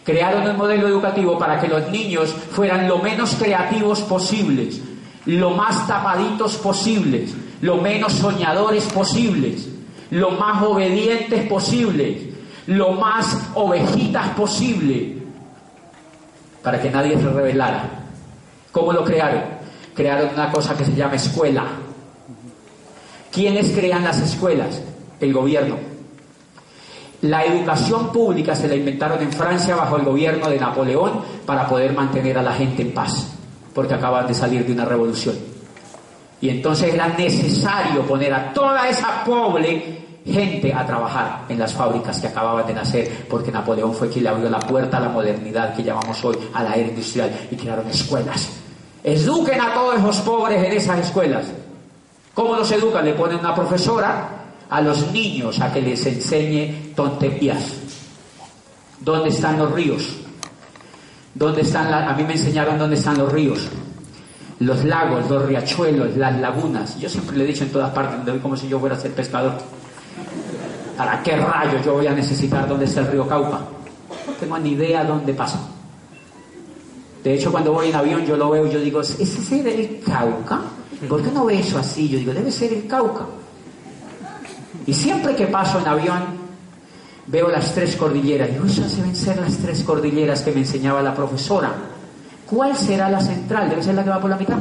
Crearon 0.04 0.48
un 0.48 0.56
modelo 0.56 0.88
educativo 0.88 1.38
para 1.38 1.60
que 1.60 1.68
los 1.68 1.88
niños 1.90 2.32
fueran 2.32 2.88
lo 2.88 2.98
menos 2.98 3.34
creativos 3.34 4.00
posibles, 4.00 4.80
lo 5.26 5.50
más 5.50 5.86
tapaditos 5.86 6.56
posibles, 6.56 7.34
lo 7.60 7.76
menos 7.76 8.14
soñadores 8.14 8.84
posibles, 8.84 9.68
lo 10.10 10.30
más 10.30 10.62
obedientes 10.62 11.46
posibles, 11.46 12.22
lo 12.66 12.92
más 12.92 13.50
ovejitas 13.54 14.28
posible, 14.30 15.18
para 16.62 16.80
que 16.80 16.90
nadie 16.90 17.18
se 17.18 17.28
rebelara. 17.28 17.84
¿Cómo 18.72 18.92
lo 18.92 19.04
crearon? 19.04 19.42
Crearon 19.94 20.30
una 20.34 20.50
cosa 20.50 20.74
que 20.74 20.84
se 20.86 20.94
llama 20.94 21.16
escuela. 21.16 21.64
¿Quiénes 23.32 23.70
crean 23.72 24.04
las 24.04 24.20
escuelas? 24.20 24.82
El 25.20 25.32
gobierno. 25.32 25.76
La 27.22 27.44
educación 27.44 28.10
pública 28.10 28.54
se 28.54 28.66
la 28.66 28.74
inventaron 28.74 29.22
en 29.22 29.30
Francia 29.30 29.76
bajo 29.76 29.96
el 29.96 30.04
gobierno 30.04 30.48
de 30.48 30.58
Napoleón 30.58 31.20
para 31.44 31.68
poder 31.68 31.92
mantener 31.92 32.38
a 32.38 32.42
la 32.42 32.54
gente 32.54 32.82
en 32.82 32.92
paz, 32.92 33.28
porque 33.74 33.94
acaban 33.94 34.26
de 34.26 34.34
salir 34.34 34.64
de 34.64 34.72
una 34.72 34.86
revolución. 34.86 35.36
Y 36.40 36.48
entonces 36.48 36.94
era 36.94 37.08
necesario 37.08 38.02
poner 38.02 38.32
a 38.32 38.52
toda 38.52 38.88
esa 38.88 39.22
pobre 39.22 40.00
gente 40.24 40.72
a 40.72 40.86
trabajar 40.86 41.44
en 41.48 41.58
las 41.58 41.74
fábricas 41.74 42.18
que 42.20 42.28
acababan 42.28 42.66
de 42.66 42.74
nacer, 42.74 43.26
porque 43.28 43.52
Napoleón 43.52 43.94
fue 43.94 44.08
quien 44.08 44.24
le 44.24 44.30
abrió 44.30 44.48
la 44.48 44.60
puerta 44.60 44.96
a 44.96 45.00
la 45.00 45.08
modernidad 45.10 45.74
que 45.74 45.82
llamamos 45.82 46.24
hoy, 46.24 46.36
a 46.54 46.62
la 46.62 46.74
era 46.74 46.88
industrial, 46.88 47.30
y 47.50 47.56
crearon 47.56 47.86
escuelas. 47.88 48.48
Eduquen 49.04 49.60
a 49.60 49.74
todos 49.74 50.02
los 50.02 50.16
pobres 50.18 50.62
en 50.64 50.72
esas 50.72 50.98
escuelas. 51.00 51.46
¿Cómo 52.34 52.56
los 52.56 52.70
educan? 52.70 53.04
Le 53.04 53.14
ponen 53.14 53.38
una 53.38 53.54
profesora 53.54 54.28
a 54.68 54.80
los 54.80 55.10
niños 55.12 55.60
a 55.60 55.72
que 55.72 55.82
les 55.82 56.04
enseñe 56.06 56.94
tonterías. 56.94 57.74
¿Dónde 59.00 59.30
están 59.30 59.58
los 59.58 59.72
ríos? 59.72 60.16
¿Dónde 61.34 61.62
están 61.62 61.92
A 61.92 62.12
mí 62.14 62.22
me 62.24 62.34
enseñaron 62.34 62.78
dónde 62.78 62.96
están 62.96 63.18
los 63.18 63.32
ríos. 63.32 63.68
Los 64.60 64.84
lagos, 64.84 65.28
los 65.28 65.46
riachuelos, 65.46 66.16
las 66.16 66.38
lagunas. 66.38 66.98
Yo 67.00 67.08
siempre 67.08 67.36
le 67.36 67.44
he 67.44 67.46
dicho 67.48 67.64
en 67.64 67.72
todas 67.72 67.90
partes, 67.90 68.16
donde 68.16 68.32
voy 68.32 68.40
como 68.40 68.56
si 68.56 68.68
yo 68.68 68.78
fuera 68.78 68.94
a 68.94 68.98
ser 68.98 69.12
pescador. 69.12 69.54
¿Para 70.96 71.22
qué 71.22 71.36
rayos 71.36 71.84
yo 71.84 71.94
voy 71.94 72.06
a 72.06 72.12
necesitar 72.12 72.68
dónde 72.68 72.84
está 72.84 73.00
el 73.00 73.06
río 73.08 73.26
Cauca? 73.26 73.60
No 74.26 74.32
tengo 74.38 74.58
ni 74.58 74.72
idea 74.72 75.02
dónde 75.02 75.32
pasa. 75.32 75.58
De 77.24 77.34
hecho, 77.34 77.50
cuando 77.50 77.72
voy 77.72 77.88
en 77.88 77.96
avión 77.96 78.24
yo 78.24 78.36
lo 78.36 78.50
veo 78.50 78.66
y 78.66 78.70
yo 78.70 78.80
digo, 78.80 79.00
¿ese 79.00 79.22
es 79.22 79.52
el 79.52 80.00
Cauca? 80.04 80.60
¿Por 81.08 81.22
qué 81.22 81.30
no 81.30 81.46
ve 81.46 81.60
eso 81.60 81.78
así? 81.78 82.08
Yo 82.08 82.18
digo, 82.18 82.32
debe 82.32 82.50
ser 82.52 82.72
el 82.72 82.86
Cauca. 82.86 83.24
Y 84.86 84.92
siempre 84.92 85.34
que 85.34 85.46
paso 85.46 85.78
en 85.78 85.88
avión, 85.88 86.22
veo 87.26 87.48
las 87.48 87.74
tres 87.74 87.96
cordilleras. 87.96 88.50
Digo, 88.50 88.66
esas 88.66 88.96
deben 88.96 89.16
ser 89.16 89.38
las 89.38 89.56
tres 89.56 89.82
cordilleras 89.82 90.42
que 90.42 90.52
me 90.52 90.60
enseñaba 90.60 91.02
la 91.02 91.14
profesora. 91.14 91.72
¿Cuál 92.46 92.76
será 92.76 93.08
la 93.08 93.20
central? 93.20 93.70
Debe 93.70 93.82
ser 93.82 93.94
la 93.94 94.04
que 94.04 94.10
va 94.10 94.20
por 94.20 94.30
la 94.30 94.36
mitad. 94.36 94.58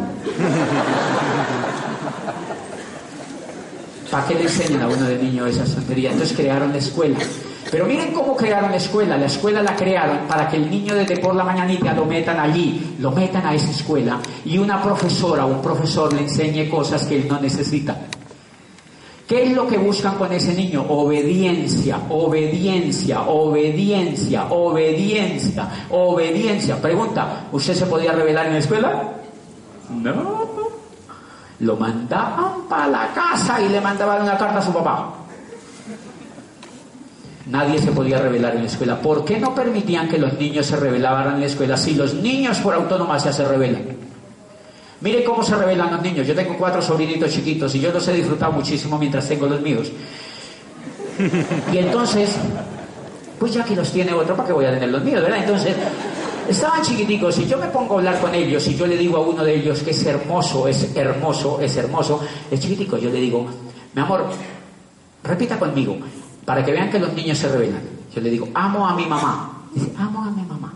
¿Para 4.11 4.27
qué 4.27 4.35
le 4.35 4.43
enseñan 4.43 4.81
a 4.83 4.87
uno 4.87 5.05
de 5.05 5.17
niño 5.17 5.45
esa 5.45 5.65
tontería? 5.65 6.11
Entonces 6.11 6.35
crearon 6.35 6.71
la 6.71 6.77
escuela. 6.77 7.17
Pero 7.72 7.86
miren 7.86 8.11
cómo 8.11 8.36
crearon 8.36 8.72
la 8.72 8.78
escuela. 8.78 9.17
La 9.17 9.28
escuela 9.28 9.61
la 9.61 9.76
crearon 9.76 10.20
para 10.28 10.47
que 10.47 10.57
el 10.57 10.70
niño 10.70 10.95
desde 10.95 11.17
por 11.17 11.36
la 11.36 11.43
mañanita 11.43 11.93
lo 11.93 12.05
metan 12.05 12.39
allí, 12.39 12.95
lo 12.99 13.11
metan 13.11 13.45
a 13.45 13.53
esa 13.53 13.70
escuela 13.70 14.20
y 14.45 14.57
una 14.57 14.82
profesora 14.82 15.45
o 15.45 15.49
un 15.49 15.61
profesor 15.61 16.11
le 16.13 16.22
enseñe 16.22 16.67
cosas 16.70 17.05
que 17.05 17.17
él 17.17 17.28
no 17.28 17.39
necesita. 17.39 17.95
¿Qué 19.28 19.43
es 19.43 19.53
lo 19.53 19.67
que 19.67 19.78
buscan 19.78 20.15
con 20.15 20.32
ese 20.34 20.55
niño? 20.55 20.84
Obediencia, 20.89 21.99
obediencia, 22.09 23.22
obediencia, 23.22 24.45
obediencia, 24.45 25.67
obediencia. 25.91 26.82
Pregunta, 26.82 27.45
¿usted 27.51 27.76
se 27.76 27.86
podía 27.86 28.11
revelar 28.11 28.47
en 28.47 28.53
la 28.53 28.59
escuela? 28.59 29.03
No. 29.91 30.49
Lo 31.59 31.76
mandaban 31.76 32.67
para 32.67 32.88
la 32.88 33.07
casa 33.13 33.61
y 33.61 33.70
le 33.70 33.80
mandaban 33.80 34.24
una 34.24 34.36
carta 34.36 34.57
a 34.57 34.61
su 34.63 34.74
papá. 34.74 35.18
Nadie 37.49 37.79
se 37.81 37.91
podía 37.91 38.19
revelar 38.19 38.55
en 38.55 38.61
la 38.61 38.67
escuela. 38.67 39.01
¿Por 39.01 39.25
qué 39.25 39.39
no 39.39 39.55
permitían 39.55 40.07
que 40.07 40.19
los 40.19 40.33
niños 40.33 40.67
se 40.67 40.75
revelaran 40.75 41.35
en 41.35 41.39
la 41.39 41.45
escuela 41.47 41.77
si 41.77 41.95
los 41.95 42.13
niños 42.13 42.59
por 42.59 42.75
autonomía 42.75 43.19
se 43.19 43.43
revelan? 43.43 43.83
Mire 45.01 45.23
cómo 45.23 45.43
se 45.43 45.55
revelan 45.55 45.91
los 45.91 46.01
niños. 46.01 46.27
Yo 46.27 46.35
tengo 46.35 46.55
cuatro 46.57 46.81
sobrinitos 46.81 47.31
chiquitos 47.31 47.73
y 47.73 47.79
yo 47.79 47.91
los 47.91 48.07
he 48.07 48.13
disfrutado 48.13 48.51
muchísimo 48.51 48.99
mientras 48.99 49.27
tengo 49.27 49.47
los 49.47 49.61
míos. 49.61 49.91
Y 51.73 51.77
entonces, 51.77 52.35
pues 53.39 53.53
ya 53.53 53.63
que 53.63 53.75
los 53.75 53.91
tiene 53.91 54.13
otro, 54.13 54.35
¿para 54.35 54.47
qué 54.47 54.53
voy 54.53 54.65
a 54.65 54.71
tener 54.71 54.89
los 54.89 55.03
míos, 55.03 55.21
verdad? 55.21 55.39
Entonces, 55.39 55.75
estaban 56.47 56.81
chiquiticos 56.83 57.39
y 57.39 57.47
yo 57.47 57.57
me 57.57 57.67
pongo 57.67 57.95
a 57.95 57.97
hablar 57.97 58.19
con 58.19 58.35
ellos 58.35 58.67
y 58.67 58.75
yo 58.75 58.85
le 58.85 58.95
digo 58.95 59.17
a 59.17 59.21
uno 59.21 59.43
de 59.43 59.55
ellos 59.55 59.81
que 59.81 59.91
es 59.91 60.05
hermoso, 60.05 60.67
es 60.67 60.95
hermoso, 60.95 61.59
es 61.61 61.75
hermoso, 61.77 62.21
es 62.51 62.59
chiquitico, 62.59 62.97
yo 62.97 63.09
le 63.09 63.19
digo, 63.19 63.47
mi 63.93 64.01
amor, 64.01 64.25
repita 65.23 65.57
conmigo, 65.57 65.97
para 66.45 66.63
que 66.63 66.71
vean 66.71 66.89
que 66.89 66.99
los 66.99 67.13
niños 67.13 67.37
se 67.37 67.49
revelan. 67.49 67.81
Yo 68.13 68.21
le 68.21 68.29
digo, 68.29 68.47
amo 68.53 68.87
a 68.87 68.95
mi 68.95 69.05
mamá. 69.05 69.51
Dice, 69.73 69.91
amo 69.97 70.23
a 70.23 70.31
mi 70.31 70.43
mamá. 70.43 70.73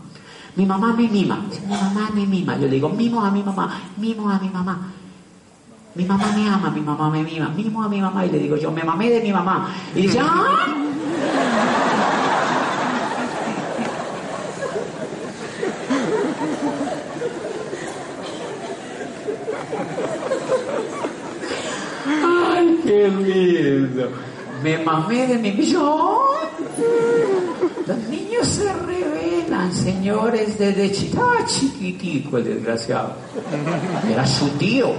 Mi 0.56 0.66
mamá 0.66 0.94
me 0.94 1.08
mima. 1.08 1.40
Dice, 1.50 1.62
mi 1.62 1.74
mamá 1.74 2.10
me 2.14 2.26
mima. 2.26 2.56
Yo 2.56 2.68
le 2.68 2.76
digo, 2.76 2.90
mimo 2.90 3.26
a 3.26 3.32
mi 3.32 3.42
mamá, 3.42 3.82
mimo 3.98 4.30
a 4.30 4.40
mi 4.40 4.50
mamá. 4.50 4.92
Mi 5.96 6.06
mamá 6.06 6.32
me 6.36 6.50
ama, 6.50 6.70
mi 6.72 6.82
mamá 6.82 7.10
me 7.10 7.24
mima, 7.24 7.50
mimo 7.50 7.84
a 7.84 7.90
mi 7.90 8.02
mamá. 8.02 8.26
Y 8.26 8.32
le 8.32 8.40
digo, 8.40 8.58
yo 8.58 8.72
me 8.72 8.84
mamé 8.84 9.10
de 9.10 9.22
mi 9.22 9.32
mamá. 9.32 9.70
Y 9.96 10.04
dice, 10.04 10.20
¡ah! 10.22 10.68
¡Ay, 22.06 22.80
qué 22.84 23.10
lindo! 23.10 24.33
Me 24.64 24.78
mamé 24.78 25.28
de 25.28 25.38
mi 25.38 25.52
millón. 25.52 26.16
Los 27.86 27.98
niños 28.10 28.48
se 28.48 28.72
revelan, 28.72 29.74
señores, 29.74 30.58
desde 30.58 30.90
ah, 31.18 31.44
chiquitico 31.46 32.38
el 32.38 32.46
desgraciado. 32.46 33.12
Era 34.10 34.26
su 34.26 34.48
tío. 34.52 34.94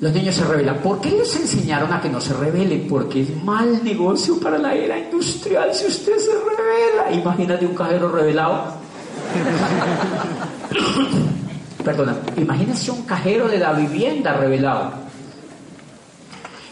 Los 0.00 0.12
niños 0.14 0.34
se 0.34 0.44
revelan. 0.44 0.78
¿Por 0.78 1.02
qué 1.02 1.10
les 1.10 1.36
enseñaron 1.36 1.92
a 1.92 2.00
que 2.00 2.08
no 2.08 2.18
se 2.18 2.32
revelen? 2.32 2.88
Porque 2.88 3.20
es 3.20 3.44
mal 3.44 3.84
negocio 3.84 4.40
para 4.40 4.56
la 4.56 4.74
era 4.74 4.98
industrial 4.98 5.74
si 5.74 5.86
usted 5.86 6.16
se 6.16 6.32
revela. 6.32 7.12
Imagínate 7.12 7.66
un 7.66 7.74
cajero 7.74 8.08
revelado. 8.08 8.64
Perdona, 11.84 12.16
imagínese 12.38 12.90
un 12.90 13.02
cajero 13.02 13.48
de 13.48 13.58
la 13.58 13.74
vivienda 13.74 14.32
revelado. 14.32 15.04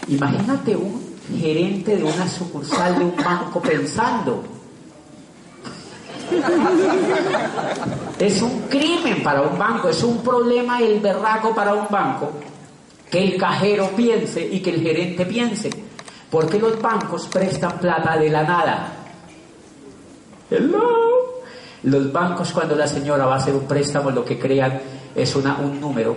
Imagínate 0.09 0.77
un 0.77 1.01
gerente 1.39 1.97
de 1.97 2.05
una 2.05 2.29
sucursal 2.29 2.99
de 2.99 3.05
un 3.05 3.17
banco 3.17 3.61
pensando. 3.61 4.43
Es 8.19 8.43
un 8.43 8.63
crimen 8.63 9.23
para 9.23 9.43
un 9.43 9.59
banco, 9.59 9.89
es 9.89 10.03
un 10.03 10.23
problema 10.23 10.81
el 10.81 11.01
berraco 11.01 11.55
para 11.55 11.75
un 11.75 11.87
banco 11.91 12.31
que 13.11 13.23
el 13.23 13.37
cajero 13.37 13.91
piense 13.95 14.47
y 14.47 14.61
que 14.61 14.71
el 14.71 14.81
gerente 14.81 15.27
piense. 15.27 15.71
Porque 16.31 16.59
los 16.59 16.81
bancos 16.81 17.29
prestan 17.29 17.79
plata 17.79 18.17
de 18.17 18.31
la 18.31 18.43
nada. 18.43 18.93
Hello. 20.51 21.03
Los 21.83 22.11
bancos 22.11 22.53
cuando 22.53 22.75
la 22.75 22.87
señora 22.87 23.27
va 23.27 23.35
a 23.35 23.37
hacer 23.37 23.55
un 23.55 23.67
préstamo 23.67 24.11
lo 24.11 24.25
que 24.25 24.39
crean 24.39 24.81
es 25.15 25.37
una, 25.37 25.59
un 25.59 25.79
número 25.79 26.17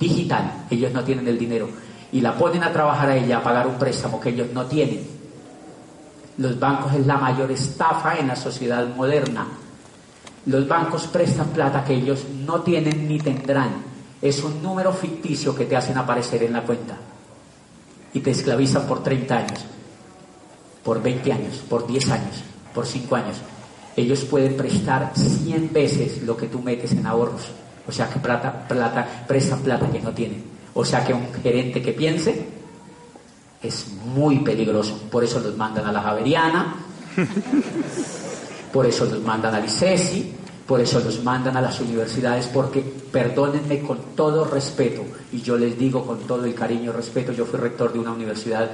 digital. 0.00 0.66
Ellos 0.68 0.92
no 0.92 1.04
tienen 1.04 1.28
el 1.28 1.38
dinero. 1.38 1.68
Y 2.12 2.20
la 2.20 2.36
ponen 2.36 2.62
a 2.62 2.72
trabajar 2.72 3.10
a 3.10 3.16
ella 3.16 3.38
a 3.38 3.42
pagar 3.42 3.66
un 3.66 3.76
préstamo 3.76 4.20
que 4.20 4.30
ellos 4.30 4.48
no 4.52 4.66
tienen. 4.66 5.06
Los 6.38 6.58
bancos 6.58 6.92
es 6.94 7.06
la 7.06 7.16
mayor 7.16 7.50
estafa 7.50 8.18
en 8.18 8.28
la 8.28 8.36
sociedad 8.36 8.86
moderna. 8.94 9.46
Los 10.46 10.68
bancos 10.68 11.06
prestan 11.06 11.48
plata 11.48 11.84
que 11.84 11.94
ellos 11.94 12.24
no 12.44 12.60
tienen 12.60 13.08
ni 13.08 13.18
tendrán. 13.18 13.82
Es 14.20 14.42
un 14.44 14.62
número 14.62 14.92
ficticio 14.92 15.54
que 15.54 15.64
te 15.64 15.76
hacen 15.76 15.96
aparecer 15.98 16.42
en 16.42 16.52
la 16.52 16.62
cuenta. 16.62 16.96
Y 18.12 18.20
te 18.20 18.30
esclavizan 18.30 18.86
por 18.86 19.02
30 19.02 19.36
años, 19.36 19.64
por 20.84 21.02
20 21.02 21.32
años, 21.32 21.56
por 21.68 21.86
10 21.86 22.10
años, 22.10 22.42
por 22.74 22.86
5 22.86 23.16
años. 23.16 23.36
Ellos 23.96 24.24
pueden 24.24 24.56
prestar 24.56 25.12
100 25.14 25.72
veces 25.72 26.22
lo 26.22 26.36
que 26.36 26.46
tú 26.46 26.60
metes 26.60 26.92
en 26.92 27.06
ahorros. 27.06 27.50
O 27.88 27.92
sea 27.92 28.08
que 28.08 28.18
plata, 28.18 28.66
plata, 28.68 29.24
prestan 29.26 29.60
plata 29.60 29.88
que 29.90 30.00
no 30.00 30.12
tienen. 30.12 30.55
O 30.78 30.84
sea 30.84 31.02
que 31.02 31.14
un 31.14 31.32
gerente 31.42 31.80
que 31.80 31.92
piense 31.92 32.48
es 33.62 33.86
muy 34.04 34.40
peligroso. 34.40 35.08
Por 35.10 35.24
eso 35.24 35.40
los 35.40 35.56
mandan 35.56 35.86
a 35.86 35.92
la 35.92 36.02
Javeriana, 36.02 36.76
por 38.74 38.84
eso 38.84 39.06
los 39.06 39.22
mandan 39.22 39.54
al 39.54 39.64
ICESI, 39.64 40.34
por 40.66 40.78
eso 40.78 41.00
los 41.00 41.24
mandan 41.24 41.56
a 41.56 41.62
las 41.62 41.80
universidades, 41.80 42.48
porque 42.48 42.82
perdónenme 43.10 43.80
con 43.80 44.14
todo 44.14 44.44
respeto, 44.44 45.02
y 45.32 45.40
yo 45.40 45.56
les 45.56 45.78
digo 45.78 46.04
con 46.06 46.18
todo 46.26 46.44
el 46.44 46.54
cariño 46.54 46.90
y 46.90 46.94
respeto, 46.94 47.32
yo 47.32 47.46
fui 47.46 47.58
rector 47.58 47.94
de 47.94 47.98
una 47.98 48.12
universidad 48.12 48.70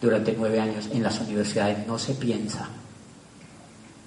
durante 0.00 0.32
nueve 0.38 0.60
años, 0.60 0.88
en 0.92 1.02
las 1.02 1.20
universidades 1.20 1.84
no 1.84 1.98
se 1.98 2.14
piensa, 2.14 2.68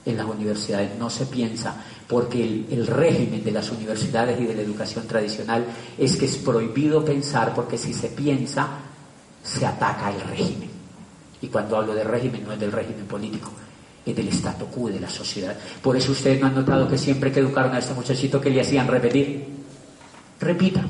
en 0.06 0.18
las 0.18 0.26
universidades 0.26 0.98
no 1.00 1.10
se 1.10 1.26
piensa, 1.26 1.76
porque 2.08 2.44
el, 2.44 2.88
régimen 2.88 3.44
de 3.44 3.52
las 3.52 3.72
universidades 3.72 4.40
y 4.40 4.46
de 4.46 4.56
la 4.56 4.62
educación 4.62 5.08
tradicional 5.08 5.66
es 5.98 6.18
que 6.18 6.26
es 6.26 6.38
prohibido 6.38 7.04
pensar, 7.04 7.54
porque 7.54 7.78
si 7.78 7.94
se 7.94 8.10
piensa, 8.10 8.68
se 9.44 9.66
ataca 9.66 10.12
el 10.12 10.22
régimen. 10.22 10.70
Y 11.42 11.48
cuando 11.48 11.78
hablo 11.78 11.94
de 11.96 12.04
régimen 12.04 12.44
no 12.46 12.54
es 12.54 12.60
del 12.60 12.72
régimen 12.72 13.06
político, 13.06 13.52
es 14.06 14.16
del 14.16 14.28
statu 14.30 14.68
quo 14.68 14.90
de 14.90 15.00
la 15.00 15.10
sociedad. 15.10 15.58
Por 15.82 15.96
eso 15.96 16.12
ustedes 16.12 16.40
no 16.42 16.48
han 16.48 16.56
notado 16.56 16.88
que 16.88 16.98
siempre 16.98 17.32
que 17.32 17.40
educaron 17.40 17.74
a 17.74 17.80
este 17.80 17.94
muchachito 17.94 18.42
que 18.42 18.50
le 18.50 18.62
hacían 18.62 18.88
repetir, 18.88 19.46
repita. 20.40 20.82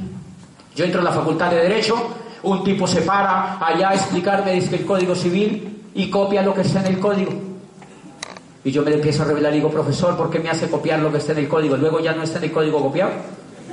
Yo 0.75 0.85
entro 0.85 1.01
a 1.01 1.03
la 1.03 1.11
facultad 1.11 1.51
de 1.51 1.57
Derecho, 1.57 1.95
un 2.41 2.63
tipo 2.63 2.87
se 2.87 3.01
para 3.01 3.63
allá 3.65 3.89
a 3.89 3.93
explicarme 3.93 4.53
dice 4.53 4.75
el 4.75 4.85
Código 4.85 5.15
Civil 5.15 5.83
y 5.93 6.09
copia 6.09 6.41
lo 6.41 6.53
que 6.53 6.61
está 6.61 6.81
en 6.81 6.95
el 6.95 6.99
código. 6.99 7.52
Y 8.65 8.71
yo 8.71 8.81
me 8.81 8.93
empiezo 8.93 9.23
a 9.23 9.25
revelar 9.25 9.51
y 9.53 9.57
digo, 9.57 9.69
profesor, 9.69 10.15
¿por 10.15 10.29
qué 10.29 10.39
me 10.39 10.49
hace 10.49 10.69
copiar 10.69 10.99
lo 10.99 11.11
que 11.11 11.17
está 11.17 11.33
en 11.33 11.39
el 11.39 11.47
código? 11.49 11.75
Luego 11.75 11.99
ya 11.99 12.13
no 12.13 12.23
está 12.23 12.37
en 12.37 12.45
el 12.45 12.51
código 12.51 12.81
copiado. 12.81 13.11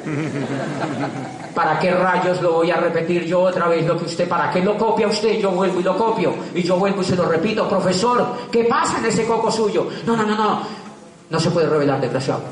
¿Para 1.55 1.79
qué 1.79 1.93
rayos 1.93 2.41
lo 2.41 2.55
voy 2.55 2.71
a 2.71 2.77
repetir 2.77 3.25
yo 3.25 3.43
otra 3.43 3.69
vez 3.69 3.87
lo 3.87 3.99
que 3.99 4.05
usted, 4.07 4.29
para 4.29 4.51
qué 4.51 4.61
lo 4.61 4.77
copia 4.77 5.07
usted? 5.07 5.39
Yo 5.39 5.51
vuelvo 5.51 5.81
y 5.81 5.83
lo 5.83 5.97
copio. 5.97 6.35
Y 6.55 6.63
yo 6.63 6.77
vuelvo 6.77 7.03
y 7.03 7.05
se 7.05 7.17
lo 7.17 7.27
repito, 7.27 7.69
profesor, 7.69 8.27
¿qué 8.51 8.65
pasa 8.65 8.99
en 8.99 9.07
ese 9.07 9.27
coco 9.27 9.51
suyo? 9.51 9.89
No, 10.07 10.17
no, 10.17 10.25
no, 10.25 10.37
no. 10.37 10.63
No 11.29 11.39
se 11.39 11.51
puede 11.51 11.69
revelar, 11.69 12.01
desgraciado. 12.01 12.43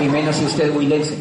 Y 0.00 0.04
menos 0.08 0.36
si 0.36 0.44
usted 0.44 0.70
es 0.70 0.76
huilense. 0.76 1.16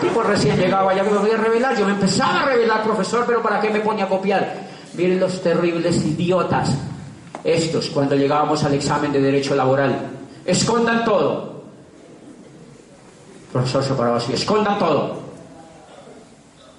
Tipo 0.00 0.22
recién 0.22 0.58
llegaba, 0.58 0.94
ya 0.94 1.02
que 1.02 1.10
me 1.10 1.18
voy 1.18 1.30
a 1.30 1.36
revelar. 1.36 1.76
Yo 1.76 1.86
me 1.86 1.92
empezaba 1.92 2.42
a 2.42 2.46
revelar, 2.46 2.82
profesor, 2.82 3.24
pero 3.26 3.42
¿para 3.42 3.60
qué 3.60 3.70
me 3.70 3.80
pone 3.80 4.02
a 4.02 4.08
copiar? 4.08 4.68
Miren 4.94 5.20
los 5.20 5.42
terribles 5.42 5.96
idiotas. 6.04 6.74
Estos, 7.44 7.88
cuando 7.90 8.16
llegábamos 8.16 8.64
al 8.64 8.74
examen 8.74 9.12
de 9.12 9.20
derecho 9.20 9.54
laboral, 9.54 10.10
escondan 10.44 11.04
todo 11.04 11.48
profesor 13.52 13.82
se 13.82 13.94
paraba 13.94 14.16
así, 14.16 14.32
escondan 14.32 14.78
todo. 14.78 15.18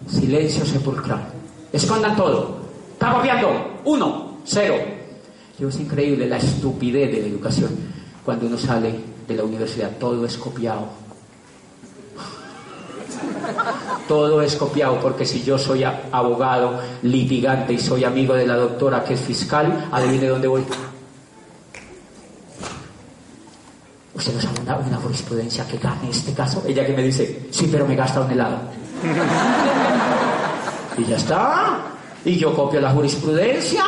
Silencio 0.07 0.65
sepulcral. 0.65 1.31
Escondan 1.73 2.15
todo. 2.15 2.57
Está 2.93 3.13
copiando. 3.13 3.49
Uno, 3.85 4.37
cero. 4.45 4.75
Yo, 5.57 5.67
es 5.67 5.79
increíble 5.79 6.27
la 6.27 6.37
estupidez 6.37 7.11
de 7.11 7.21
la 7.21 7.27
educación. 7.27 7.69
Cuando 8.23 8.47
uno 8.47 8.57
sale 8.57 8.95
de 9.27 9.35
la 9.35 9.43
universidad, 9.43 9.91
todo 9.99 10.25
es 10.25 10.37
copiado. 10.37 10.87
Todo 14.07 14.41
es 14.41 14.55
copiado 14.55 14.99
porque 14.99 15.25
si 15.25 15.43
yo 15.43 15.57
soy 15.57 15.83
abogado, 15.83 16.79
litigante 17.03 17.73
y 17.73 17.79
soy 17.79 18.03
amigo 18.03 18.33
de 18.33 18.47
la 18.47 18.55
doctora 18.55 19.03
que 19.03 19.13
es 19.13 19.21
fiscal, 19.21 19.87
adivine 19.91 20.27
dónde 20.27 20.47
voy. 20.47 20.65
¿Usted 24.15 24.33
nos 24.33 24.45
ha 24.45 24.49
una, 24.61 24.77
una 24.77 24.97
jurisprudencia 24.97 25.65
que 25.67 25.77
gane 25.77 26.09
este 26.09 26.33
caso? 26.33 26.63
Ella 26.67 26.85
que 26.85 26.93
me 26.93 27.03
dice, 27.03 27.47
sí, 27.51 27.69
pero 27.71 27.87
me 27.87 27.95
gasta 27.95 28.21
un 28.21 28.31
helado. 28.31 28.57
y 30.97 31.05
ya 31.05 31.15
está. 31.15 31.79
Y 32.25 32.37
yo 32.37 32.53
copio 32.53 32.81
la 32.81 32.91
jurisprudencia. 32.91 33.85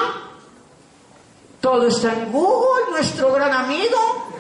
Todo 1.60 1.88
está 1.88 2.14
en 2.14 2.32
Google, 2.32 2.92
nuestro 2.92 3.34
gran 3.34 3.52
amigo. 3.52 4.32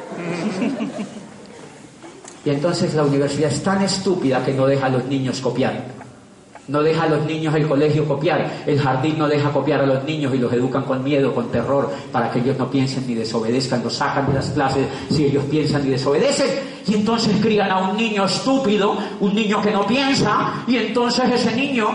Y 2.44 2.50
entonces 2.50 2.94
la 2.96 3.04
universidad 3.04 3.52
es 3.52 3.62
tan 3.62 3.82
estúpida 3.84 4.44
que 4.44 4.54
no 4.54 4.66
deja 4.66 4.88
a 4.88 4.90
los 4.90 5.06
niños 5.06 5.40
copiar. 5.42 6.02
No 6.68 6.82
deja 6.82 7.04
a 7.04 7.10
los 7.10 7.26
niños 7.26 7.54
el 7.56 7.68
colegio 7.68 8.08
copiar, 8.08 8.64
el 8.66 8.80
jardín 8.80 9.18
no 9.18 9.28
deja 9.28 9.52
copiar 9.52 9.82
a 9.82 9.86
los 9.86 10.04
niños 10.06 10.34
y 10.34 10.38
los 10.38 10.54
educan 10.54 10.84
con 10.84 11.04
miedo, 11.04 11.34
con 11.34 11.52
terror, 11.52 11.92
para 12.12 12.32
que 12.32 12.40
ellos 12.40 12.58
no 12.58 12.70
piensen 12.70 13.06
ni 13.08 13.16
desobedezcan, 13.16 13.84
los 13.84 13.94
sacan 13.94 14.28
de 14.28 14.34
las 14.34 14.52
clases 14.52 14.88
si 15.10 15.26
ellos 15.26 15.44
piensan 15.50 15.86
y 15.86 15.90
desobedecen. 15.90 16.48
Y 16.88 16.94
entonces 16.94 17.36
crían 17.42 17.70
a 17.72 17.90
un 17.90 17.98
niño 17.98 18.26
estúpido, 18.26 18.96
un 19.20 19.36
niño 19.36 19.62
que 19.62 19.72
no 19.72 19.86
piensa, 19.86 20.64
y 20.68 20.78
entonces 20.78 21.32
ese 21.32 21.56
niño, 21.56 21.88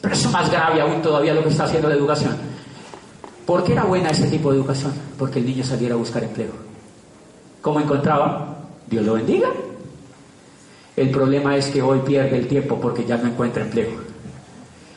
pero 0.00 0.14
es 0.14 0.30
más 0.30 0.50
grave 0.50 0.80
aún 0.80 1.00
todavía 1.00 1.34
lo 1.34 1.42
que 1.42 1.50
está 1.50 1.64
haciendo 1.64 1.88
la 1.88 1.94
educación. 1.94 2.36
¿Por 3.46 3.64
qué 3.64 3.72
era 3.72 3.84
buena 3.84 4.10
ese 4.10 4.28
tipo 4.28 4.50
de 4.50 4.58
educación? 4.58 4.92
Porque 5.18 5.38
el 5.38 5.46
niño 5.46 5.62
saliera 5.62 5.94
a 5.94 5.98
buscar 5.98 6.24
empleo. 6.24 6.52
¿Cómo 7.60 7.80
encontraba? 7.80 8.58
Dios 8.88 9.04
lo 9.04 9.14
bendiga. 9.14 9.48
El 10.96 11.10
problema 11.10 11.56
es 11.56 11.66
que 11.66 11.80
hoy 11.82 12.00
pierde 12.00 12.38
el 12.38 12.48
tiempo 12.48 12.78
porque 12.80 13.04
ya 13.04 13.16
no 13.16 13.28
encuentra 13.28 13.62
empleo. 13.62 13.90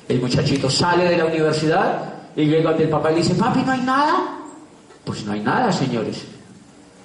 El 0.08 0.20
muchachito 0.20 0.70
sale 0.70 1.06
de 1.06 1.18
la 1.18 1.26
universidad 1.26 2.14
y 2.36 2.46
llega 2.46 2.72
ante 2.72 2.84
el 2.84 2.90
papá 2.90 3.12
y 3.12 3.16
le 3.16 3.22
dice, 3.22 3.36
papi, 3.36 3.62
¿no 3.62 3.72
hay 3.72 3.82
nada? 3.82 4.40
Pues 5.06 5.26
no 5.26 5.34
hay 5.34 5.42
nada, 5.42 5.72
señores, 5.72 6.26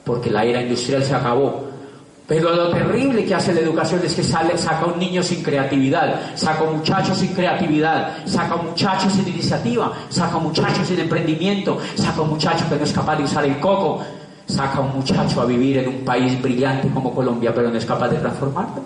porque 0.04 0.30
la 0.30 0.44
era 0.44 0.62
industrial 0.62 1.04
se 1.04 1.14
acabó. 1.14 1.68
Pero 2.26 2.54
lo 2.54 2.68
terrible 2.68 3.24
que 3.24 3.34
hace 3.34 3.54
la 3.54 3.60
educación 3.60 4.02
es 4.04 4.14
que 4.14 4.22
sale, 4.22 4.58
saca 4.58 4.84
un 4.84 4.98
niño 4.98 5.22
sin 5.22 5.42
creatividad, 5.42 6.36
saca 6.36 6.62
un 6.62 6.76
muchacho 6.76 7.14
sin 7.14 7.32
creatividad, 7.32 8.18
saca 8.26 8.54
un 8.54 8.66
muchacho 8.66 9.08
sin 9.08 9.26
iniciativa, 9.26 9.94
saca 10.10 10.36
un 10.36 10.44
muchacho 10.44 10.84
sin 10.84 11.00
emprendimiento, 11.00 11.78
saca 11.94 12.20
un 12.20 12.28
muchacho 12.28 12.68
que 12.68 12.76
no 12.76 12.84
es 12.84 12.92
capaz 12.92 13.16
de 13.16 13.24
usar 13.24 13.46
el 13.46 13.58
coco, 13.58 14.04
saca 14.48 14.78
a 14.78 14.80
un 14.80 14.96
muchacho 14.96 15.40
a 15.40 15.44
vivir 15.44 15.78
en 15.78 15.88
un 15.88 16.04
país 16.04 16.40
brillante 16.40 16.88
como 16.88 17.14
Colombia, 17.14 17.52
pero 17.54 17.70
no 17.70 17.76
es 17.76 17.84
capaz 17.84 18.08
de 18.08 18.16
transformarlo, 18.16 18.82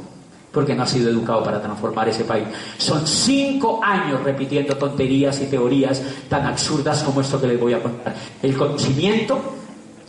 porque 0.51 0.75
no 0.75 0.83
ha 0.83 0.87
sido 0.87 1.09
educado 1.09 1.43
para 1.43 1.63
transformar 1.63 2.09
ese 2.09 2.25
país. 2.25 2.47
Son 2.77 3.07
cinco 3.07 3.81
años 3.83 4.23
repitiendo 4.23 4.77
tonterías 4.77 5.41
y 5.41 5.47
teorías 5.47 6.03
tan 6.29 6.45
absurdas 6.47 7.03
como 7.05 7.21
esto 7.21 7.41
que 7.41 7.47
les 7.47 7.61
voy 7.61 7.75
a 7.75 7.83
contar. 7.83 8.15
El 8.43 8.57
conocimiento 8.57 9.41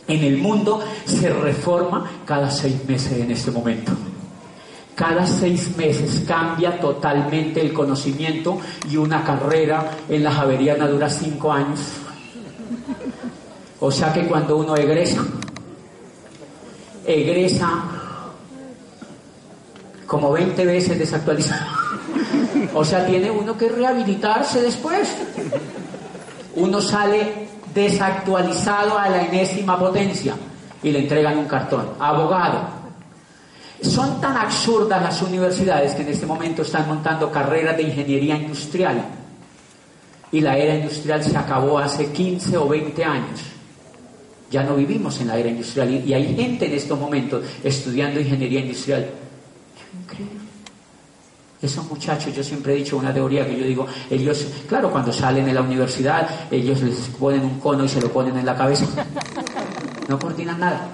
en 0.08 0.24
el 0.24 0.36
mundo 0.38 0.82
se 1.04 1.30
reforma 1.30 2.10
cada 2.26 2.50
seis 2.50 2.76
meses 2.86 3.12
en 3.12 3.30
este 3.30 3.50
momento. 3.50 3.92
Cada 4.94 5.26
seis 5.26 5.76
meses 5.76 6.24
cambia 6.26 6.78
totalmente 6.78 7.60
el 7.60 7.72
conocimiento 7.72 8.58
y 8.88 8.96
una 8.96 9.24
carrera 9.24 9.90
en 10.08 10.22
la 10.22 10.30
Javeriana 10.30 10.86
dura 10.86 11.08
cinco 11.08 11.52
años. 11.52 11.80
O 13.80 13.90
sea 13.90 14.12
que 14.12 14.26
cuando 14.26 14.56
uno 14.56 14.76
egresa, 14.76 15.24
egresa 17.06 17.84
como 20.06 20.32
20 20.32 20.64
veces 20.64 20.98
desactualizado. 20.98 21.66
O 22.74 22.84
sea, 22.84 23.06
tiene 23.06 23.30
uno 23.30 23.56
que 23.56 23.68
rehabilitarse 23.68 24.62
después. 24.62 25.08
Uno 26.56 26.80
sale 26.80 27.48
desactualizado 27.74 28.98
a 28.98 29.08
la 29.08 29.22
enésima 29.22 29.78
potencia 29.78 30.34
y 30.82 30.90
le 30.90 31.00
entregan 31.00 31.38
un 31.38 31.46
cartón. 31.46 31.90
Abogado. 31.98 32.84
Son 33.82 34.20
tan 34.20 34.36
absurdas 34.36 35.02
las 35.02 35.20
universidades 35.22 35.94
que 35.94 36.02
en 36.02 36.08
este 36.08 36.26
momento 36.26 36.62
están 36.62 36.86
montando 36.88 37.30
carreras 37.30 37.76
de 37.76 37.82
ingeniería 37.82 38.36
industrial. 38.36 39.04
Y 40.32 40.40
la 40.40 40.56
era 40.56 40.76
industrial 40.76 41.22
se 41.22 41.36
acabó 41.36 41.78
hace 41.78 42.10
15 42.12 42.56
o 42.56 42.68
20 42.68 43.04
años. 43.04 43.53
Ya 44.54 44.62
no 44.62 44.76
vivimos 44.76 45.20
en 45.20 45.26
la 45.26 45.36
era 45.36 45.48
industrial 45.48 45.90
y 46.06 46.14
hay 46.14 46.32
gente 46.32 46.66
en 46.66 46.74
estos 46.74 46.96
momentos 46.96 47.44
estudiando 47.64 48.20
ingeniería 48.20 48.60
industrial. 48.60 49.10
Increíble. 50.00 50.38
Esos 51.60 51.84
muchachos, 51.90 52.32
yo 52.32 52.44
siempre 52.44 52.72
he 52.72 52.76
dicho 52.76 52.96
una 52.96 53.12
teoría 53.12 53.44
que 53.44 53.58
yo 53.58 53.66
digo, 53.66 53.84
ellos, 54.08 54.46
claro, 54.68 54.92
cuando 54.92 55.12
salen 55.12 55.46
de 55.46 55.54
la 55.54 55.60
universidad, 55.60 56.28
ellos 56.52 56.80
les 56.82 56.94
ponen 57.18 57.42
un 57.42 57.58
cono 57.58 57.84
y 57.84 57.88
se 57.88 58.00
lo 58.00 58.12
ponen 58.12 58.38
en 58.38 58.46
la 58.46 58.54
cabeza. 58.54 58.86
No 60.08 60.20
coordinan 60.20 60.60
nada. 60.60 60.86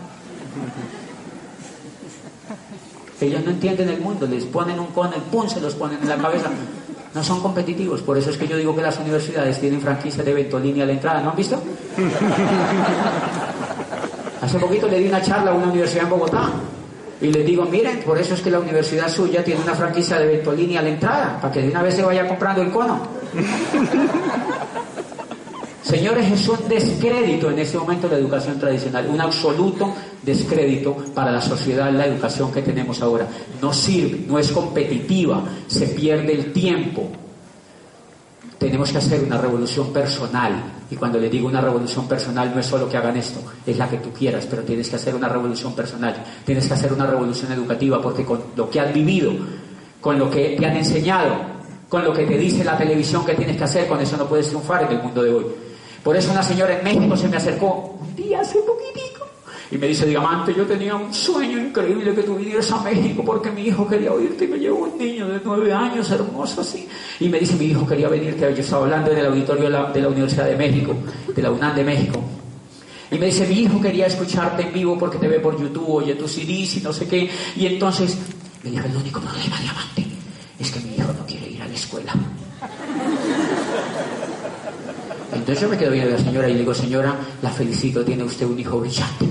Ellos 3.21 3.45
no 3.45 3.51
entienden 3.51 3.91
el 3.91 4.01
mundo, 4.01 4.27
les 4.27 4.45
ponen 4.45 4.81
un 4.81 4.87
cono 4.87 5.13
y 5.19 5.21
pum, 5.31 5.47
se 5.47 5.61
los 5.61 5.75
ponen 5.75 5.99
en 6.01 6.09
la 6.09 6.17
cabeza. 6.17 6.51
No 7.15 7.25
son 7.25 7.41
competitivos, 7.41 8.03
por 8.03 8.17
eso 8.17 8.31
es 8.31 8.37
que 8.37 8.47
yo 8.47 8.57
digo 8.57 8.75
que 8.75 8.83
las 8.83 8.99
universidades 8.99 9.59
tienen 9.59 9.81
franquicia 9.81 10.23
de 10.23 10.33
Ventolini 10.33 10.81
a 10.83 10.87
la 10.87 10.93
entrada, 10.93 11.21
¿no 11.21 11.31
han 11.31 11.37
visto? 11.37 11.61
Hace 14.41 14.59
poquito 14.59 14.87
le 14.87 15.01
di 15.01 15.09
una 15.09 15.21
charla 15.21 15.51
a 15.51 15.55
una 15.55 15.67
universidad 15.67 16.05
en 16.05 16.11
Bogotá 16.11 16.51
y 17.21 17.27
les 17.27 17.45
digo, 17.45 17.65
miren, 17.65 18.01
por 18.01 18.17
eso 18.19 18.35
es 18.35 18.41
que 18.41 18.51
la 18.51 18.61
universidad 18.61 19.09
suya 19.09 19.45
tiene 19.45 19.61
una 19.63 19.75
franquicia 19.75 20.19
de 20.19 20.27
Ventolini 20.27 20.77
a 20.77 20.83
la 20.83 20.89
entrada, 20.89 21.39
para 21.41 21.53
que 21.53 21.63
de 21.63 21.69
una 21.71 21.83
vez 21.83 21.95
se 21.97 22.03
vaya 22.03 22.27
comprando 22.27 22.63
el 22.63 22.71
cono. 22.71 23.01
Señores, 25.83 26.31
es 26.31 26.47
un 26.49 26.69
descrédito 26.69 27.51
en 27.51 27.59
este 27.59 27.79
momento 27.79 28.07
la 28.07 28.17
educación 28.17 28.59
tradicional, 28.59 29.09
un 29.09 29.21
absoluto 29.21 29.95
descrédito 30.23 30.95
para 31.15 31.33
la 31.33 31.41
sociedad 31.41 31.91
la 31.91 32.07
educación 32.07 32.53
que 32.53 32.61
tenemos 32.61 33.01
ahora. 33.01 33.27
No 33.63 33.73
sirve, 33.73 34.27
no 34.27 34.39
es 34.39 34.53
competitiva, 34.53 35.43
se 35.67 35.87
pierde 35.89 36.35
el 36.35 36.53
tiempo. 36.53 37.09
Tenemos 38.59 38.93
que 38.93 38.99
hacer 38.99 39.25
una 39.25 39.39
revolución 39.39 39.91
personal. 39.91 40.53
Y 40.91 40.97
cuando 40.97 41.19
le 41.19 41.31
digo 41.31 41.49
una 41.49 41.63
revolución 41.63 42.07
personal 42.07 42.53
no 42.53 42.61
es 42.61 42.67
solo 42.67 42.87
que 42.87 42.99
hagan 42.99 43.17
esto, 43.17 43.41
es 43.65 43.79
la 43.79 43.89
que 43.89 43.99
tú 43.99 44.11
quieras, 44.13 44.47
pero 44.51 44.63
tienes 44.63 44.91
que 44.91 44.97
hacer 44.97 45.15
una 45.15 45.31
revolución 45.31 45.75
personal. 45.75 46.23
Tienes 46.45 46.67
que 46.67 46.75
hacer 46.75 46.93
una 46.93 47.07
revolución 47.07 47.53
educativa 47.53 48.03
porque 48.03 48.23
con 48.23 48.43
lo 48.55 48.69
que 48.69 48.81
has 48.81 48.93
vivido, 48.93 49.33
con 49.99 50.19
lo 50.19 50.29
que 50.29 50.57
te 50.59 50.67
han 50.67 50.77
enseñado, 50.77 51.37
con 51.89 52.05
lo 52.05 52.13
que 52.13 52.27
te 52.27 52.37
dice 52.37 52.63
la 52.65 52.77
televisión 52.77 53.25
que 53.25 53.35
tienes 53.35 53.57
que 53.57 53.65
hacer, 53.65 53.89
con 53.89 53.99
eso 53.99 54.19
no 54.19 54.27
puedes 54.27 54.49
triunfar 54.49 54.85
en 54.85 54.99
el 54.99 55.03
mundo 55.03 55.23
de 55.23 55.33
hoy. 55.33 55.47
Por 56.03 56.17
eso 56.17 56.33
una 56.33 56.43
señora 56.43 56.79
en 56.79 56.85
México 56.85 57.17
se 57.17 57.29
me 57.29 57.37
acercó 57.37 57.99
un 58.01 58.17
día 58.17 58.41
hace 58.41 58.59
poquitico 58.61 59.11
y 59.73 59.79
me 59.79 59.87
dice, 59.87 60.05
Diamante, 60.05 60.53
yo 60.53 60.67
tenía 60.67 60.97
un 60.97 61.15
sueño 61.15 61.59
increíble 61.59 62.13
que 62.13 62.25
tú 62.25 62.35
vinieras 62.35 62.73
a 62.73 62.83
México 62.83 63.23
porque 63.25 63.53
mi 63.53 63.63
hijo 63.63 63.87
quería 63.87 64.13
oírte 64.13 64.45
y 64.45 64.49
me 64.49 64.59
llevó 64.59 64.79
un 64.81 64.99
niño 64.99 65.29
de 65.29 65.41
nueve 65.45 65.73
años, 65.73 66.11
hermoso 66.11 66.63
así. 66.63 66.89
Y 67.21 67.29
me 67.29 67.39
dice, 67.39 67.55
mi 67.55 67.67
hijo 67.67 67.87
quería 67.87 68.09
venirte, 68.09 68.53
yo 68.53 68.63
estaba 68.63 68.83
hablando 68.83 69.13
en 69.13 69.19
el 69.19 69.27
auditorio 69.27 69.65
de 69.65 70.01
la, 70.01 70.09
Universidad 70.09 70.47
de 70.47 70.57
México, 70.57 70.97
de 71.35 71.43
la 71.43 71.53
UNAM 71.53 71.77
de 71.77 71.85
México. 71.85 72.21
Y 73.13 73.19
me 73.19 73.27
dice, 73.27 73.47
mi 73.47 73.61
hijo 73.61 73.81
quería 73.81 74.07
escucharte 74.07 74.63
en 74.63 74.73
vivo 74.73 74.99
porque 74.99 75.19
te 75.19 75.29
ve 75.29 75.39
por 75.39 75.61
YouTube, 75.61 75.89
oye 75.89 76.17
tus 76.17 76.33
CDs 76.33 76.79
y 76.79 76.81
no 76.83 76.93
sé 76.93 77.07
qué. 77.07 77.31
Y 77.55 77.67
entonces 77.67 78.19
me 78.65 78.71
dijo, 78.71 78.87
el 78.87 78.97
único 78.97 79.21
problema, 79.21 79.57
Diamante, 79.61 80.05
es 80.59 80.71
que 80.73 80.81
mi 80.81 80.97
hijo 80.97 81.13
no 81.13 81.25
quiere 81.27 81.49
ir 81.49 81.63
a 81.63 81.69
la 81.69 81.75
escuela. 81.75 82.13
Entonces 85.51 85.69
yo 85.69 85.75
me 85.75 85.79
quedo 85.79 85.91
viendo 85.91 86.15
a 86.15 86.17
la 86.17 86.25
señora 86.25 86.49
y 86.49 86.53
le 86.53 86.59
digo, 86.61 86.73
señora, 86.73 87.13
la 87.43 87.51
felicito, 87.51 88.05
tiene 88.05 88.23
usted 88.23 88.47
un 88.47 88.57
hijo 88.57 88.79
brillante. 88.79 89.27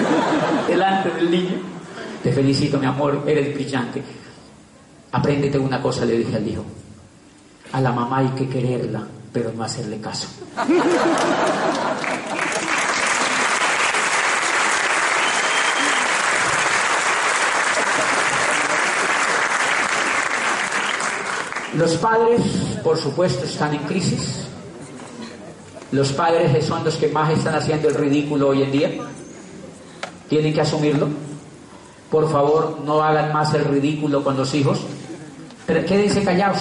Delante 0.66 1.10
del 1.10 1.30
niño. 1.30 1.56
Te 2.22 2.32
felicito, 2.32 2.78
mi 2.78 2.86
amor, 2.86 3.24
eres 3.26 3.52
brillante. 3.52 4.02
Apréndete 5.12 5.58
una 5.58 5.82
cosa, 5.82 6.06
le 6.06 6.16
dije 6.16 6.34
al 6.34 6.48
hijo. 6.48 6.64
A 7.72 7.80
la 7.82 7.92
mamá 7.92 8.20
hay 8.20 8.28
que 8.28 8.48
quererla, 8.48 9.06
pero 9.34 9.52
no 9.54 9.62
hacerle 9.62 10.00
caso. 10.00 10.28
Los 21.76 21.96
padres, 21.98 22.40
por 22.82 22.96
supuesto, 22.96 23.44
están 23.44 23.74
en 23.74 23.82
crisis. 23.82 24.49
Los 25.92 26.12
padres 26.12 26.64
son 26.64 26.84
los 26.84 26.96
que 26.96 27.08
más 27.08 27.32
están 27.32 27.54
haciendo 27.54 27.88
el 27.88 27.94
ridículo 27.94 28.48
hoy 28.48 28.62
en 28.62 28.72
día. 28.72 28.90
Tienen 30.28 30.54
que 30.54 30.60
asumirlo. 30.60 31.08
Por 32.10 32.30
favor, 32.30 32.78
no 32.84 33.02
hagan 33.02 33.32
más 33.32 33.52
el 33.54 33.64
ridículo 33.64 34.22
con 34.22 34.36
los 34.36 34.54
hijos. 34.54 34.80
Pero 35.66 35.84
quédense 35.84 36.22
callados. 36.22 36.58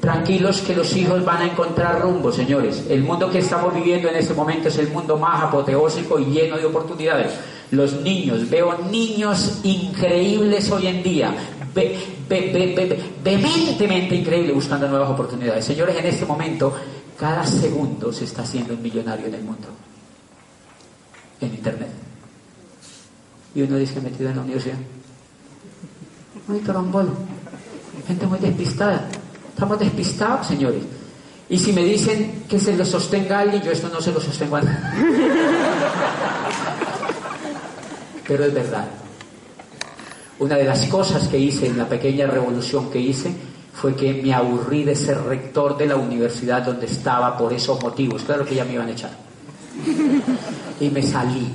Tranquilos 0.00 0.62
que 0.62 0.74
los 0.74 0.96
hijos 0.96 1.24
van 1.24 1.42
a 1.42 1.44
encontrar 1.44 2.00
rumbo, 2.00 2.32
señores. 2.32 2.84
El 2.88 3.04
mundo 3.04 3.30
que 3.30 3.38
estamos 3.38 3.72
viviendo 3.72 4.08
en 4.08 4.16
este 4.16 4.34
momento 4.34 4.68
es 4.68 4.78
el 4.78 4.88
mundo 4.88 5.16
más 5.16 5.44
apoteósico 5.44 6.18
y 6.18 6.24
lleno 6.24 6.56
de 6.56 6.64
oportunidades. 6.64 7.32
Los 7.70 8.00
niños, 8.00 8.50
veo 8.50 8.76
niños 8.90 9.60
increíbles 9.62 10.70
hoy 10.70 10.88
en 10.88 11.02
día, 11.02 11.34
vehementemente 13.24 14.16
increíbles 14.16 14.54
buscando 14.54 14.88
nuevas 14.88 15.10
oportunidades. 15.10 15.64
Señores, 15.64 15.96
en 15.96 16.06
este 16.06 16.26
momento 16.26 16.74
cada 17.22 17.46
segundo 17.46 18.12
se 18.12 18.24
está 18.24 18.42
haciendo 18.42 18.74
un 18.74 18.82
millonario 18.82 19.28
en 19.28 19.34
el 19.34 19.44
mundo. 19.44 19.68
En 21.40 21.54
Internet. 21.54 21.90
Y 23.54 23.62
uno 23.62 23.76
dice 23.76 24.00
metido 24.00 24.28
en 24.30 24.36
la 24.36 24.42
universidad. 24.42 24.78
Muy 26.48 26.58
trombolo. 26.58 27.12
Gente 28.08 28.26
muy 28.26 28.40
despistada. 28.40 29.08
Estamos 29.50 29.78
despistados, 29.78 30.48
señores. 30.48 30.82
Y 31.48 31.58
si 31.58 31.72
me 31.72 31.84
dicen 31.84 32.42
que 32.48 32.58
se 32.58 32.76
lo 32.76 32.84
sostenga 32.84 33.38
alguien, 33.38 33.62
yo 33.62 33.70
esto 33.70 33.88
no 33.88 34.00
se 34.00 34.10
lo 34.10 34.20
sostengo 34.20 34.56
a 34.56 34.62
nadie. 34.62 35.06
Pero 38.26 38.46
es 38.46 38.52
verdad. 38.52 38.88
Una 40.40 40.56
de 40.56 40.64
las 40.64 40.86
cosas 40.86 41.28
que 41.28 41.38
hice 41.38 41.68
en 41.68 41.78
la 41.78 41.88
pequeña 41.88 42.26
revolución 42.26 42.90
que 42.90 42.98
hice 42.98 43.32
fue 43.72 43.94
que 43.96 44.12
me 44.22 44.32
aburrí 44.32 44.84
de 44.84 44.94
ser 44.94 45.22
rector 45.22 45.76
de 45.76 45.86
la 45.86 45.96
universidad 45.96 46.62
donde 46.62 46.86
estaba 46.86 47.36
por 47.36 47.52
esos 47.52 47.82
motivos. 47.82 48.22
Claro 48.22 48.44
que 48.44 48.54
ya 48.54 48.64
me 48.64 48.74
iban 48.74 48.88
a 48.88 48.92
echar. 48.92 49.10
Y 50.80 50.90
me 50.90 51.02
salí. 51.02 51.48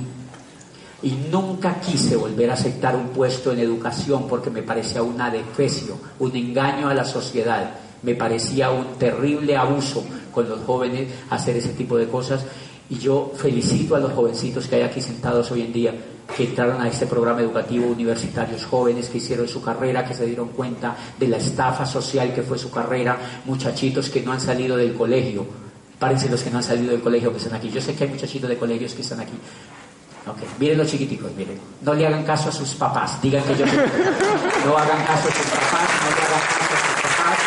Y 1.02 1.12
nunca 1.30 1.80
quise 1.80 2.16
volver 2.16 2.50
a 2.50 2.54
aceptar 2.54 2.96
un 2.96 3.08
puesto 3.08 3.52
en 3.52 3.60
educación 3.60 4.26
porque 4.28 4.50
me 4.50 4.62
parecía 4.62 5.02
un 5.02 5.20
adefesio, 5.20 5.96
un 6.18 6.34
engaño 6.34 6.88
a 6.88 6.94
la 6.94 7.04
sociedad. 7.04 7.70
Me 8.02 8.14
parecía 8.14 8.70
un 8.70 8.98
terrible 8.98 9.56
abuso 9.56 10.04
con 10.32 10.48
los 10.48 10.60
jóvenes 10.64 11.08
hacer 11.30 11.56
ese 11.56 11.70
tipo 11.70 11.96
de 11.96 12.08
cosas. 12.08 12.44
Y 12.90 12.98
yo 12.98 13.32
felicito 13.36 13.94
a 13.94 14.00
los 14.00 14.12
jovencitos 14.12 14.66
que 14.66 14.76
hay 14.76 14.82
aquí 14.82 15.00
sentados 15.00 15.50
hoy 15.52 15.62
en 15.62 15.72
día 15.72 15.94
que 16.36 16.44
entraron 16.44 16.80
a 16.80 16.88
este 16.88 17.06
programa 17.06 17.40
educativo, 17.40 17.86
universitarios 17.86 18.64
jóvenes 18.64 19.08
que 19.08 19.18
hicieron 19.18 19.48
su 19.48 19.62
carrera, 19.62 20.04
que 20.04 20.14
se 20.14 20.26
dieron 20.26 20.48
cuenta 20.48 20.96
de 21.18 21.28
la 21.28 21.38
estafa 21.38 21.86
social 21.86 22.34
que 22.34 22.42
fue 22.42 22.58
su 22.58 22.70
carrera, 22.70 23.18
muchachitos 23.46 24.10
que 24.10 24.20
no 24.22 24.32
han 24.32 24.40
salido 24.40 24.76
del 24.76 24.94
colegio. 24.94 25.46
Párense 25.98 26.28
los 26.28 26.42
que 26.42 26.50
no 26.50 26.58
han 26.58 26.62
salido 26.62 26.92
del 26.92 27.00
colegio 27.00 27.32
que 27.32 27.38
están 27.38 27.54
aquí. 27.54 27.70
Yo 27.70 27.80
sé 27.80 27.94
que 27.94 28.04
hay 28.04 28.10
muchachitos 28.10 28.48
de 28.48 28.56
colegios 28.56 28.94
que 28.94 29.02
están 29.02 29.20
aquí. 29.20 29.34
Okay. 30.28 30.48
Miren 30.60 30.78
los 30.78 30.88
chiquiticos, 30.88 31.32
miren. 31.32 31.58
No 31.80 31.94
le 31.94 32.06
hagan 32.06 32.22
caso 32.22 32.50
a 32.50 32.52
sus 32.52 32.74
papás. 32.74 33.20
Digan 33.22 33.42
que 33.44 33.56
yo 33.56 33.64
No 33.64 34.76
hagan 34.76 35.02
caso 35.06 35.28
a 35.28 35.32
sus 35.32 35.46
papás, 35.46 35.88
no 36.04 36.10
le 36.12 36.22
hagan 36.22 36.44
caso 36.52 36.74
a 36.74 36.80
sus 36.84 37.00
papás. 37.02 37.38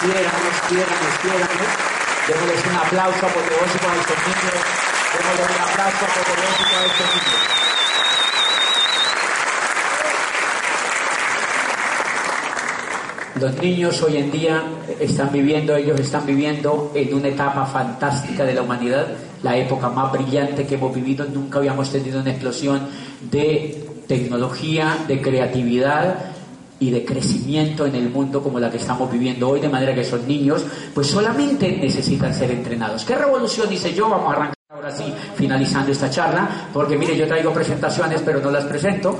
Quiéranlos, 0.00 0.56
quiéranlos, 0.68 1.14
quiéranlos. 1.20 1.70
Démosles 2.26 2.66
un 2.66 2.76
aplauso 2.76 3.26
apoteósico 3.26 3.86
a 3.86 3.96
estos 4.00 4.18
niños. 4.26 4.58
Démosles 5.12 5.48
un 5.52 5.62
aplauso 5.62 6.02
apoteósico 6.02 6.74
a 6.74 6.84
estos 6.86 7.08
niños. 7.12 7.52
Los 13.42 13.60
niños 13.60 14.00
hoy 14.04 14.18
en 14.18 14.30
día 14.30 14.62
están 15.00 15.32
viviendo, 15.32 15.74
ellos 15.74 15.98
están 15.98 16.24
viviendo 16.24 16.92
en 16.94 17.12
una 17.12 17.26
etapa 17.26 17.66
fantástica 17.66 18.44
de 18.44 18.54
la 18.54 18.62
humanidad, 18.62 19.08
la 19.42 19.56
época 19.56 19.88
más 19.88 20.12
brillante 20.12 20.64
que 20.64 20.76
hemos 20.76 20.94
vivido, 20.94 21.24
nunca 21.24 21.58
habíamos 21.58 21.90
tenido 21.90 22.20
una 22.20 22.30
explosión 22.30 22.86
de 23.32 23.84
tecnología, 24.06 24.96
de 25.08 25.20
creatividad 25.20 26.18
y 26.78 26.90
de 26.90 27.04
crecimiento 27.04 27.84
en 27.84 27.96
el 27.96 28.10
mundo 28.10 28.44
como 28.44 28.60
la 28.60 28.70
que 28.70 28.76
estamos 28.76 29.10
viviendo 29.10 29.48
hoy, 29.48 29.58
de 29.58 29.68
manera 29.68 29.92
que 29.92 30.02
esos 30.02 30.22
niños 30.22 30.64
pues 30.94 31.08
solamente 31.08 31.76
necesitan 31.78 32.32
ser 32.32 32.52
entrenados. 32.52 33.04
¿Qué 33.04 33.16
revolución 33.16 33.72
hice 33.72 33.92
yo? 33.92 34.08
Vamos 34.08 34.28
a 34.28 34.36
arrancar 34.36 34.54
ahora 34.70 34.92
sí, 34.92 35.12
finalizando 35.34 35.90
esta 35.90 36.08
charla, 36.08 36.68
porque 36.72 36.96
mire, 36.96 37.16
yo 37.16 37.26
traigo 37.26 37.52
presentaciones, 37.52 38.22
pero 38.24 38.38
no 38.40 38.52
las 38.52 38.66
presento. 38.66 39.18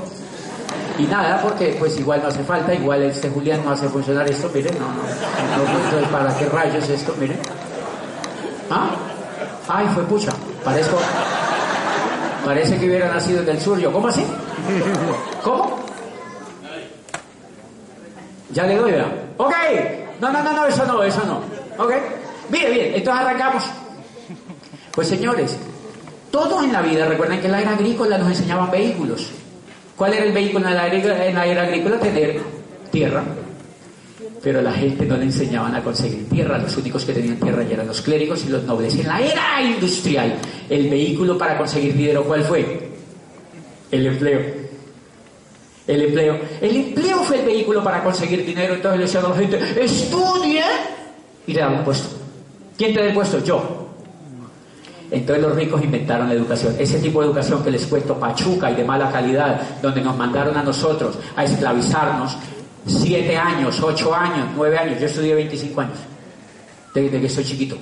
Y 0.97 1.03
nada, 1.03 1.41
porque 1.41 1.75
pues 1.79 1.97
igual 1.99 2.21
no 2.21 2.27
hace 2.27 2.43
falta, 2.43 2.73
igual 2.73 3.01
este 3.03 3.29
Julián 3.29 3.63
no 3.65 3.71
hace 3.71 3.89
funcionar 3.89 4.29
esto, 4.29 4.49
miren, 4.53 4.77
no, 4.77 4.87
no, 4.87 6.01
no 6.01 6.07
¿para 6.09 6.37
qué 6.37 6.45
rayos 6.45 6.87
esto? 6.87 7.15
Miren. 7.19 7.39
¿Ah? 8.69 8.91
Ay, 9.67 9.87
fue 9.95 10.03
pucha, 10.03 10.31
parezco, 10.63 10.97
parece 12.45 12.77
que 12.77 12.85
hubiera 12.85 13.11
nacido 13.11 13.41
en 13.41 13.49
el 13.49 13.59
sur, 13.59 13.79
yo, 13.79 13.91
¿cómo 13.91 14.07
así? 14.07 14.23
¿Cómo? 15.43 15.79
Ya 18.51 18.63
le 18.65 18.75
doy, 18.75 18.91
¿verdad? 18.91 19.11
Ok. 19.37 19.55
No, 20.21 20.31
no, 20.31 20.43
no, 20.43 20.53
no, 20.53 20.65
eso 20.67 20.85
no, 20.85 21.01
eso 21.01 21.21
no. 21.25 21.83
Ok. 21.83 21.91
Mire, 22.49 22.69
bien, 22.69 22.93
entonces 22.95 23.25
arrancamos. 23.25 23.63
Pues 24.91 25.07
señores, 25.07 25.57
todos 26.29 26.63
en 26.63 26.71
la 26.71 26.81
vida, 26.81 27.07
recuerden 27.07 27.39
que 27.39 27.47
en 27.47 27.51
la 27.51 27.61
era 27.61 27.71
agrícola 27.71 28.17
nos 28.19 28.27
enseñaban 28.29 28.69
vehículos. 28.69 29.31
¿Cuál 29.95 30.13
era 30.13 30.25
el 30.25 30.31
vehículo 30.31 30.67
en 30.67 30.75
la 30.75 30.87
era, 30.87 31.61
agrícola? 31.63 31.99
Tener 31.99 32.39
tierra. 32.91 33.23
Pero 34.41 34.61
la 34.61 34.73
gente 34.73 35.05
no 35.05 35.15
le 35.17 35.23
enseñaban 35.23 35.75
a 35.75 35.83
conseguir 35.83 36.27
tierra. 36.27 36.57
Los 36.57 36.75
únicos 36.77 37.05
que 37.05 37.13
tenían 37.13 37.37
tierra 37.37 37.63
eran 37.63 37.87
los 37.87 38.01
clérigos 38.01 38.43
y 38.45 38.49
los 38.49 38.63
nobles. 38.63 38.95
En 38.95 39.07
la 39.07 39.21
era 39.21 39.61
industrial, 39.61 40.35
el 40.69 40.89
vehículo 40.89 41.37
para 41.37 41.57
conseguir 41.57 41.95
dinero, 41.95 42.23
¿cuál 42.23 42.43
fue? 42.43 42.89
El 43.91 44.07
empleo. 44.07 44.41
El 45.87 46.01
empleo. 46.01 46.39
El 46.61 46.75
empleo 46.75 47.17
fue 47.23 47.39
el 47.39 47.45
vehículo 47.45 47.83
para 47.83 48.03
conseguir 48.03 48.45
dinero. 48.45 48.73
Entonces 48.73 48.99
le 48.99 49.05
decían 49.05 49.25
a 49.25 49.29
la 49.29 49.35
gente, 49.35 49.83
estudie 49.83 50.63
y 51.45 51.53
le 51.53 51.59
daban 51.59 51.79
un 51.79 51.85
puesto. 51.85 52.17
¿Quién 52.77 52.93
te 52.93 52.99
da 52.99 53.07
el 53.07 53.13
puesto? 53.13 53.43
Yo. 53.43 53.82
Entonces 55.13 55.43
los 55.43 55.55
ricos 55.55 55.83
inventaron 55.83 56.27
la 56.27 56.33
educación. 56.33 56.75
Ese 56.79 56.97
tipo 56.97 57.21
de 57.21 57.27
educación 57.27 57.63
que 57.63 57.69
les 57.69 57.85
cuento 57.85 58.17
pachuca 58.17 58.71
y 58.71 58.75
de 58.75 58.83
mala 58.83 59.11
calidad, 59.11 59.79
donde 59.79 60.01
nos 60.01 60.17
mandaron 60.17 60.57
a 60.57 60.63
nosotros 60.63 61.19
a 61.35 61.43
esclavizarnos 61.43 62.35
siete 62.87 63.37
años, 63.37 63.79
ocho 63.79 64.13
años, 64.15 64.47
nueve 64.55 64.75
años. 64.75 64.99
Yo 64.99 65.05
estudié 65.05 65.35
25 65.35 65.81
años, 65.81 65.99
desde 66.95 67.21
que 67.21 67.29
soy 67.29 67.43
chiquito. 67.43 67.77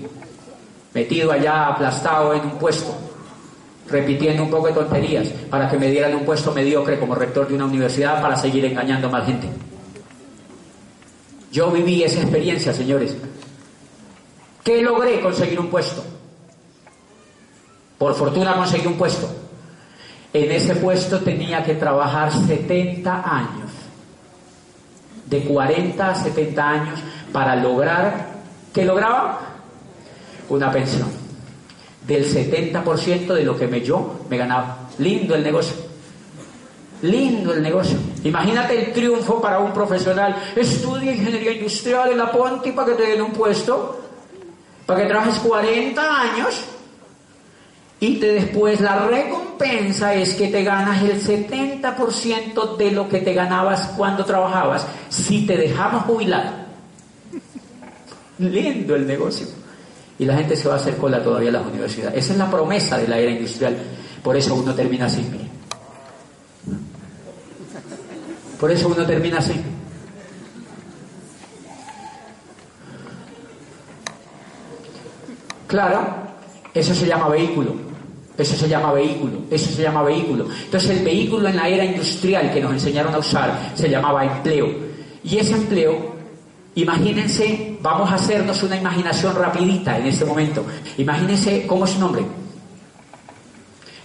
Metido 0.93 1.32
allá, 1.32 1.67
aplastado 1.67 2.34
en 2.34 2.41
un 2.41 2.57
puesto, 2.57 2.93
repitiendo 3.88 4.43
un 4.43 4.49
poco 4.49 4.67
de 4.67 4.73
tonterías 4.73 5.29
para 5.49 5.69
que 5.69 5.77
me 5.77 5.89
dieran 5.89 6.13
un 6.13 6.25
puesto 6.25 6.51
mediocre 6.51 6.99
como 6.99 7.15
rector 7.15 7.47
de 7.47 7.53
una 7.53 7.63
universidad 7.63 8.21
para 8.21 8.36
seguir 8.36 8.65
engañando 8.65 9.07
a 9.07 9.11
más 9.11 9.25
gente. 9.25 9.47
Yo 11.49 11.71
viví 11.71 12.03
esa 12.03 12.19
experiencia, 12.19 12.73
señores. 12.73 13.15
¿Qué 14.65 14.82
logré 14.82 15.21
conseguir 15.21 15.57
un 15.57 15.67
puesto? 15.67 16.03
Por 18.02 18.16
fortuna 18.16 18.56
conseguí 18.56 18.88
un 18.88 18.95
puesto. 18.95 19.30
En 20.34 20.52
ese 20.52 20.76
puesto 20.78 21.20
tenía 21.20 21.64
que 21.64 21.76
trabajar 21.76 22.34
70 22.34 23.22
años. 23.24 23.70
De 25.28 25.43
40 25.43 26.10
a 26.10 26.16
70 26.16 26.68
años 26.68 26.99
para 27.32 27.56
lograr, 27.56 28.39
¿qué 28.74 28.86
lograba? 28.86 29.41
Una 30.49 30.72
pensión. 30.72 31.10
Del 32.08 32.26
70% 32.26 33.36
de 33.36 33.43
lo 33.43 33.56
que 33.56 33.68
me 33.68 33.82
yo 33.82 34.22
me 34.28 34.36
ganaba. 34.36 34.89
Lindo 34.97 35.36
el 35.36 35.43
negocio. 35.43 35.76
Lindo 37.04 37.54
el 37.54 37.62
negocio. 37.62 37.99
Imagínate 38.24 38.84
el 38.84 38.93
triunfo 38.93 39.39
para 39.39 39.60
un 39.60 39.72
profesional. 39.74 40.36
Estudia 40.56 41.12
ingeniería 41.12 41.52
industrial 41.52 42.14
en 42.14 42.18
la 42.18 42.32
Ponti 42.32 42.72
para 42.72 42.88
que 42.88 42.95
te 42.95 43.12
den 43.12 43.22
un 43.22 43.32
puesto. 43.32 44.02
Para 44.88 45.02
que 45.04 45.08
trabajes 45.08 45.38
40 45.38 46.20
años 46.20 46.66
y 48.02 48.16
después 48.16 48.82
la 48.82 49.06
recompensa 49.06 50.16
es 50.16 50.34
que 50.34 50.47
te 50.47 50.64
ganas 50.64 51.04
el 51.04 51.22
70% 51.22 52.76
de 52.76 52.89
lo 52.89 53.08
que 53.08 53.20
te 53.20 53.32
ganabas 53.32 53.89
cuando 53.95 54.26
trabajabas 54.26 54.88
si 55.08 55.45
te 55.45 55.56
dejamos 55.56 56.06
jubilar. 56.06 56.66
Lindo 58.39 58.95
el 58.95 59.06
negocio. 59.06 59.45
Y 60.18 60.26
la 60.26 60.36
gente 60.36 60.56
se 60.56 60.68
va 60.68 60.74
a 60.74 60.78
hacer 60.78 60.97
cola 60.97 61.22
todavía 61.22 61.49
a 61.49 61.54
las 61.54 61.68
universidades. 61.68 62.18
Esa 62.18 62.34
es 62.34 62.39
la 62.39 62.49
promesa 62.49 62.97
de 62.97 63.08
la 63.08 63.20
era 63.20 63.30
industrial. 63.30 63.78
Por 64.24 64.36
eso 64.36 64.56
uno 64.56 64.74
termina 64.74 65.06
así. 65.06 65.24
Por 68.60 68.72
eso 68.72 68.88
uno 68.88 69.06
termina 69.06 69.38
así. 69.38 69.62
Claro, 75.68 76.04
eso 76.74 76.95
se 76.95 77.06
llama 77.06 77.30
vehículo. 77.30 77.90
Eso 78.41 78.55
se 78.55 78.67
llama 78.67 78.91
vehículo, 78.91 79.43
eso 79.51 79.69
se 79.71 79.83
llama 79.83 80.01
vehículo. 80.01 80.47
Entonces 80.65 80.97
el 80.97 81.05
vehículo 81.05 81.47
en 81.47 81.55
la 81.55 81.69
era 81.69 81.85
industrial 81.85 82.51
que 82.51 82.59
nos 82.59 82.73
enseñaron 82.73 83.13
a 83.13 83.19
usar 83.19 83.71
se 83.75 83.87
llamaba 83.87 84.25
empleo. 84.25 84.67
Y 85.23 85.37
ese 85.37 85.53
empleo, 85.53 86.15
imagínense, 86.73 87.77
vamos 87.83 88.11
a 88.11 88.15
hacernos 88.15 88.63
una 88.63 88.77
imaginación 88.77 89.35
rapidita 89.35 89.95
en 89.99 90.07
este 90.07 90.25
momento. 90.25 90.65
Imagínense, 90.97 91.67
¿cómo 91.67 91.85
es 91.85 91.91
su 91.91 91.99
nombre? 91.99 92.23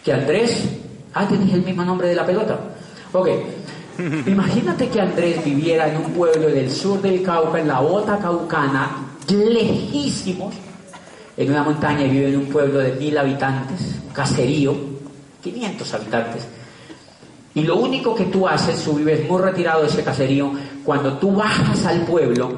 Que 0.05 0.13
Andrés, 0.13 0.69
ah, 1.15 1.27
tienes 1.27 1.55
el 1.55 1.63
mismo 1.63 1.83
nombre 1.83 2.09
de 2.09 2.15
la 2.15 2.27
pelota. 2.27 2.59
Ok, 3.15 3.29
imagínate 4.27 4.89
que 4.91 5.01
Andrés 5.01 5.43
viviera 5.43 5.89
en 5.89 5.97
un 5.97 6.13
pueblo 6.13 6.49
del 6.49 6.71
sur 6.71 7.01
del 7.01 7.23
Cauca, 7.23 7.59
en 7.59 7.69
la 7.69 7.81
bota 7.81 8.19
caucana, 8.19 9.15
lejísimos, 9.31 10.55
en 11.37 11.51
una 11.51 11.63
montaña 11.63 12.05
y 12.05 12.11
vive 12.11 12.29
en 12.29 12.37
un 12.37 12.47
pueblo 12.47 12.79
de 12.79 12.93
mil 12.93 13.17
habitantes, 13.17 13.97
un 14.07 14.13
caserío, 14.13 14.75
500 15.43 15.95
habitantes. 15.95 16.47
Y 17.55 17.63
lo 17.63 17.77
único 17.77 18.15
que 18.15 18.25
tú 18.25 18.47
haces, 18.47 18.83
tú 18.85 18.95
vives 18.95 19.29
muy 19.29 19.41
retirado 19.41 19.83
de 19.83 19.89
ese 19.89 20.03
caserío, 20.03 20.53
cuando 20.85 21.15
tú 21.19 21.33
bajas 21.33 21.85
al 21.87 22.03
pueblo, 22.03 22.51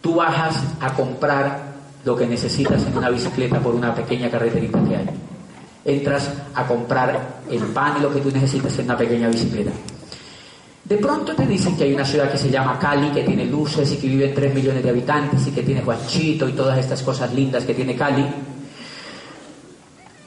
tú 0.00 0.14
bajas 0.14 0.62
a 0.80 0.92
comprar 0.94 1.68
lo 2.04 2.16
que 2.16 2.26
necesitas 2.26 2.86
en 2.86 2.96
una 2.96 3.10
bicicleta 3.10 3.58
por 3.60 3.74
una 3.74 3.94
pequeña 3.94 4.30
carreterita 4.30 4.82
que 4.84 4.96
hay. 4.96 5.06
Entras 5.84 6.32
a 6.54 6.66
comprar 6.66 7.40
el 7.50 7.62
pan 7.64 7.96
y 7.98 8.02
lo 8.02 8.12
que 8.12 8.20
tú 8.20 8.30
necesitas 8.30 8.78
en 8.78 8.86
una 8.86 8.96
pequeña 8.96 9.28
bicicleta. 9.28 9.72
De 10.88 10.96
pronto 10.96 11.34
te 11.34 11.46
dicen 11.46 11.76
que 11.76 11.84
hay 11.84 11.92
una 11.92 12.04
ciudad 12.04 12.32
que 12.32 12.38
se 12.38 12.48
llama 12.48 12.78
Cali, 12.78 13.10
que 13.10 13.22
tiene 13.22 13.44
luces 13.44 13.92
y 13.92 13.98
que 13.98 14.06
viven 14.06 14.32
3 14.32 14.54
millones 14.54 14.82
de 14.82 14.88
habitantes 14.88 15.46
y 15.46 15.50
que 15.50 15.62
tiene 15.62 15.82
Juanchito 15.82 16.48
y 16.48 16.52
todas 16.52 16.78
estas 16.78 17.02
cosas 17.02 17.30
lindas 17.34 17.64
que 17.64 17.74
tiene 17.74 17.94
Cali. 17.94 18.24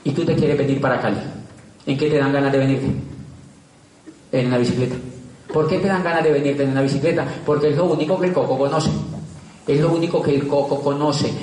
Y 0.03 0.11
tú 0.11 0.23
te 0.23 0.35
quieres 0.35 0.55
venir 0.59 0.79
para 0.79 1.01
Cali. 1.01 1.17
¿En 1.87 1.97
qué 1.97 2.07
te 2.11 2.19
dan 2.19 2.31
ganas 2.31 2.51
de 2.51 2.59
venirte? 2.59 2.85
En 4.33 4.47
una 4.47 4.59
bicicleta. 4.59 4.95
¿Por 5.51 5.67
qué 5.67 5.79
te 5.79 5.87
dan 5.87 6.03
ganas 6.03 6.23
de 6.23 6.31
venirte 6.31 6.61
en 6.61 6.69
una 6.69 6.83
bicicleta? 6.83 7.25
Porque 7.43 7.69
es 7.69 7.75
lo 7.75 7.85
único 7.85 8.19
que 8.19 8.27
el 8.27 8.33
coco 8.33 8.55
conoce. 8.55 8.91
Es 9.65 9.81
lo 9.81 9.91
único 9.91 10.21
que 10.21 10.35
el 10.35 10.47
coco 10.47 10.79
conoce. 10.79 11.33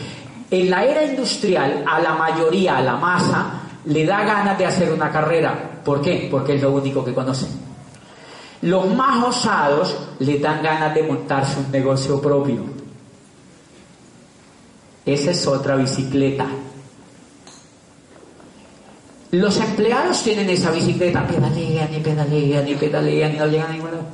En 0.49 0.71
la 0.71 0.85
era 0.85 1.05
industrial, 1.05 1.85
a 1.85 1.99
la 1.99 2.15
mayoría, 2.15 2.77
a 2.77 2.83
la 2.83 2.95
masa, 2.95 3.63
le 3.85 4.07
da 4.07 4.23
ganas 4.25 4.57
de 4.57 4.67
hacer 4.67 4.93
una 4.93 5.11
carrera. 5.11 5.81
¿Por 5.85 6.01
qué? 6.01 6.29
Porque 6.31 6.55
es 6.55 6.63
lo 6.63 6.71
único 6.71 7.05
que 7.05 7.13
conoce. 7.13 7.47
Los 8.63 8.93
más 8.95 9.25
osados 9.25 9.97
le 10.19 10.39
dan 10.39 10.63
ganas 10.63 10.95
de 10.95 11.03
montarse 11.05 11.61
un 11.61 11.71
negocio 11.71 12.21
propio. 12.21 12.63
Esa 15.07 15.31
es 15.31 15.47
otra 15.47 15.77
bicicleta. 15.77 16.47
Los 19.31 19.59
empleados 19.59 20.23
tienen 20.23 20.51
esa 20.51 20.71
bicicleta, 20.71 21.27
pedalean 21.27 21.95
y 21.95 21.99
pedalean 21.99 22.69
y 22.69 22.75
pedalean 22.75 23.35
y 23.35 23.39
no 23.39 23.47
llegan 23.47 23.71
a 23.71 23.73
ningún 23.73 23.91
lado. 23.91 24.05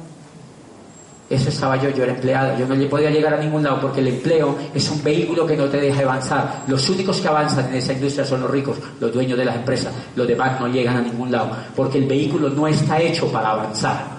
Eso 1.31 1.49
estaba 1.49 1.77
yo, 1.77 1.89
yo 1.89 2.03
era 2.03 2.13
empleado, 2.13 2.59
yo 2.59 2.67
no 2.67 2.75
le 2.75 2.87
podía 2.87 3.11
llegar 3.11 3.35
a 3.35 3.39
ningún 3.39 3.63
lado 3.63 3.81
porque 3.81 4.01
el 4.01 4.09
empleo 4.09 4.57
es 4.75 4.91
un 4.91 5.03
vehículo 5.03 5.47
que 5.47 5.57
no 5.57 5.65
te 5.67 5.81
deja 5.81 6.03
avanzar. 6.03 6.65
Los 6.67 6.89
únicos 6.91 7.21
que 7.21 7.29
avanzan 7.29 7.69
en 7.71 7.77
esa 7.77 7.93
industria 7.93 8.27
son 8.27 8.43
los 8.43 8.51
ricos, 8.51 8.77
los 9.01 9.13
dueños 9.13 9.39
de 9.39 9.45
las 9.47 9.57
empresas. 9.57 9.93
Los 10.15 10.29
demás 10.29 10.61
no 10.61 10.69
llegan 10.69 10.99
a 10.99 11.01
ningún 11.01 11.33
lado 11.33 11.51
porque 11.75 11.99
el 11.99 12.07
vehículo 12.07 12.51
no 12.51 12.69
está 12.69 13.01
hecho 13.01 13.27
para 13.33 13.51
avanzar. 13.51 14.14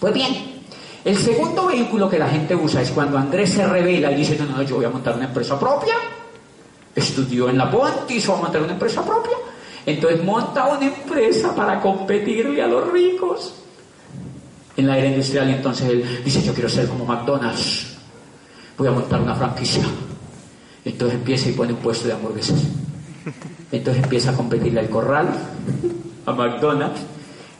Pues 0.00 0.14
bien, 0.14 0.62
el 1.04 1.16
segundo 1.16 1.66
vehículo 1.66 2.08
que 2.08 2.18
la 2.18 2.28
gente 2.28 2.56
usa 2.56 2.80
es 2.80 2.90
cuando 2.90 3.18
Andrés 3.18 3.50
se 3.50 3.66
revela 3.66 4.10
y 4.10 4.16
dice, 4.16 4.36
no, 4.38 4.46
no, 4.46 4.62
yo 4.62 4.76
voy 4.76 4.86
a 4.86 4.90
montar 4.90 5.14
una 5.14 5.26
empresa 5.26 5.60
propia. 5.60 5.94
Estudió 6.94 7.50
en 7.50 7.58
la 7.58 7.70
Ponti, 7.70 8.18
va 8.18 8.34
a 8.34 8.38
montar 8.38 8.62
una 8.62 8.72
empresa 8.72 9.04
propia. 9.04 9.36
Entonces 9.84 10.24
monta 10.24 10.66
una 10.66 10.86
empresa 10.86 11.54
para 11.54 11.80
competirle 11.80 12.62
a 12.62 12.66
los 12.66 12.90
ricos. 12.90 13.54
En 14.76 14.86
la 14.86 14.98
era 14.98 15.08
industrial 15.08 15.50
entonces 15.50 15.88
él 15.88 16.22
dice, 16.24 16.42
yo 16.42 16.54
quiero 16.54 16.68
ser 16.68 16.88
como 16.88 17.04
McDonald's. 17.04 17.96
Voy 18.78 18.88
a 18.88 18.92
montar 18.92 19.20
una 19.20 19.34
franquicia. 19.34 19.84
Entonces 20.84 21.18
empieza 21.18 21.50
y 21.50 21.52
pone 21.52 21.74
un 21.74 21.78
puesto 21.78 22.08
de 22.08 22.14
hamburguesas. 22.14 22.62
Entonces 23.70 24.02
empieza 24.02 24.30
a 24.30 24.34
competirle 24.34 24.80
al 24.80 24.88
corral, 24.88 25.28
a 26.24 26.32
McDonald's 26.32 27.00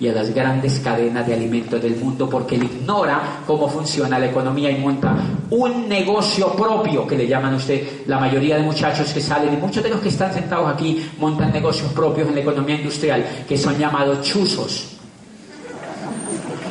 y 0.00 0.08
a 0.08 0.12
las 0.12 0.34
grandes 0.34 0.80
cadenas 0.80 1.26
de 1.26 1.34
alimentos 1.34 1.80
del 1.80 1.94
mundo 1.96 2.28
porque 2.28 2.56
él 2.56 2.64
ignora 2.64 3.42
cómo 3.46 3.68
funciona 3.68 4.18
la 4.18 4.26
economía 4.26 4.70
y 4.70 4.78
monta 4.78 5.14
un 5.50 5.88
negocio 5.88 6.52
propio 6.54 7.06
que 7.06 7.18
le 7.18 7.28
llaman 7.28 7.52
a 7.52 7.56
usted 7.58 8.06
la 8.06 8.18
mayoría 8.18 8.56
de 8.56 8.62
muchachos 8.62 9.12
que 9.12 9.20
salen 9.20 9.52
y 9.52 9.56
muchos 9.58 9.82
de 9.82 9.90
los 9.90 10.00
que 10.00 10.08
están 10.08 10.32
sentados 10.32 10.72
aquí 10.72 11.06
montan 11.18 11.52
negocios 11.52 11.92
propios 11.92 12.28
en 12.28 12.34
la 12.34 12.40
economía 12.40 12.76
industrial 12.76 13.44
que 13.46 13.58
son 13.58 13.78
llamados 13.78 14.22
chuzos. 14.22 14.96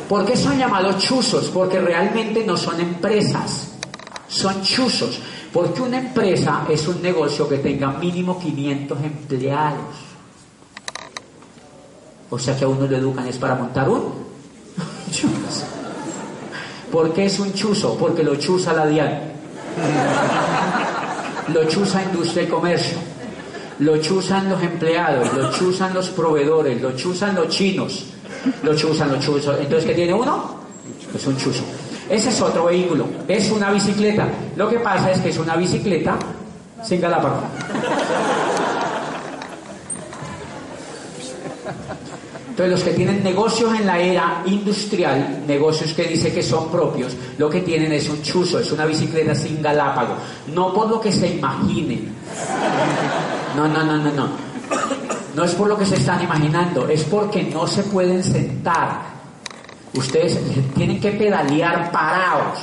¿Por 0.08 0.26
qué 0.26 0.36
son 0.36 0.58
llamados 0.58 0.98
chuzos? 0.98 1.50
Porque 1.54 1.80
realmente 1.80 2.44
no 2.44 2.56
son 2.56 2.80
empresas, 2.80 3.74
son 4.26 4.60
chuzos. 4.60 5.20
Porque 5.52 5.82
una 5.82 5.98
empresa 5.98 6.66
es 6.68 6.86
un 6.88 7.00
negocio 7.00 7.48
que 7.48 7.58
tenga 7.58 7.92
mínimo 7.92 8.38
500 8.38 8.98
empleados. 9.04 10.09
O 12.30 12.38
sea 12.38 12.56
que 12.56 12.64
a 12.64 12.68
uno 12.68 12.86
lo 12.86 12.96
educan 12.96 13.26
es 13.26 13.36
para 13.36 13.54
montar 13.54 13.88
un 13.88 14.12
chuzo. 15.10 15.66
¿Por 16.90 17.12
qué 17.12 17.26
es 17.26 17.38
un 17.38 17.52
chuzo? 17.52 17.96
Porque 17.96 18.22
lo 18.22 18.36
chuza 18.36 18.72
la 18.72 18.86
DIAN. 18.86 19.20
Lo 21.52 21.64
chuza 21.64 22.02
Industria 22.02 22.44
y 22.44 22.46
Comercio. 22.46 22.98
Lo 23.80 23.96
chuzan 23.98 24.48
los 24.50 24.62
empleados, 24.62 25.32
lo 25.32 25.50
chuzan 25.52 25.94
los 25.94 26.08
proveedores, 26.10 26.80
lo 26.82 26.94
chuzan 26.96 27.34
los 27.34 27.48
chinos, 27.48 28.04
lo 28.62 28.76
chuzan 28.76 29.10
los 29.10 29.24
chuzos. 29.24 29.56
Entonces, 29.58 29.86
¿qué 29.86 29.94
tiene 29.94 30.12
uno? 30.12 30.56
Es 31.14 31.26
un 31.26 31.36
chuzo. 31.38 31.62
Ese 32.10 32.28
es 32.28 32.40
otro 32.42 32.66
vehículo, 32.66 33.06
es 33.26 33.50
una 33.50 33.70
bicicleta. 33.70 34.28
Lo 34.56 34.68
que 34.68 34.80
pasa 34.80 35.12
es 35.12 35.20
que 35.20 35.30
es 35.30 35.38
una 35.38 35.56
bicicleta 35.56 36.18
sin 36.82 37.00
galápago. 37.00 37.40
Entonces 42.60 42.78
los 42.78 42.90
que 42.90 42.94
tienen 42.94 43.24
negocios 43.24 43.74
en 43.74 43.86
la 43.86 43.98
era 43.98 44.42
industrial, 44.44 45.44
negocios 45.46 45.94
que 45.94 46.04
dice 46.04 46.30
que 46.30 46.42
son 46.42 46.70
propios, 46.70 47.16
lo 47.38 47.48
que 47.48 47.62
tienen 47.62 47.90
es 47.90 48.06
un 48.10 48.20
chuzo, 48.20 48.58
es 48.58 48.70
una 48.70 48.84
bicicleta 48.84 49.34
sin 49.34 49.62
galápago. 49.62 50.16
No 50.54 50.74
por 50.74 50.90
lo 50.90 51.00
que 51.00 51.10
se 51.10 51.26
imaginen. 51.26 52.12
No, 53.56 53.66
no, 53.66 53.82
no, 53.82 53.96
no, 53.96 54.12
no. 54.12 54.28
No 55.34 55.44
es 55.44 55.54
por 55.54 55.68
lo 55.68 55.78
que 55.78 55.86
se 55.86 55.94
están 55.94 56.22
imaginando, 56.22 56.86
es 56.86 57.02
porque 57.04 57.44
no 57.44 57.66
se 57.66 57.82
pueden 57.84 58.22
sentar. 58.22 59.04
Ustedes 59.94 60.38
tienen 60.74 61.00
que 61.00 61.12
pedalear 61.12 61.90
parados. 61.90 62.58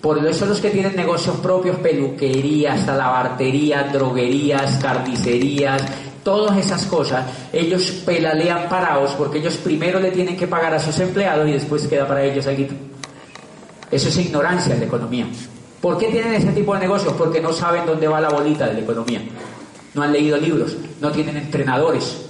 Por 0.00 0.24
eso 0.26 0.46
los 0.46 0.60
que 0.60 0.70
tienen 0.70 0.96
negocios 0.96 1.36
propios, 1.36 1.76
peluquerías, 1.80 2.88
alabarterías, 2.88 3.92
droguerías, 3.92 4.78
carnicerías, 4.78 5.82
todas 6.26 6.58
esas 6.58 6.84
cosas, 6.86 7.24
ellos 7.52 8.02
pedalean 8.04 8.68
parados 8.68 9.12
porque 9.12 9.38
ellos 9.38 9.54
primero 9.58 10.00
le 10.00 10.10
tienen 10.10 10.36
que 10.36 10.48
pagar 10.48 10.74
a 10.74 10.80
sus 10.80 10.98
empleados 10.98 11.48
y 11.48 11.52
después 11.52 11.86
queda 11.86 12.04
para 12.04 12.24
ellos 12.24 12.44
algo. 12.48 12.66
Eso 13.92 14.08
es 14.08 14.18
ignorancia 14.18 14.74
de 14.74 14.80
la 14.80 14.86
economía. 14.86 15.28
¿Por 15.80 15.96
qué 15.96 16.08
tienen 16.08 16.34
ese 16.34 16.50
tipo 16.50 16.74
de 16.74 16.80
negocios? 16.80 17.14
Porque 17.16 17.40
no 17.40 17.52
saben 17.52 17.86
dónde 17.86 18.08
va 18.08 18.20
la 18.20 18.30
bolita 18.30 18.66
de 18.66 18.72
la 18.74 18.80
economía. 18.80 19.22
No 19.94 20.02
han 20.02 20.10
leído 20.10 20.36
libros, 20.36 20.76
no 21.00 21.12
tienen 21.12 21.36
entrenadores, 21.36 22.26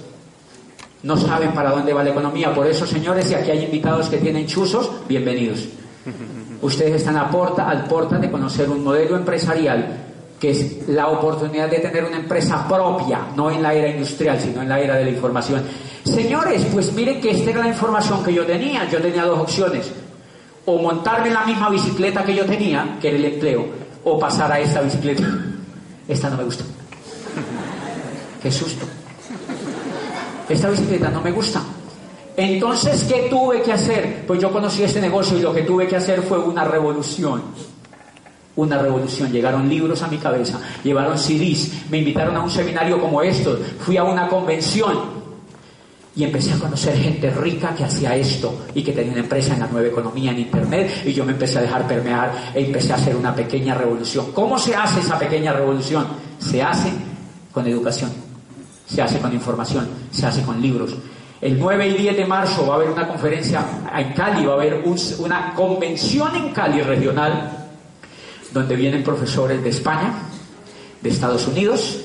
no 1.01 1.17
saben 1.17 1.51
para 1.53 1.71
dónde 1.71 1.91
va 1.91 2.03
la 2.03 2.11
economía. 2.11 2.53
Por 2.53 2.67
eso, 2.67 2.85
señores, 2.85 3.25
si 3.25 3.33
aquí 3.33 3.49
hay 3.49 3.63
invitados 3.63 4.09
que 4.09 4.17
tienen 4.17 4.45
chuzos, 4.45 4.91
bienvenidos. 5.07 5.69
Ustedes 6.61 6.97
están 6.97 7.17
a 7.17 7.31
al 7.31 7.83
porta 7.85 8.19
de 8.19 8.29
conocer 8.29 8.69
un 8.69 8.83
modelo 8.83 9.15
empresarial 9.17 10.06
que 10.39 10.51
es 10.51 10.87
la 10.87 11.07
oportunidad 11.07 11.69
de 11.69 11.79
tener 11.79 12.03
una 12.03 12.17
empresa 12.17 12.67
propia, 12.67 13.27
no 13.35 13.49
en 13.49 13.61
la 13.61 13.73
era 13.73 13.89
industrial, 13.89 14.39
sino 14.39 14.61
en 14.61 14.69
la 14.69 14.79
era 14.79 14.95
de 14.95 15.05
la 15.05 15.09
información. 15.09 15.63
Señores, 16.03 16.65
pues 16.71 16.93
miren 16.93 17.19
que 17.19 17.31
esta 17.31 17.49
era 17.49 17.61
la 17.61 17.69
información 17.69 18.23
que 18.23 18.33
yo 18.33 18.45
tenía. 18.45 18.87
Yo 18.87 19.01
tenía 19.01 19.25
dos 19.25 19.39
opciones. 19.39 19.91
O 20.65 20.77
montarme 20.77 21.31
la 21.31 21.45
misma 21.45 21.69
bicicleta 21.69 22.23
que 22.23 22.35
yo 22.35 22.45
tenía, 22.45 22.97
que 23.01 23.09
era 23.09 23.17
el 23.17 23.25
empleo, 23.25 23.65
o 24.03 24.19
pasar 24.19 24.51
a 24.51 24.59
esta 24.59 24.81
bicicleta. 24.81 25.23
Esta 26.07 26.29
no 26.29 26.37
me 26.37 26.43
gusta. 26.43 26.63
Qué 28.41 28.51
susto. 28.51 28.85
Esta 30.47 30.69
bicicleta 30.69 31.09
no 31.09 31.21
me 31.21 31.31
gusta. 31.31 31.61
Entonces, 32.35 33.03
¿qué 33.05 33.27
tuve 33.29 33.63
que 33.63 33.73
hacer? 33.73 34.23
Pues 34.27 34.39
yo 34.39 34.51
conocí 34.51 34.83
este 34.83 35.01
negocio 35.01 35.37
y 35.37 35.41
lo 35.41 35.53
que 35.53 35.63
tuve 35.63 35.87
que 35.87 35.95
hacer 35.95 36.21
fue 36.21 36.37
una 36.37 36.63
revolución 36.63 37.41
una 38.57 38.77
revolución. 38.77 39.31
Llegaron 39.31 39.69
libros 39.69 40.03
a 40.03 40.07
mi 40.07 40.17
cabeza, 40.17 40.59
llevaron 40.83 41.17
CDs, 41.17 41.89
me 41.89 41.99
invitaron 41.99 42.35
a 42.35 42.41
un 42.41 42.49
seminario 42.49 42.99
como 42.99 43.21
estos, 43.21 43.59
fui 43.79 43.95
a 43.95 44.03
una 44.03 44.27
convención 44.27 45.17
y 46.15 46.23
empecé 46.23 46.51
a 46.53 46.57
conocer 46.57 46.97
gente 46.97 47.29
rica 47.29 47.75
que 47.75 47.83
hacía 47.83 48.15
esto 48.15 48.65
y 48.73 48.81
que 48.81 48.91
tenía 48.91 49.11
una 49.11 49.21
empresa 49.21 49.53
en 49.53 49.59
la 49.59 49.67
nueva 49.67 49.87
economía 49.87 50.31
en 50.31 50.39
Internet 50.39 51.03
y 51.05 51.13
yo 51.13 51.23
me 51.23 51.33
empecé 51.33 51.59
a 51.59 51.61
dejar 51.61 51.87
permear 51.87 52.51
e 52.55 52.65
empecé 52.65 52.91
a 52.91 52.95
hacer 52.95 53.15
una 53.15 53.35
pequeña 53.35 53.75
revolución. 53.75 54.31
¿Cómo 54.33 54.57
se 54.57 54.75
hace 54.75 54.99
esa 54.99 55.19
pequeña 55.19 55.53
revolución? 55.53 56.07
Se 56.39 56.61
hace 56.61 56.91
con 57.51 57.67
educación, 57.67 58.11
se 58.87 59.01
hace 59.01 59.19
con 59.19 59.31
información, 59.31 59.87
se 60.09 60.25
hace 60.25 60.41
con 60.41 60.59
libros. 60.59 60.95
El 61.39 61.59
9 61.59 61.87
y 61.89 61.93
10 61.93 62.17
de 62.17 62.25
marzo 62.25 62.65
va 62.65 62.73
a 62.73 62.77
haber 62.77 62.89
una 62.89 63.07
conferencia 63.07 63.63
en 63.95 64.13
Cali, 64.13 64.43
va 64.43 64.53
a 64.53 64.55
haber 64.55 64.83
una 65.19 65.53
convención 65.53 66.35
en 66.35 66.49
Cali 66.49 66.81
regional 66.81 67.66
donde 68.53 68.75
vienen 68.75 69.03
profesores 69.03 69.63
de 69.63 69.69
España, 69.69 70.13
de 71.01 71.09
Estados 71.09 71.47
Unidos, 71.47 71.99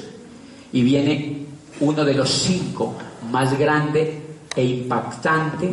y 0.72 0.82
viene 0.82 1.47
uno 1.80 2.05
de 2.05 2.14
los 2.14 2.30
cinco 2.30 2.97
más 3.30 3.59
grandes 3.59 4.09
e 4.55 4.64
impactantes 4.64 5.70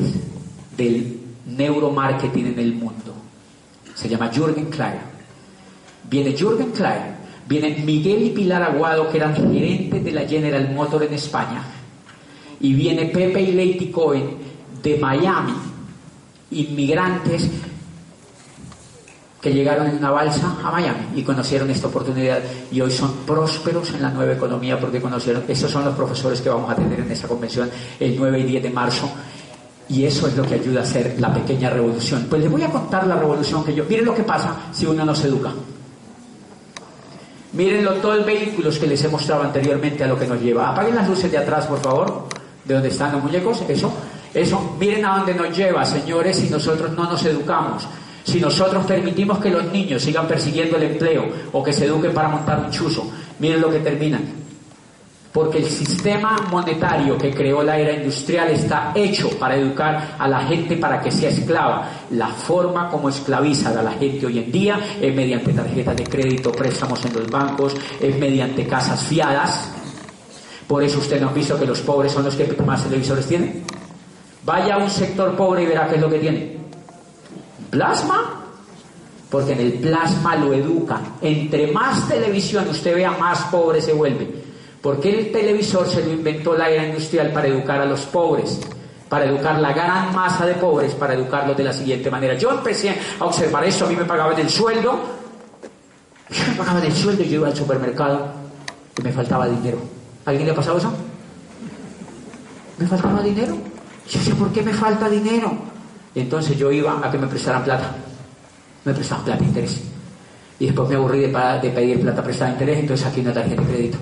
del 0.75 1.19
neuromarketing 1.45 2.47
en 2.47 2.59
el 2.59 2.73
mundo. 2.73 3.13
Se 3.95 4.07
llama 4.07 4.31
Jürgen 4.33 4.65
Klein. 4.65 4.99
Viene 6.09 6.33
Jürgen 6.33 6.71
Klein, 6.71 7.17
viene 7.47 7.83
Miguel 7.85 8.23
y 8.23 8.29
Pilar 8.29 8.63
Aguado, 8.63 9.09
que 9.09 9.17
eran 9.17 9.35
gerentes 9.35 10.03
de 10.03 10.11
la 10.11 10.25
General 10.27 10.71
Motor 10.73 11.03
en 11.03 11.13
España, 11.13 11.63
y 12.59 12.73
viene 12.73 13.05
Pepe 13.05 13.41
y 13.41 13.51
Lady 13.51 13.91
Cohen 13.91 14.37
de 14.81 14.97
Miami, 14.97 15.53
inmigrantes 16.51 17.49
que 19.41 19.53
llegaron 19.53 19.87
en 19.87 19.97
una 19.97 20.11
balsa 20.11 20.57
a 20.63 20.71
Miami 20.71 21.07
y 21.15 21.23
conocieron 21.23 21.69
esta 21.69 21.87
oportunidad 21.87 22.39
y 22.71 22.81
hoy 22.81 22.91
son 22.91 23.13
prósperos 23.25 23.93
en 23.93 24.01
la 24.01 24.09
nueva 24.09 24.33
economía 24.33 24.79
porque 24.79 24.99
conocieron, 24.99 25.43
estos 25.47 25.71
son 25.71 25.85
los 25.85 25.95
profesores 25.95 26.41
que 26.41 26.49
vamos 26.49 26.69
a 26.69 26.75
tener 26.75 26.99
en 26.99 27.11
esta 27.11 27.27
convención 27.27 27.69
el 27.99 28.17
9 28.17 28.39
y 28.39 28.43
10 28.43 28.63
de 28.63 28.69
marzo 28.69 29.09
y 29.87 30.05
eso 30.05 30.27
es 30.27 30.35
lo 30.35 30.43
que 30.43 30.55
ayuda 30.55 30.81
a 30.81 30.83
hacer 30.83 31.15
la 31.19 31.33
pequeña 31.33 31.69
revolución. 31.69 32.27
Pues 32.29 32.41
les 32.41 32.51
voy 32.51 32.63
a 32.63 32.69
contar 32.69 33.07
la 33.07 33.15
revolución 33.15 33.63
que 33.63 33.73
yo, 33.73 33.85
miren 33.89 34.05
lo 34.05 34.13
que 34.13 34.23
pasa 34.23 34.55
si 34.71 34.85
uno 34.85 35.03
no 35.05 35.15
se 35.15 35.27
educa. 35.27 35.51
Mírenlo 37.53 37.93
todos 37.95 38.17
los 38.17 38.25
vehículos 38.25 38.77
que 38.77 38.85
les 38.85 39.03
he 39.03 39.07
mostrado 39.07 39.41
anteriormente 39.41 40.03
a 40.03 40.07
lo 40.07 40.19
que 40.19 40.27
nos 40.27 40.39
lleva. 40.39 40.69
Apaguen 40.69 40.95
las 40.95 41.09
luces 41.09 41.31
de 41.31 41.39
atrás, 41.39 41.65
por 41.65 41.79
favor, 41.79 42.27
de 42.63 42.73
donde 42.75 42.89
están 42.89 43.13
los 43.13 43.23
muñecos, 43.23 43.63
eso. 43.67 43.91
Eso, 44.31 44.75
miren 44.79 45.03
a 45.05 45.17
dónde 45.17 45.33
nos 45.33 45.57
lleva, 45.57 45.83
señores, 45.83 46.37
si 46.37 46.49
nosotros 46.49 46.91
no 46.91 47.05
nos 47.05 47.25
educamos. 47.25 47.87
Si 48.29 48.39
nosotros 48.39 48.85
permitimos 48.85 49.39
que 49.39 49.49
los 49.49 49.71
niños 49.71 50.03
sigan 50.03 50.27
persiguiendo 50.27 50.77
el 50.77 50.83
empleo 50.83 51.25
o 51.51 51.63
que 51.63 51.73
se 51.73 51.85
eduquen 51.85 52.13
para 52.13 52.27
montar 52.27 52.59
un 52.59 52.69
chuzo, 52.69 53.11
miren 53.39 53.59
lo 53.59 53.71
que 53.71 53.79
terminan. 53.79 54.21
Porque 55.33 55.57
el 55.57 55.65
sistema 55.65 56.37
monetario 56.51 57.17
que 57.17 57.31
creó 57.31 57.63
la 57.63 57.79
era 57.79 57.91
industrial 57.91 58.49
está 58.51 58.91
hecho 58.93 59.31
para 59.39 59.55
educar 59.55 60.15
a 60.19 60.27
la 60.27 60.41
gente 60.41 60.77
para 60.77 61.01
que 61.01 61.09
sea 61.09 61.29
esclava. 61.29 61.89
La 62.11 62.27
forma 62.27 62.91
como 62.91 63.09
esclavizan 63.09 63.75
a 63.75 63.81
la 63.81 63.93
gente 63.93 64.27
hoy 64.27 64.37
en 64.37 64.51
día 64.51 64.79
es 65.01 65.15
mediante 65.15 65.51
tarjetas 65.51 65.97
de 65.97 66.03
crédito, 66.03 66.51
préstamos 66.51 67.03
en 67.05 67.13
los 67.13 67.27
bancos, 67.31 67.75
es 67.99 68.15
mediante 68.19 68.67
casas 68.67 69.01
fiadas. 69.05 69.71
Por 70.67 70.83
eso 70.83 70.99
usted 70.99 71.19
no 71.19 71.29
ha 71.29 71.33
visto 71.33 71.57
que 71.57 71.65
los 71.65 71.79
pobres 71.79 72.11
son 72.11 72.25
los 72.25 72.35
que 72.35 72.45
más 72.63 72.83
televisores 72.83 73.25
tienen. 73.25 73.63
Vaya 74.45 74.75
a 74.75 74.77
un 74.77 74.89
sector 74.89 75.35
pobre 75.35 75.63
y 75.63 75.65
verá 75.65 75.87
qué 75.87 75.95
es 75.95 76.01
lo 76.01 76.09
que 76.11 76.19
tiene 76.19 76.58
plasma, 77.69 78.39
porque 79.29 79.53
en 79.53 79.59
el 79.59 79.73
plasma 79.73 80.35
lo 80.35 80.53
educan. 80.53 81.15
Entre 81.21 81.71
más 81.71 82.07
televisión 82.07 82.67
usted 82.69 82.95
vea, 82.95 83.11
más 83.11 83.43
pobre 83.45 83.81
se 83.81 83.93
vuelve. 83.93 84.49
Porque 84.81 85.09
el 85.09 85.31
televisor 85.31 85.87
se 85.87 86.03
lo 86.03 86.11
inventó 86.11 86.55
la 86.55 86.69
era 86.69 86.85
industrial 86.85 87.31
para 87.31 87.47
educar 87.47 87.81
a 87.81 87.85
los 87.85 88.01
pobres, 88.05 88.59
para 89.09 89.25
educar 89.25 89.59
la 89.59 89.73
gran 89.73 90.13
masa 90.13 90.45
de 90.45 90.53
pobres, 90.53 90.93
para 90.95 91.13
educarlos 91.13 91.57
de 91.57 91.63
la 91.63 91.73
siguiente 91.73 92.09
manera. 92.09 92.35
Yo 92.35 92.51
empecé 92.51 92.95
a 93.19 93.25
observar 93.25 93.65
eso, 93.65 93.85
a 93.85 93.89
mí 93.89 93.95
me 93.95 94.05
pagaban 94.05 94.39
el 94.39 94.49
sueldo, 94.49 94.99
yo 96.29 96.43
me 96.47 96.53
pagaban 96.55 96.85
el 96.85 96.93
sueldo 96.93 97.23
yo 97.23 97.35
iba 97.35 97.47
al 97.47 97.55
supermercado 97.55 98.27
y 98.97 99.01
me 99.01 99.11
faltaba 99.11 99.47
dinero. 99.47 99.79
¿Alguien 100.25 100.45
le 100.45 100.51
ha 100.53 100.55
pasado 100.55 100.77
eso? 100.77 100.93
¿Me 102.77 102.87
faltaba 102.87 103.21
dinero? 103.21 103.57
Yo 104.09 104.19
sé 104.19 104.33
por 104.35 104.51
qué 104.51 104.61
me 104.61 104.73
falta 104.73 105.09
dinero. 105.09 105.51
Entonces 106.21 106.57
yo 106.57 106.71
iba 106.71 106.99
a 107.01 107.11
que 107.11 107.17
me 107.17 107.27
prestaran 107.27 107.63
plata. 107.63 107.95
Me 108.85 108.93
prestaban 108.93 109.25
plata, 109.25 109.43
interés. 109.43 109.81
Y 110.59 110.65
después 110.65 110.89
me 110.89 110.95
aburrí 110.95 111.21
de, 111.21 111.29
pedir 111.69 112.01
plata 112.01 112.21
prestada 112.23 112.51
interés, 112.51 112.79
entonces 112.79 113.07
aquí 113.07 113.21
una 113.21 113.33
tarjeta 113.33 113.61
de 113.61 113.67
crédito. 113.67 113.97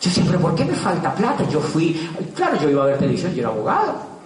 Yo 0.00 0.10
siempre, 0.10 0.38
¿por 0.38 0.54
qué 0.54 0.64
me 0.64 0.74
falta 0.74 1.14
plata? 1.14 1.48
Yo 1.48 1.60
fui, 1.60 2.10
claro, 2.34 2.60
yo 2.60 2.70
iba 2.70 2.82
a 2.82 2.86
ver 2.86 2.98
televisión, 2.98 3.32
yo 3.32 3.40
era 3.40 3.48
abogado. 3.48 4.16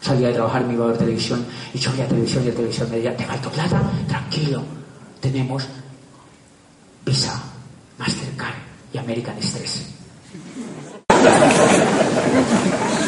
Salía 0.00 0.28
de 0.28 0.34
trabajar, 0.34 0.64
me 0.64 0.74
iba 0.74 0.84
a 0.84 0.88
ver 0.88 0.98
televisión, 0.98 1.44
y 1.74 1.78
yo 1.78 1.90
veía 1.92 2.06
televisión 2.06 2.44
y 2.44 2.48
la 2.48 2.54
televisión 2.54 2.90
me 2.90 2.96
decía, 2.96 3.16
¿te 3.16 3.24
falta 3.24 3.50
plata? 3.50 3.82
Tranquilo, 4.06 4.62
tenemos 5.20 5.66
Visa, 7.04 7.40
Mastercard 7.98 8.54
y 8.92 8.98
American 8.98 9.36
Express. 9.36 9.86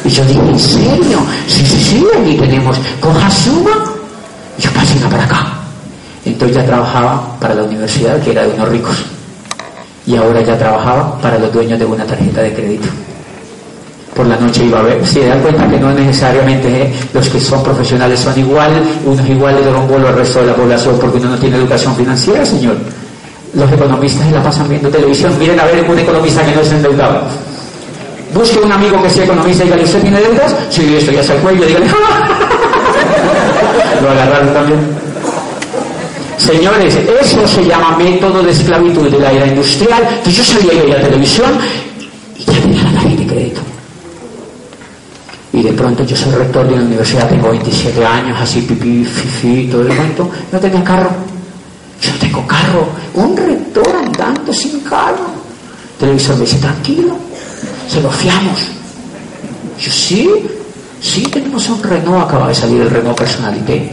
yo 0.11 0.25
dije, 0.25 0.39
¿en 0.39 0.59
serio? 0.59 1.19
Sí, 1.47 1.65
sí, 1.65 1.77
sí, 1.83 2.07
aquí 2.19 2.35
tenemos 2.35 2.77
coja 2.99 3.29
suma. 3.29 3.71
Yo 4.57 4.69
pasé 4.71 4.99
para 5.09 5.23
acá. 5.23 5.47
Entonces 6.25 6.57
ya 6.57 6.65
trabajaba 6.65 7.37
para 7.39 7.55
la 7.55 7.63
universidad, 7.63 8.21
que 8.21 8.31
era 8.31 8.43
de 8.43 8.53
unos 8.53 8.69
ricos. 8.69 8.97
Y 10.05 10.15
ahora 10.15 10.41
ya 10.41 10.57
trabajaba 10.57 11.17
para 11.19 11.39
los 11.39 11.51
dueños 11.53 11.79
de 11.79 11.85
una 11.85 12.05
tarjeta 12.05 12.41
de 12.41 12.53
crédito. 12.53 12.87
por 14.15 14.27
la 14.27 14.35
noche 14.35 14.65
iba 14.65 14.79
a 14.79 14.83
ver. 14.83 15.05
Se 15.07 15.25
dan 15.25 15.41
cuenta 15.41 15.67
que 15.69 15.79
no 15.79 15.91
necesariamente 15.93 16.83
eh, 16.83 16.93
los 17.13 17.27
que 17.29 17.39
son 17.39 17.63
profesionales 17.63 18.19
son 18.19 18.37
igual, 18.37 18.83
unos 19.05 19.27
iguales 19.27 19.63
de 19.65 19.71
bolo 19.71 20.09
al 20.09 20.15
resto 20.15 20.41
de 20.41 20.47
la 20.47 20.55
población 20.55 20.97
porque 20.99 21.17
uno 21.17 21.29
no 21.29 21.37
tiene 21.37 21.57
educación 21.57 21.95
financiera, 21.95 22.45
señor. 22.45 22.75
Los 23.53 23.71
economistas 23.71 24.27
se 24.27 24.31
la 24.31 24.43
pasan 24.43 24.67
viendo 24.67 24.89
televisión. 24.89 25.33
Miren 25.39 25.59
a 25.59 25.65
ver 25.65 25.89
un 25.89 25.97
economista 25.97 26.45
que 26.45 26.55
no 26.55 26.61
es 26.61 26.71
endeudado. 26.71 27.21
Busque 28.33 28.59
un 28.59 28.71
amigo 28.71 29.01
que 29.03 29.09
sea 29.09 29.25
economista 29.25 29.63
y 29.63 29.67
dígale, 29.67 29.83
¿usted 29.83 30.01
tiene 30.01 30.21
deudas? 30.21 30.55
Sí, 30.69 30.95
esto 30.95 31.11
ya 31.11 31.19
es 31.19 31.29
el 31.29 31.37
cuello. 31.37 31.65
Dígale, 31.65 31.85
lo 34.01 34.09
agarraron 34.09 34.53
también. 34.53 34.79
Señores, 36.37 36.97
eso 37.21 37.47
se 37.47 37.63
llama 37.65 37.97
método 37.97 38.41
de 38.41 38.51
esclavitud 38.51 39.09
de 39.09 39.19
la 39.19 39.31
era 39.31 39.47
industrial. 39.47 40.21
Que 40.23 40.31
yo 40.31 40.43
salía 40.43 40.81
de 40.81 40.87
la 40.87 41.01
televisión 41.01 41.51
y 42.37 42.43
ya 42.43 42.53
tenía 42.61 42.83
la 42.83 42.91
tarjeta 42.93 43.21
de 43.21 43.27
crédito. 43.27 43.61
Y 45.53 45.61
de 45.61 45.73
pronto 45.73 46.03
yo 46.03 46.15
soy 46.15 46.31
rector 46.31 46.67
de 46.67 46.73
una 46.75 46.83
universidad, 46.83 47.29
tengo 47.29 47.49
27 47.49 48.05
años, 48.05 48.37
así 48.39 48.61
pipí, 48.61 49.03
fifi, 49.03 49.67
todo 49.67 49.81
el 49.81 49.95
cuento. 49.95 50.31
No 50.51 50.59
tenía 50.59 50.83
carro. 50.83 51.09
Yo 52.01 52.11
tengo 52.19 52.47
carro. 52.47 52.87
Un 53.13 53.35
rector 53.35 53.87
andando 54.03 54.53
sin 54.53 54.79
carro. 54.79 55.27
El 55.93 55.99
televisor 55.99 56.35
me 56.37 56.41
dice, 56.41 56.57
tranquilo, 56.57 57.17
se 57.91 58.01
lo 58.01 58.09
fiamos. 58.09 58.59
Yo 59.77 59.91
sí, 59.91 60.29
sí 61.01 61.23
tenemos 61.23 61.67
un 61.67 61.83
Renault, 61.83 62.23
acaba 62.23 62.47
de 62.47 62.55
salir 62.55 62.81
el 62.81 62.89
Renault 62.89 63.17
Personalité. 63.17 63.91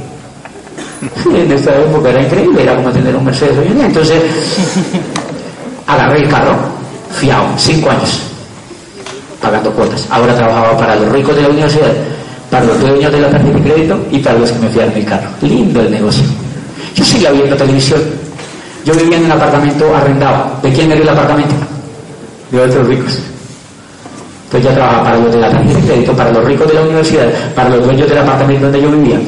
En 1.33 1.51
esta 1.51 1.77
época 1.77 2.11
era 2.11 2.23
increíble, 2.23 2.63
era 2.63 2.77
como 2.77 2.91
tener 2.91 3.15
un 3.17 3.25
Mercedes 3.25 3.59
hoy 3.59 3.67
en. 3.67 3.81
Entonces, 3.81 4.23
agarré 5.87 6.23
el 6.23 6.29
carro, 6.29 6.57
fiado, 7.11 7.47
cinco 7.57 7.91
años 7.91 8.21
pagando 9.41 9.71
cuotas. 9.73 10.07
Ahora 10.11 10.35
trabajaba 10.35 10.77
para 10.77 10.97
los 10.97 11.11
ricos 11.11 11.35
de 11.35 11.43
la 11.43 11.49
universidad, 11.49 11.93
para 12.51 12.65
los 12.67 12.81
dueños 12.81 13.11
de 13.13 13.21
la 13.21 13.31
tarjeta 13.31 13.59
de 13.59 13.65
crédito 13.65 13.99
y 14.11 14.19
para 14.19 14.39
los 14.39 14.51
que 14.51 14.59
me 14.59 14.69
fiaron 14.69 14.95
el 14.95 15.05
carro. 15.05 15.29
Lindo 15.43 15.81
el 15.81 15.91
negocio. 15.91 16.25
Yo 16.95 17.05
seguía 17.05 17.31
viendo 17.33 17.57
televisión. 17.57 18.01
Yo 18.85 18.95
vivía 18.95 19.19
en 19.19 19.25
un 19.25 19.33
apartamento 19.33 19.95
arrendado. 19.95 20.51
¿De 20.63 20.73
quién 20.73 20.91
era 20.91 21.01
el 21.01 21.09
apartamento? 21.09 21.55
De 22.51 22.61
otros 22.61 22.87
ricos. 22.87 23.19
Entonces 24.49 24.71
ya 24.71 24.75
trabajaba 24.75 25.05
para 25.05 25.19
los 25.19 25.33
de 25.33 25.41
la 25.41 25.51
tarjeta 25.51 25.79
de 25.79 25.87
crédito, 25.87 26.13
para 26.15 26.33
los 26.33 26.45
ricos 26.45 26.69
de 26.69 26.75
la 26.75 26.83
universidad, 26.83 27.29
para 27.55 27.69
los 27.69 27.85
dueños 27.85 28.09
del 28.09 28.19
apartamento 28.19 28.65
donde 28.65 28.83
yo 28.83 28.91
vivía, 28.91 29.21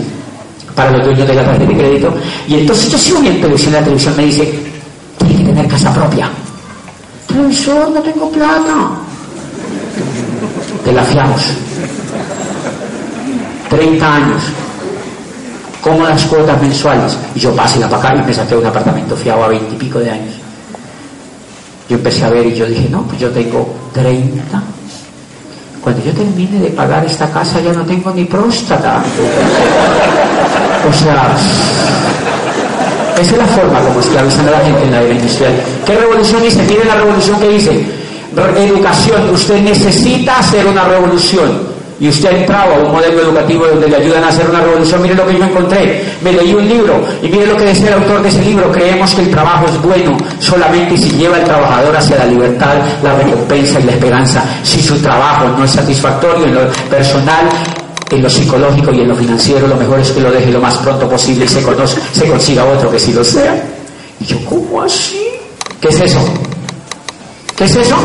para 0.75 0.91
los 0.93 1.05
dueños 1.05 1.29
de 1.29 1.35
la 1.35 1.45
tarjeta 1.45 1.67
de 1.67 1.77
crédito. 1.77 2.15
Y 2.49 2.55
entonces 2.55 2.91
yo 2.91 2.99
sigo 2.99 3.21
viendo 3.21 3.41
televisión, 3.41 3.73
la 3.75 3.81
televisión 3.81 4.17
me 4.17 4.25
dice, 4.25 4.59
tiene 5.19 5.37
que 5.37 5.45
tener 5.45 5.69
casa 5.69 5.93
propia. 5.93 6.31
Televisor, 7.29 7.91
no 7.91 8.01
tengo 8.01 8.31
plata 8.31 8.91
te 10.85 10.93
la 10.93 11.05
fiamos. 11.05 11.43
30 13.69 14.15
años. 14.15 14.43
Como 15.81 16.05
las 16.05 16.25
cuotas 16.25 16.61
mensuales. 16.61 17.17
Y 17.35 17.41
yo 17.41 17.55
pasé 17.55 17.79
la 17.79 17.89
para 17.89 18.11
acá 18.11 18.23
y 18.23 18.27
me 18.27 18.35
saqué 18.35 18.57
un 18.57 18.67
apartamento 18.67 19.17
fiado 19.17 19.45
a 19.45 19.49
20 19.49 19.75
y 19.75 19.79
pico 19.79 19.99
de 19.99 20.11
años. 20.11 20.35
Yo 21.89 21.97
empecé 21.97 22.25
a 22.25 22.31
ver 22.31 22.47
y 22.47 22.55
yo 22.55 22.67
dije, 22.67 22.89
no, 22.89 23.03
pues 23.03 23.19
yo 23.19 23.31
tengo 23.31 23.75
30. 23.93 24.63
Cuando 25.83 26.05
yo 26.05 26.13
termine 26.13 26.61
de 26.61 26.71
pagar 26.71 27.05
esta 27.05 27.31
casa 27.31 27.61
ya 27.61 27.73
no 27.73 27.85
tengo 27.85 28.11
ni 28.13 28.25
próstata. 28.25 29.03
O 30.89 30.93
sea, 30.93 31.35
esa 33.21 33.33
es 33.33 33.39
la 33.39 33.47
forma 33.47 33.81
como 33.81 34.01
esclavizan 34.01 34.49
a 34.49 34.51
la 34.51 34.61
gente 34.61 34.83
en 34.85 34.91
la 34.91 35.03
era 35.03 35.15
industrial. 35.15 35.53
¿Qué 35.87 35.95
revolución 35.95 36.43
dice? 36.43 36.63
Miren 36.63 36.89
la 36.89 36.97
revolución 36.97 37.41
que 37.41 37.49
dice 37.49 38.01
educación, 38.57 39.31
usted 39.31 39.61
necesita 39.61 40.39
hacer 40.39 40.67
una 40.67 40.85
revolución. 40.85 41.70
Y 42.01 42.09
usted 42.09 42.31
ha 42.31 42.39
entrado 42.39 42.75
a 42.75 42.79
un 42.79 42.93
modelo 42.93 43.21
educativo 43.21 43.67
donde 43.67 43.87
le 43.87 43.97
ayudan 43.97 44.25
a 44.25 44.29
hacer 44.29 44.49
una 44.49 44.61
revolución. 44.61 45.03
Mire 45.03 45.15
lo 45.15 45.27
que 45.27 45.39
yo 45.39 45.45
encontré. 45.45 46.03
Me 46.23 46.33
leí 46.33 46.55
un 46.55 46.67
libro 46.67 47.05
y 47.23 47.29
mire 47.29 47.47
lo 47.47 47.57
que 47.57 47.65
decía 47.65 47.89
el 47.89 48.03
autor 48.03 48.23
de 48.23 48.31
ese 48.31 48.43
libro. 48.43 48.73
Creemos 48.73 49.15
que 49.15 49.21
el 49.21 49.31
trabajo 49.31 49.67
es 49.67 49.83
bueno 49.83 50.17
solamente 50.39 50.97
si 50.97 51.11
lleva 51.11 51.37
al 51.37 51.45
trabajador 51.45 51.95
hacia 51.95 52.17
la 52.17 52.25
libertad, 52.25 52.77
la 53.03 53.15
recompensa 53.17 53.81
y 53.81 53.83
la 53.83 53.93
esperanza. 53.93 54.43
Si 54.63 54.81
su 54.81 54.97
trabajo 54.99 55.49
no 55.49 55.63
es 55.63 55.73
satisfactorio 55.73 56.47
en 56.47 56.55
lo 56.55 56.69
personal, 56.89 57.51
en 58.11 58.23
lo 58.23 58.31
psicológico 58.31 58.93
y 58.95 59.01
en 59.03 59.09
lo 59.09 59.17
financiero, 59.17 59.67
lo 59.67 59.77
mejor 59.77 60.01
es 60.01 60.11
que 60.11 60.21
lo 60.21 60.33
deje 60.33 60.51
lo 60.51 60.61
más 60.61 60.79
pronto 60.79 61.07
posible 61.07 61.45
y 61.45 61.49
se, 61.49 61.61
se 61.61 62.27
consiga 62.27 62.65
otro 62.65 62.91
que 62.91 62.99
sí 62.99 63.13
lo 63.13 63.23
sea. 63.23 63.63
Y 64.21 64.25
yo, 64.25 64.39
¿cómo 64.47 64.81
así? 64.81 65.21
¿Qué 65.83 65.89
es 65.89 66.01
eso? 66.01 66.19
¿Qué 67.57 67.65
es 67.65 67.77
eso? 67.77 67.97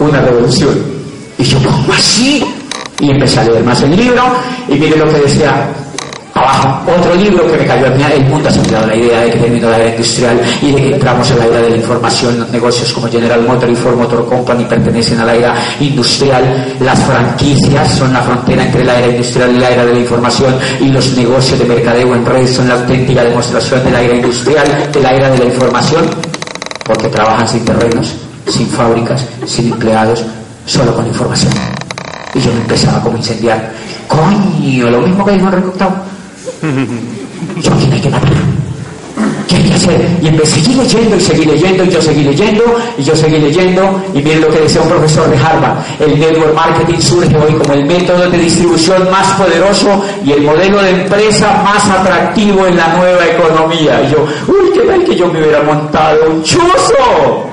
Una 0.00 0.20
revolución. 0.20 0.74
Y 1.38 1.44
yo, 1.44 1.58
¿cómo 1.58 1.92
así? 1.92 2.44
Y 3.00 3.10
empecé 3.10 3.40
a 3.40 3.44
leer 3.44 3.64
más 3.64 3.82
el 3.82 3.96
libro 3.96 4.22
y 4.68 4.74
mire 4.74 4.96
lo 4.96 5.06
que 5.06 5.20
decía 5.20 5.68
abajo. 6.36 6.92
Otro 6.98 7.14
libro 7.14 7.46
que 7.50 7.56
me 7.58 7.66
cayó 7.66 7.86
a 7.86 7.90
mí, 7.90 8.02
el 8.12 8.24
mundo 8.26 8.48
ha 8.48 8.52
cambiado 8.52 8.86
la 8.86 8.94
idea 8.94 9.20
de 9.20 9.30
que 9.30 9.38
terminó 9.38 9.70
la 9.70 9.78
era 9.78 9.90
industrial 9.90 10.40
y 10.62 10.72
de 10.72 10.76
que 10.76 10.94
entramos 10.94 11.30
en 11.30 11.38
la 11.38 11.46
era 11.46 11.58
de 11.62 11.70
la 11.70 11.76
información. 11.76 12.38
Los 12.38 12.50
negocios 12.50 12.92
como 12.92 13.08
General 13.08 13.42
Motor 13.42 13.70
y 13.70 13.74
Ford 13.74 13.96
Motor 13.96 14.28
Company 14.28 14.64
pertenecen 14.64 15.20
a 15.20 15.24
la 15.24 15.34
era 15.34 15.54
industrial. 15.80 16.76
Las 16.80 16.98
franquicias 17.00 17.92
son 17.92 18.12
la 18.12 18.22
frontera 18.22 18.64
entre 18.64 18.84
la 18.84 18.98
era 18.98 19.08
industrial 19.08 19.54
y 19.54 19.58
la 19.58 19.70
era 19.70 19.84
de 19.84 19.92
la 19.92 20.00
información 20.00 20.58
y 20.80 20.88
los 20.88 21.16
negocios 21.16 21.58
de 21.58 21.64
mercadeo 21.64 22.14
en 22.14 22.26
redes 22.26 22.54
son 22.54 22.68
la 22.68 22.74
auténtica 22.74 23.24
demostración 23.24 23.84
de 23.84 23.90
la 23.90 24.02
era 24.02 24.14
industrial, 24.14 24.90
de 24.92 25.00
la 25.00 25.10
era 25.12 25.30
de 25.30 25.38
la 25.38 25.44
información, 25.44 26.04
porque 26.84 27.08
trabajan 27.08 27.48
sin 27.48 27.64
terrenos, 27.64 28.14
sin 28.48 28.68
fábricas, 28.68 29.24
sin 29.46 29.72
empleados, 29.72 30.24
solo 30.66 30.94
con 30.94 31.06
información. 31.06 31.52
Y 32.36 32.40
yo 32.40 32.52
me 32.52 32.60
empezaba 32.60 33.00
como 33.00 33.14
a 33.14 33.18
incendiar. 33.18 33.72
Coño, 34.06 34.90
lo 34.90 35.00
mismo 35.00 35.24
que 35.24 35.32
dijo 35.32 35.50
recortado. 35.50 35.96
Yo, 37.62 37.72
¿quién 37.78 37.92
hay 37.92 38.00
que 38.00 38.10
matar? 38.10 38.32
¿Qué 39.48 39.56
hay 39.56 39.62
que 39.62 39.74
hacer? 39.74 40.18
Y 40.20 40.28
empecé, 40.28 40.60
seguir 40.60 40.76
leyendo 40.76 41.16
y 41.16 41.20
seguí 41.20 41.44
leyendo 41.46 41.84
y 41.84 41.88
yo 41.88 42.02
seguí 42.02 42.24
leyendo 42.24 42.64
y 42.98 43.02
yo 43.02 43.16
seguí 43.16 43.38
leyendo 43.38 44.02
y 44.12 44.18
miren 44.18 44.42
lo 44.42 44.48
que 44.48 44.60
decía 44.60 44.82
un 44.82 44.88
profesor 44.88 45.30
de 45.30 45.38
Harvard. 45.38 45.78
El 45.98 46.18
network 46.18 46.54
marketing 46.54 47.00
surge 47.00 47.36
hoy 47.36 47.54
como 47.54 47.72
el 47.72 47.86
método 47.86 48.28
de 48.28 48.38
distribución 48.38 49.10
más 49.10 49.28
poderoso 49.38 50.04
y 50.22 50.32
el 50.32 50.42
modelo 50.42 50.82
de 50.82 50.90
empresa 50.90 51.62
más 51.64 51.88
atractivo 51.88 52.66
en 52.66 52.76
la 52.76 52.96
nueva 52.96 53.26
economía. 53.26 54.02
Y 54.02 54.12
yo, 54.12 54.26
uy, 54.48 54.70
qué 54.74 54.80
tal 54.80 55.04
que 55.04 55.16
yo 55.16 55.28
me 55.28 55.40
hubiera 55.40 55.62
montado 55.62 56.30
un 56.30 56.42
chuzo. 56.42 57.46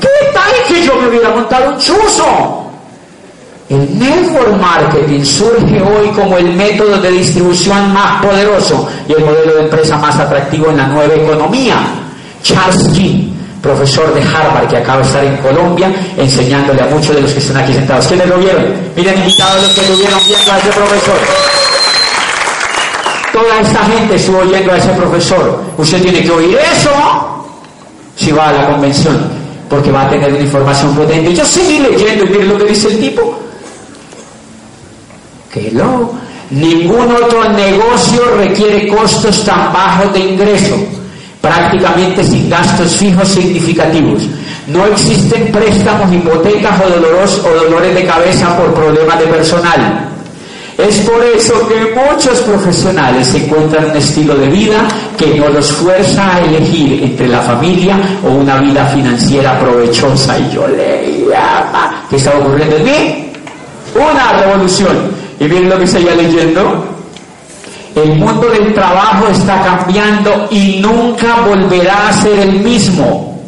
¿Qué 0.00 0.08
tal 0.34 0.52
que 0.66 0.84
yo 0.84 0.96
me 0.96 1.08
hubiera 1.08 1.28
montado 1.30 1.72
un 1.72 1.78
chuzo? 1.78 2.61
El 3.72 3.98
network 3.98 4.60
marketing 4.60 5.24
surge 5.24 5.80
hoy 5.80 6.08
como 6.08 6.36
el 6.36 6.52
método 6.52 7.00
de 7.00 7.10
distribución 7.10 7.90
más 7.94 8.22
poderoso 8.22 8.86
y 9.08 9.12
el 9.12 9.24
modelo 9.24 9.54
de 9.54 9.62
empresa 9.62 9.96
más 9.96 10.14
atractivo 10.14 10.68
en 10.68 10.76
la 10.76 10.88
nueva 10.88 11.14
economía. 11.14 11.76
Charles 12.42 12.90
G., 12.90 13.30
profesor 13.62 14.12
de 14.12 14.20
Harvard 14.20 14.68
que 14.68 14.76
acaba 14.76 14.98
de 14.98 15.06
estar 15.06 15.24
en 15.24 15.38
Colombia 15.38 15.90
enseñándole 16.18 16.82
a 16.82 16.86
muchos 16.88 17.16
de 17.16 17.22
los 17.22 17.32
que 17.32 17.38
están 17.38 17.62
aquí 17.62 17.72
sentados. 17.72 18.06
¿Quiénes 18.08 18.28
lo 18.28 18.36
vieron? 18.36 18.74
Miren, 18.94 19.16
invitados 19.16 19.62
los 19.62 19.72
que 19.72 19.90
lo 19.90 19.96
vieron 19.96 20.20
viendo 20.26 20.52
a 20.52 20.58
ese 20.58 20.68
profesor. 20.68 21.18
Toda 23.32 23.58
esta 23.58 23.84
gente 23.86 24.16
estuvo 24.16 24.38
oyendo 24.40 24.70
a 24.70 24.76
ese 24.76 24.90
profesor. 24.90 25.62
Usted 25.78 26.02
tiene 26.02 26.22
que 26.22 26.30
oír 26.30 26.58
eso 26.58 26.90
si 28.16 28.32
va 28.32 28.50
a 28.50 28.52
la 28.52 28.66
convención 28.66 29.18
porque 29.70 29.90
va 29.90 30.02
a 30.02 30.10
tener 30.10 30.30
una 30.30 30.42
información 30.42 30.94
potente. 30.94 31.32
Yo 31.32 31.46
seguí 31.46 31.78
leyendo 31.78 32.26
y 32.26 32.28
miren 32.28 32.48
lo 32.50 32.58
que 32.58 32.64
dice 32.64 32.88
el 32.88 33.00
tipo. 33.00 33.38
No, 35.72 36.12
ningún 36.50 37.12
otro 37.12 37.48
negocio 37.50 38.22
requiere 38.36 38.88
costos 38.88 39.44
tan 39.44 39.72
bajos 39.72 40.12
de 40.12 40.20
ingreso, 40.20 40.76
prácticamente 41.40 42.24
sin 42.24 42.48
gastos 42.48 42.96
fijos 42.96 43.28
significativos. 43.28 44.22
No 44.66 44.86
existen 44.86 45.50
préstamos, 45.52 46.12
hipotecas 46.12 46.80
o, 46.80 46.88
dolores, 46.88 47.40
o 47.44 47.64
dolores 47.64 47.94
de 47.94 48.04
cabeza 48.04 48.56
por 48.56 48.72
problemas 48.72 49.18
de 49.18 49.26
personal. 49.26 50.08
Es 50.78 51.00
por 51.00 51.22
eso 51.22 51.68
que 51.68 51.94
muchos 51.94 52.40
profesionales 52.40 53.34
encuentran 53.34 53.90
un 53.90 53.96
estilo 53.96 54.34
de 54.34 54.48
vida 54.48 54.88
que 55.18 55.38
no 55.38 55.48
los 55.48 55.70
fuerza 55.70 56.36
a 56.36 56.40
elegir 56.40 57.04
entre 57.04 57.28
la 57.28 57.40
familia 57.40 57.96
o 58.24 58.30
una 58.30 58.58
vida 58.58 58.86
financiera 58.86 59.58
provechosa. 59.60 60.38
Y 60.38 60.50
yo 60.54 60.66
le 60.66 61.26
¿qué 62.08 62.16
estaba 62.16 62.38
ocurriendo 62.38 62.76
en 62.76 62.84
mí? 62.84 63.32
Una 63.94 64.32
revolución. 64.40 65.11
Y 65.42 65.48
miren 65.48 65.68
lo 65.70 65.78
que 65.78 65.86
seguía 65.88 66.14
leyendo. 66.14 66.86
El 67.96 68.16
mundo 68.16 68.48
del 68.48 68.72
trabajo 68.72 69.26
está 69.26 69.60
cambiando 69.60 70.46
y 70.52 70.80
nunca 70.80 71.40
volverá 71.44 72.08
a 72.08 72.12
ser 72.12 72.38
el 72.38 72.60
mismo. 72.60 73.42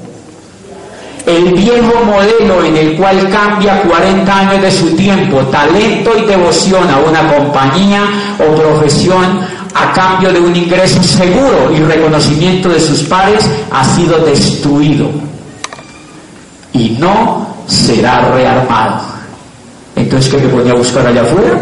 El 1.25 1.53
viejo 1.55 2.05
modelo 2.05 2.65
en 2.65 2.77
el 2.77 2.97
cual 2.97 3.31
cambia 3.31 3.81
40 3.83 4.39
años 4.39 4.63
de 4.63 4.71
su 4.73 4.97
tiempo, 4.97 5.39
talento 5.47 6.11
y 6.19 6.27
devoción 6.27 6.91
a 6.91 6.99
una 6.99 7.33
compañía 7.33 8.03
o 8.41 8.55
profesión 8.57 9.41
a 9.73 9.93
cambio 9.93 10.33
de 10.33 10.41
un 10.41 10.55
ingreso 10.55 11.01
seguro 11.03 11.71
y 11.75 11.79
reconocimiento 11.79 12.69
de 12.71 12.81
sus 12.81 13.05
pares 13.05 13.49
ha 13.71 13.85
sido 13.85 14.19
destruido 14.19 15.11
y 16.73 16.91
no 16.99 17.47
será 17.69 18.33
rearmado. 18.33 19.01
Entonces 19.97 20.31
¿qué 20.31 20.39
me 20.39 20.49
ponía 20.49 20.73
a 20.73 20.77
buscar 20.77 21.07
allá 21.07 21.23
afuera? 21.23 21.59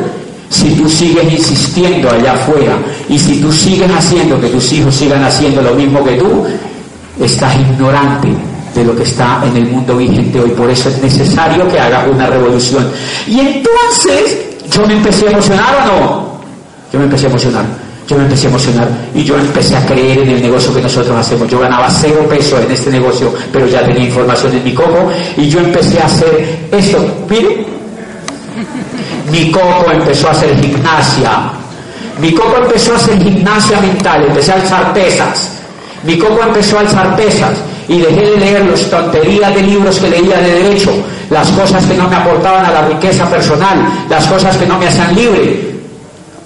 Si 0.53 0.68
tú 0.74 0.86
sigues 0.86 1.32
insistiendo 1.32 2.11
allá 2.11 2.34
afuera 2.34 2.76
y 3.09 3.18
si 3.18 3.40
tú 3.40 3.50
sigues 3.50 3.90
haciendo 3.90 4.38
que 4.38 4.48
tus 4.48 4.70
hijos 4.74 4.94
sigan 4.94 5.24
haciendo 5.24 5.62
lo 5.62 5.72
mismo 5.74 6.05
que 6.05 6.12
tú, 6.16 6.44
estás 7.18 7.57
ignorante 7.57 8.28
de 8.74 8.84
lo 8.84 8.94
que 8.94 9.03
está 9.03 9.42
en 9.46 9.57
el 9.57 9.66
mundo 9.66 9.96
vigente 9.96 10.38
hoy. 10.38 10.50
Por 10.50 10.68
eso 10.68 10.90
es 10.90 11.03
necesario 11.03 11.66
que 11.68 11.80
hagas 11.80 12.07
una 12.07 12.26
revolución. 12.26 12.86
Y 13.26 13.40
entonces 13.40 14.36
yo 14.70 14.86
me 14.86 14.92
empecé 14.92 15.28
a 15.28 15.30
emocionar 15.30 15.74
o 15.74 15.86
no? 15.86 16.32
Yo 16.92 16.98
me 16.98 17.07
empecé 17.07 17.26
a 17.26 17.30
emocionar. 17.30 17.64
Yo 18.07 18.18
me 18.18 18.24
empecé 18.24 18.46
a 18.46 18.50
emocionar 18.50 18.88
y 19.14 19.24
yo 19.24 19.38
empecé 19.38 19.74
a 19.74 19.86
creer 19.86 20.18
en 20.18 20.28
el 20.28 20.42
negocio 20.42 20.74
que 20.74 20.82
nosotros 20.82 21.16
hacemos. 21.16 21.48
Yo 21.48 21.61
ganaba 21.61 21.88
cero 21.88 22.26
pesos 22.28 22.61
en 22.61 22.70
este 22.70 22.90
negocio, 22.90 23.32
pero 23.50 23.66
ya 23.66 23.82
tenía 23.86 24.05
información 24.05 24.55
en 24.55 24.64
mi 24.64 24.74
coco 24.74 25.09
y 25.38 25.48
yo 25.48 25.61
empecé 25.61 25.98
a 25.98 26.05
hacer 26.05 26.68
esto. 26.70 26.98
Mire, 27.30 27.64
mi 29.33 29.51
coco 29.51 29.91
empezó 29.91 30.28
a 30.28 30.33
hacer 30.33 30.61
gimnasia. 30.61 31.51
Mi 32.20 32.35
coco 32.35 32.59
empezó 32.59 32.93
a 32.93 32.97
hacer 32.97 33.18
gimnasia 33.18 33.80
mental, 33.80 34.26
empecé 34.28 34.53
a 34.53 34.57
alzar 34.57 34.93
pesas. 34.93 35.59
Mi 36.05 36.18
coco 36.18 36.43
empezó 36.43 36.76
a 36.76 36.80
alzar 36.80 37.16
pesas 37.16 37.53
y 37.89 37.99
dejé 37.99 38.20
de 38.20 38.37
leer 38.37 38.66
las 38.66 38.83
tonterías 38.91 39.55
de 39.55 39.62
libros 39.62 39.99
que 39.99 40.11
leía 40.11 40.39
de 40.39 40.53
derecho, 40.53 40.93
las 41.30 41.49
cosas 41.53 41.83
que 41.87 41.95
no 41.95 42.09
me 42.11 42.16
aportaban 42.16 42.66
a 42.66 42.72
la 42.72 42.89
riqueza 42.89 43.28
personal, 43.30 43.78
las 44.11 44.26
cosas 44.26 44.55
que 44.59 44.66
no 44.66 44.78
me 44.78 44.89
hacían 44.89 45.14
libre. 45.14 45.72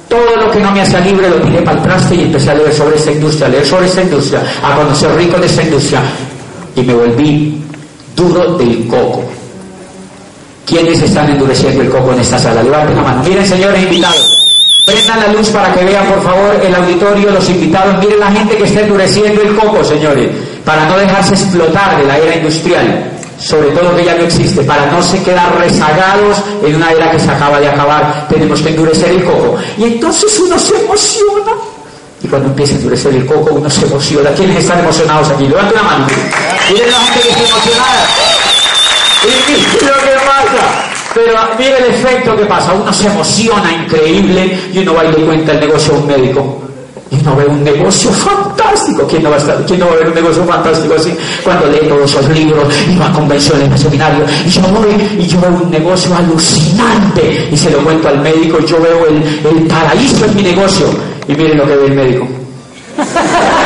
Todo 0.09 0.37
lo 0.37 0.49
que 0.53 0.61
no 0.61 0.71
me 0.71 0.83
hacía 0.83 1.01
libre 1.01 1.29
lo 1.29 1.41
tiré 1.41 1.63
para 1.63 1.79
el 1.79 1.83
traste 1.83 2.15
y 2.15 2.23
empecé 2.23 2.53
a 2.53 2.55
leer 2.55 2.73
sobre 2.73 2.95
esta 2.95 3.11
industria, 3.11 3.47
a 3.49 3.51
leer 3.51 3.67
sobre 3.67 3.87
esta 3.87 4.03
industria, 4.03 4.43
a 4.63 4.77
conocer 4.77 5.13
rico 5.17 5.39
de 5.39 5.47
esta 5.47 5.63
industria 5.65 6.03
y 6.77 6.83
me 6.83 6.95
volví 6.95 7.65
duro 8.15 8.57
del 8.57 8.87
coco. 8.87 9.26
¿Quiénes 10.67 11.01
están 11.01 11.31
endureciendo 11.31 11.81
el 11.81 11.89
coco 11.89 12.13
en 12.13 12.21
esta 12.21 12.39
sala? 12.39 12.61
Levanten 12.61 12.97
la 12.97 13.03
mano. 13.03 13.23
Miren, 13.23 13.47
señores 13.47 13.81
invitados. 13.81 14.29
Prendan 14.85 15.21
la 15.21 15.29
luz 15.29 15.49
para 15.51 15.73
que 15.73 15.85
vean, 15.85 16.07
por 16.07 16.23
favor, 16.23 16.61
el 16.61 16.75
auditorio, 16.75 17.31
los 17.31 17.49
invitados. 17.49 17.97
Miren 18.01 18.19
la 18.19 18.33
gente 18.33 18.57
que 18.57 18.65
está 18.65 18.81
endureciendo 18.81 19.43
el 19.43 19.55
coco, 19.55 19.85
señores, 19.85 20.29
para 20.65 20.87
no 20.87 20.99
dejarse 20.99 21.35
explotar 21.35 21.97
de 21.97 22.05
la 22.05 22.19
era 22.19 22.37
industrial, 22.37 23.13
sobre 23.39 23.69
todo 23.71 23.95
que 23.97 24.05
ya 24.05 24.17
no 24.17 24.25
existe, 24.25 24.63
para 24.63 24.87
no 24.87 25.01
se 25.03 25.23
quedar 25.23 25.57
rezagados 25.57 26.39
en 26.65 26.75
una 26.75 26.91
era 26.91 27.13
que 27.13 27.21
se 27.21 27.31
acaba 27.31 27.61
de 27.61 27.69
acabar. 27.69 28.27
Tenemos 28.29 28.61
que 28.61 28.71
endurecer 28.71 29.11
el 29.11 29.25
coco. 29.25 29.57
Y 29.79 29.85
entonces 29.85 30.37
uno 30.41 30.59
se 30.59 30.77
emociona. 30.81 31.53
Y 32.25 32.27
cuando 32.27 32.49
empieza 32.49 32.75
a 32.75 32.77
endurecer 32.79 33.15
el 33.15 33.25
coco, 33.25 33.55
uno 33.55 33.71
se 33.71 33.87
emociona. 33.87 34.31
¿Quiénes 34.31 34.59
están 34.59 34.81
emocionados 34.81 35.31
aquí? 35.31 35.47
Levanten 35.47 35.77
la 35.77 35.83
mano. 35.83 36.07
Miren 36.73 36.91
la 36.91 36.99
gente 36.99 37.23
que 37.23 37.29
está 37.29 37.55
emocionada. 37.55 38.46
Y 39.25 39.51
miren 39.51 39.87
lo 39.87 40.03
que 40.03 40.17
pasa. 40.25 40.97
Pero 41.15 41.33
mire 41.59 41.79
el 41.79 41.95
efecto 41.95 42.37
que 42.37 42.45
pasa. 42.45 42.75
Uno 42.75 42.93
se 42.93 43.07
emociona 43.07 43.73
increíble 43.73 44.59
y 44.73 44.79
uno 44.81 44.95
va 44.95 45.05
y 45.05 45.13
le 45.13 45.25
cuenta 45.25 45.53
el 45.53 45.61
negocio 45.61 45.95
a 45.95 45.97
un 45.97 46.07
médico. 46.07 46.63
Y 47.11 47.21
uno 47.21 47.37
ve 47.37 47.47
un 47.47 47.65
negocio 47.65 48.11
fantástico. 48.11 49.07
¿Quién 49.07 49.23
no 49.23 49.31
va 49.31 49.37
a, 49.37 49.39
estar, 49.39 49.65
quién 49.65 49.79
no 49.81 49.87
va 49.87 49.95
ver 49.95 50.09
un 50.09 50.15
negocio 50.15 50.45
fantástico 50.45 50.95
así? 50.95 51.17
Cuando 51.43 51.69
lee 51.69 51.89
todos 51.89 52.11
esos 52.11 52.29
libros 52.31 52.65
y 52.87 52.97
va 52.99 53.07
a 53.07 53.13
convenciones, 53.13 53.73
a 53.73 53.79
seminarios. 53.79 54.31
Y 54.45 54.51
yo 54.51 54.61
voy 54.63 54.93
y 55.19 55.27
yo 55.27 55.41
veo 55.41 55.51
un 55.51 55.71
negocio 55.71 56.15
alucinante. 56.15 57.49
Y 57.51 57.57
se 57.57 57.71
lo 57.71 57.79
cuento 57.79 58.09
al 58.09 58.21
médico 58.21 58.59
y 58.61 58.67
yo 58.67 58.81
veo 58.81 59.07
el, 59.07 59.17
el 59.23 59.67
paraíso 59.67 60.27
en 60.27 60.37
mi 60.37 60.43
negocio. 60.43 60.87
Y 61.29 61.35
miren 61.35 61.57
lo 61.57 61.67
que 61.67 61.77
ve 61.77 61.87
el 61.87 61.95
médico. 61.95 62.29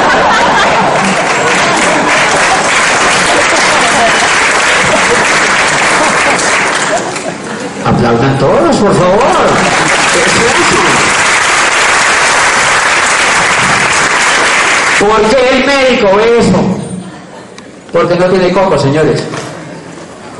Aplaudan 7.90 8.38
todos, 8.38 8.76
por 8.76 8.94
favor. 8.94 9.20
¿Por 15.00 15.22
qué 15.30 15.56
el 15.56 15.66
médico 15.66 16.16
ve 16.16 16.38
eso? 16.38 16.58
Porque 17.92 18.14
no 18.14 18.26
tiene 18.26 18.52
coco, 18.52 18.78
señores. 18.78 19.22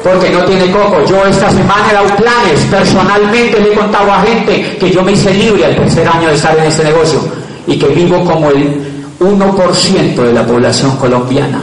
Porque 0.05 0.31
no 0.31 0.45
tiene 0.45 0.71
coco. 0.71 1.05
Yo 1.07 1.27
esta 1.27 1.51
semana 1.51 1.91
he 1.91 1.95
dado 1.95 2.17
planes. 2.17 2.61
Personalmente 2.71 3.59
le 3.59 3.73
he 3.73 3.77
contado 3.77 4.13
a 4.13 4.21
gente 4.21 4.77
que 4.79 4.91
yo 4.91 5.03
me 5.03 5.13
hice 5.13 5.35
libre 5.35 5.65
al 5.65 5.75
tercer 5.75 6.07
año 6.07 6.29
de 6.29 6.35
estar 6.35 6.57
en 6.57 6.65
este 6.65 6.85
negocio 6.85 7.21
y 7.67 7.79
que 7.79 7.89
vivo 7.89 8.25
como 8.25 8.51
el 8.51 9.17
1% 9.19 10.15
de 10.15 10.33
la 10.33 10.47
población 10.47 10.97
colombiana 10.97 11.63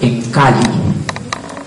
en 0.00 0.20
Cali 0.30 0.83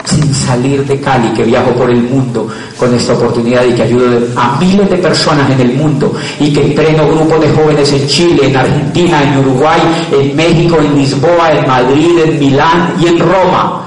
sin 0.08 0.34
salir 0.34 0.86
de 0.86 1.00
Cali, 1.02 1.30
que 1.34 1.44
viajo 1.44 1.72
por 1.72 1.90
el 1.90 2.02
mundo 2.02 2.48
con 2.78 2.94
esta 2.94 3.14
oportunidad 3.14 3.66
y 3.66 3.74
que 3.74 3.84
ayudo 3.84 4.20
a 4.36 4.58
miles 4.60 4.90
de 4.90 4.98
personas 4.98 5.50
en 5.52 5.60
el 5.60 5.74
mundo 5.74 6.14
y 6.40 6.54
que 6.54 6.66
entreno 6.66 7.08
grupos 7.08 7.42
de 7.42 7.50
jóvenes 7.50 7.92
en 7.92 8.08
Chile, 8.08 8.48
en 8.48 8.56
Argentina, 8.56 9.22
en 9.24 9.40
Uruguay, 9.40 9.82
en 10.12 10.36
México, 10.36 10.78
en 10.80 10.96
Lisboa, 10.96 11.52
en 11.52 11.68
Madrid, 11.68 12.20
en 12.24 12.40
Milán 12.40 12.94
y 13.02 13.08
en 13.08 13.20
Roma. 13.20 13.84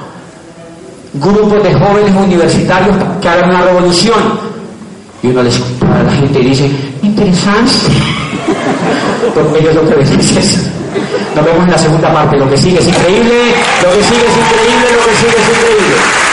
Grupos 1.14 1.62
de 1.62 1.75
jóvenes 1.75 2.14
universitarios 2.14 2.97
que 3.21 3.29
hagan 3.29 3.51
una 3.51 3.62
revolución. 3.62 4.51
Y 5.23 5.29
uno 5.29 5.43
les 5.43 5.61
a 5.83 6.03
la 6.03 6.12
gente 6.12 6.41
y 6.41 6.45
dice, 6.45 6.71
interesante. 7.03 7.73
Porque 9.35 9.59
ellos 9.59 9.75
lo 9.75 9.83
que 9.83 10.03
eso. 10.03 10.59
Nos 11.35 11.45
vemos 11.45 11.64
en 11.64 11.71
la 11.71 11.79
segunda 11.79 12.12
parte. 12.12 12.37
Lo 12.37 12.49
que 12.49 12.57
sigue 12.57 12.79
es 12.79 12.89
increíble, 12.89 13.55
lo 13.83 13.91
que 13.93 14.03
sigue 14.03 14.27
es 14.27 14.37
increíble, 14.37 14.87
lo 14.97 15.05
que 15.05 15.16
sigue 15.16 15.37
es 15.37 15.49
increíble. 15.49 16.30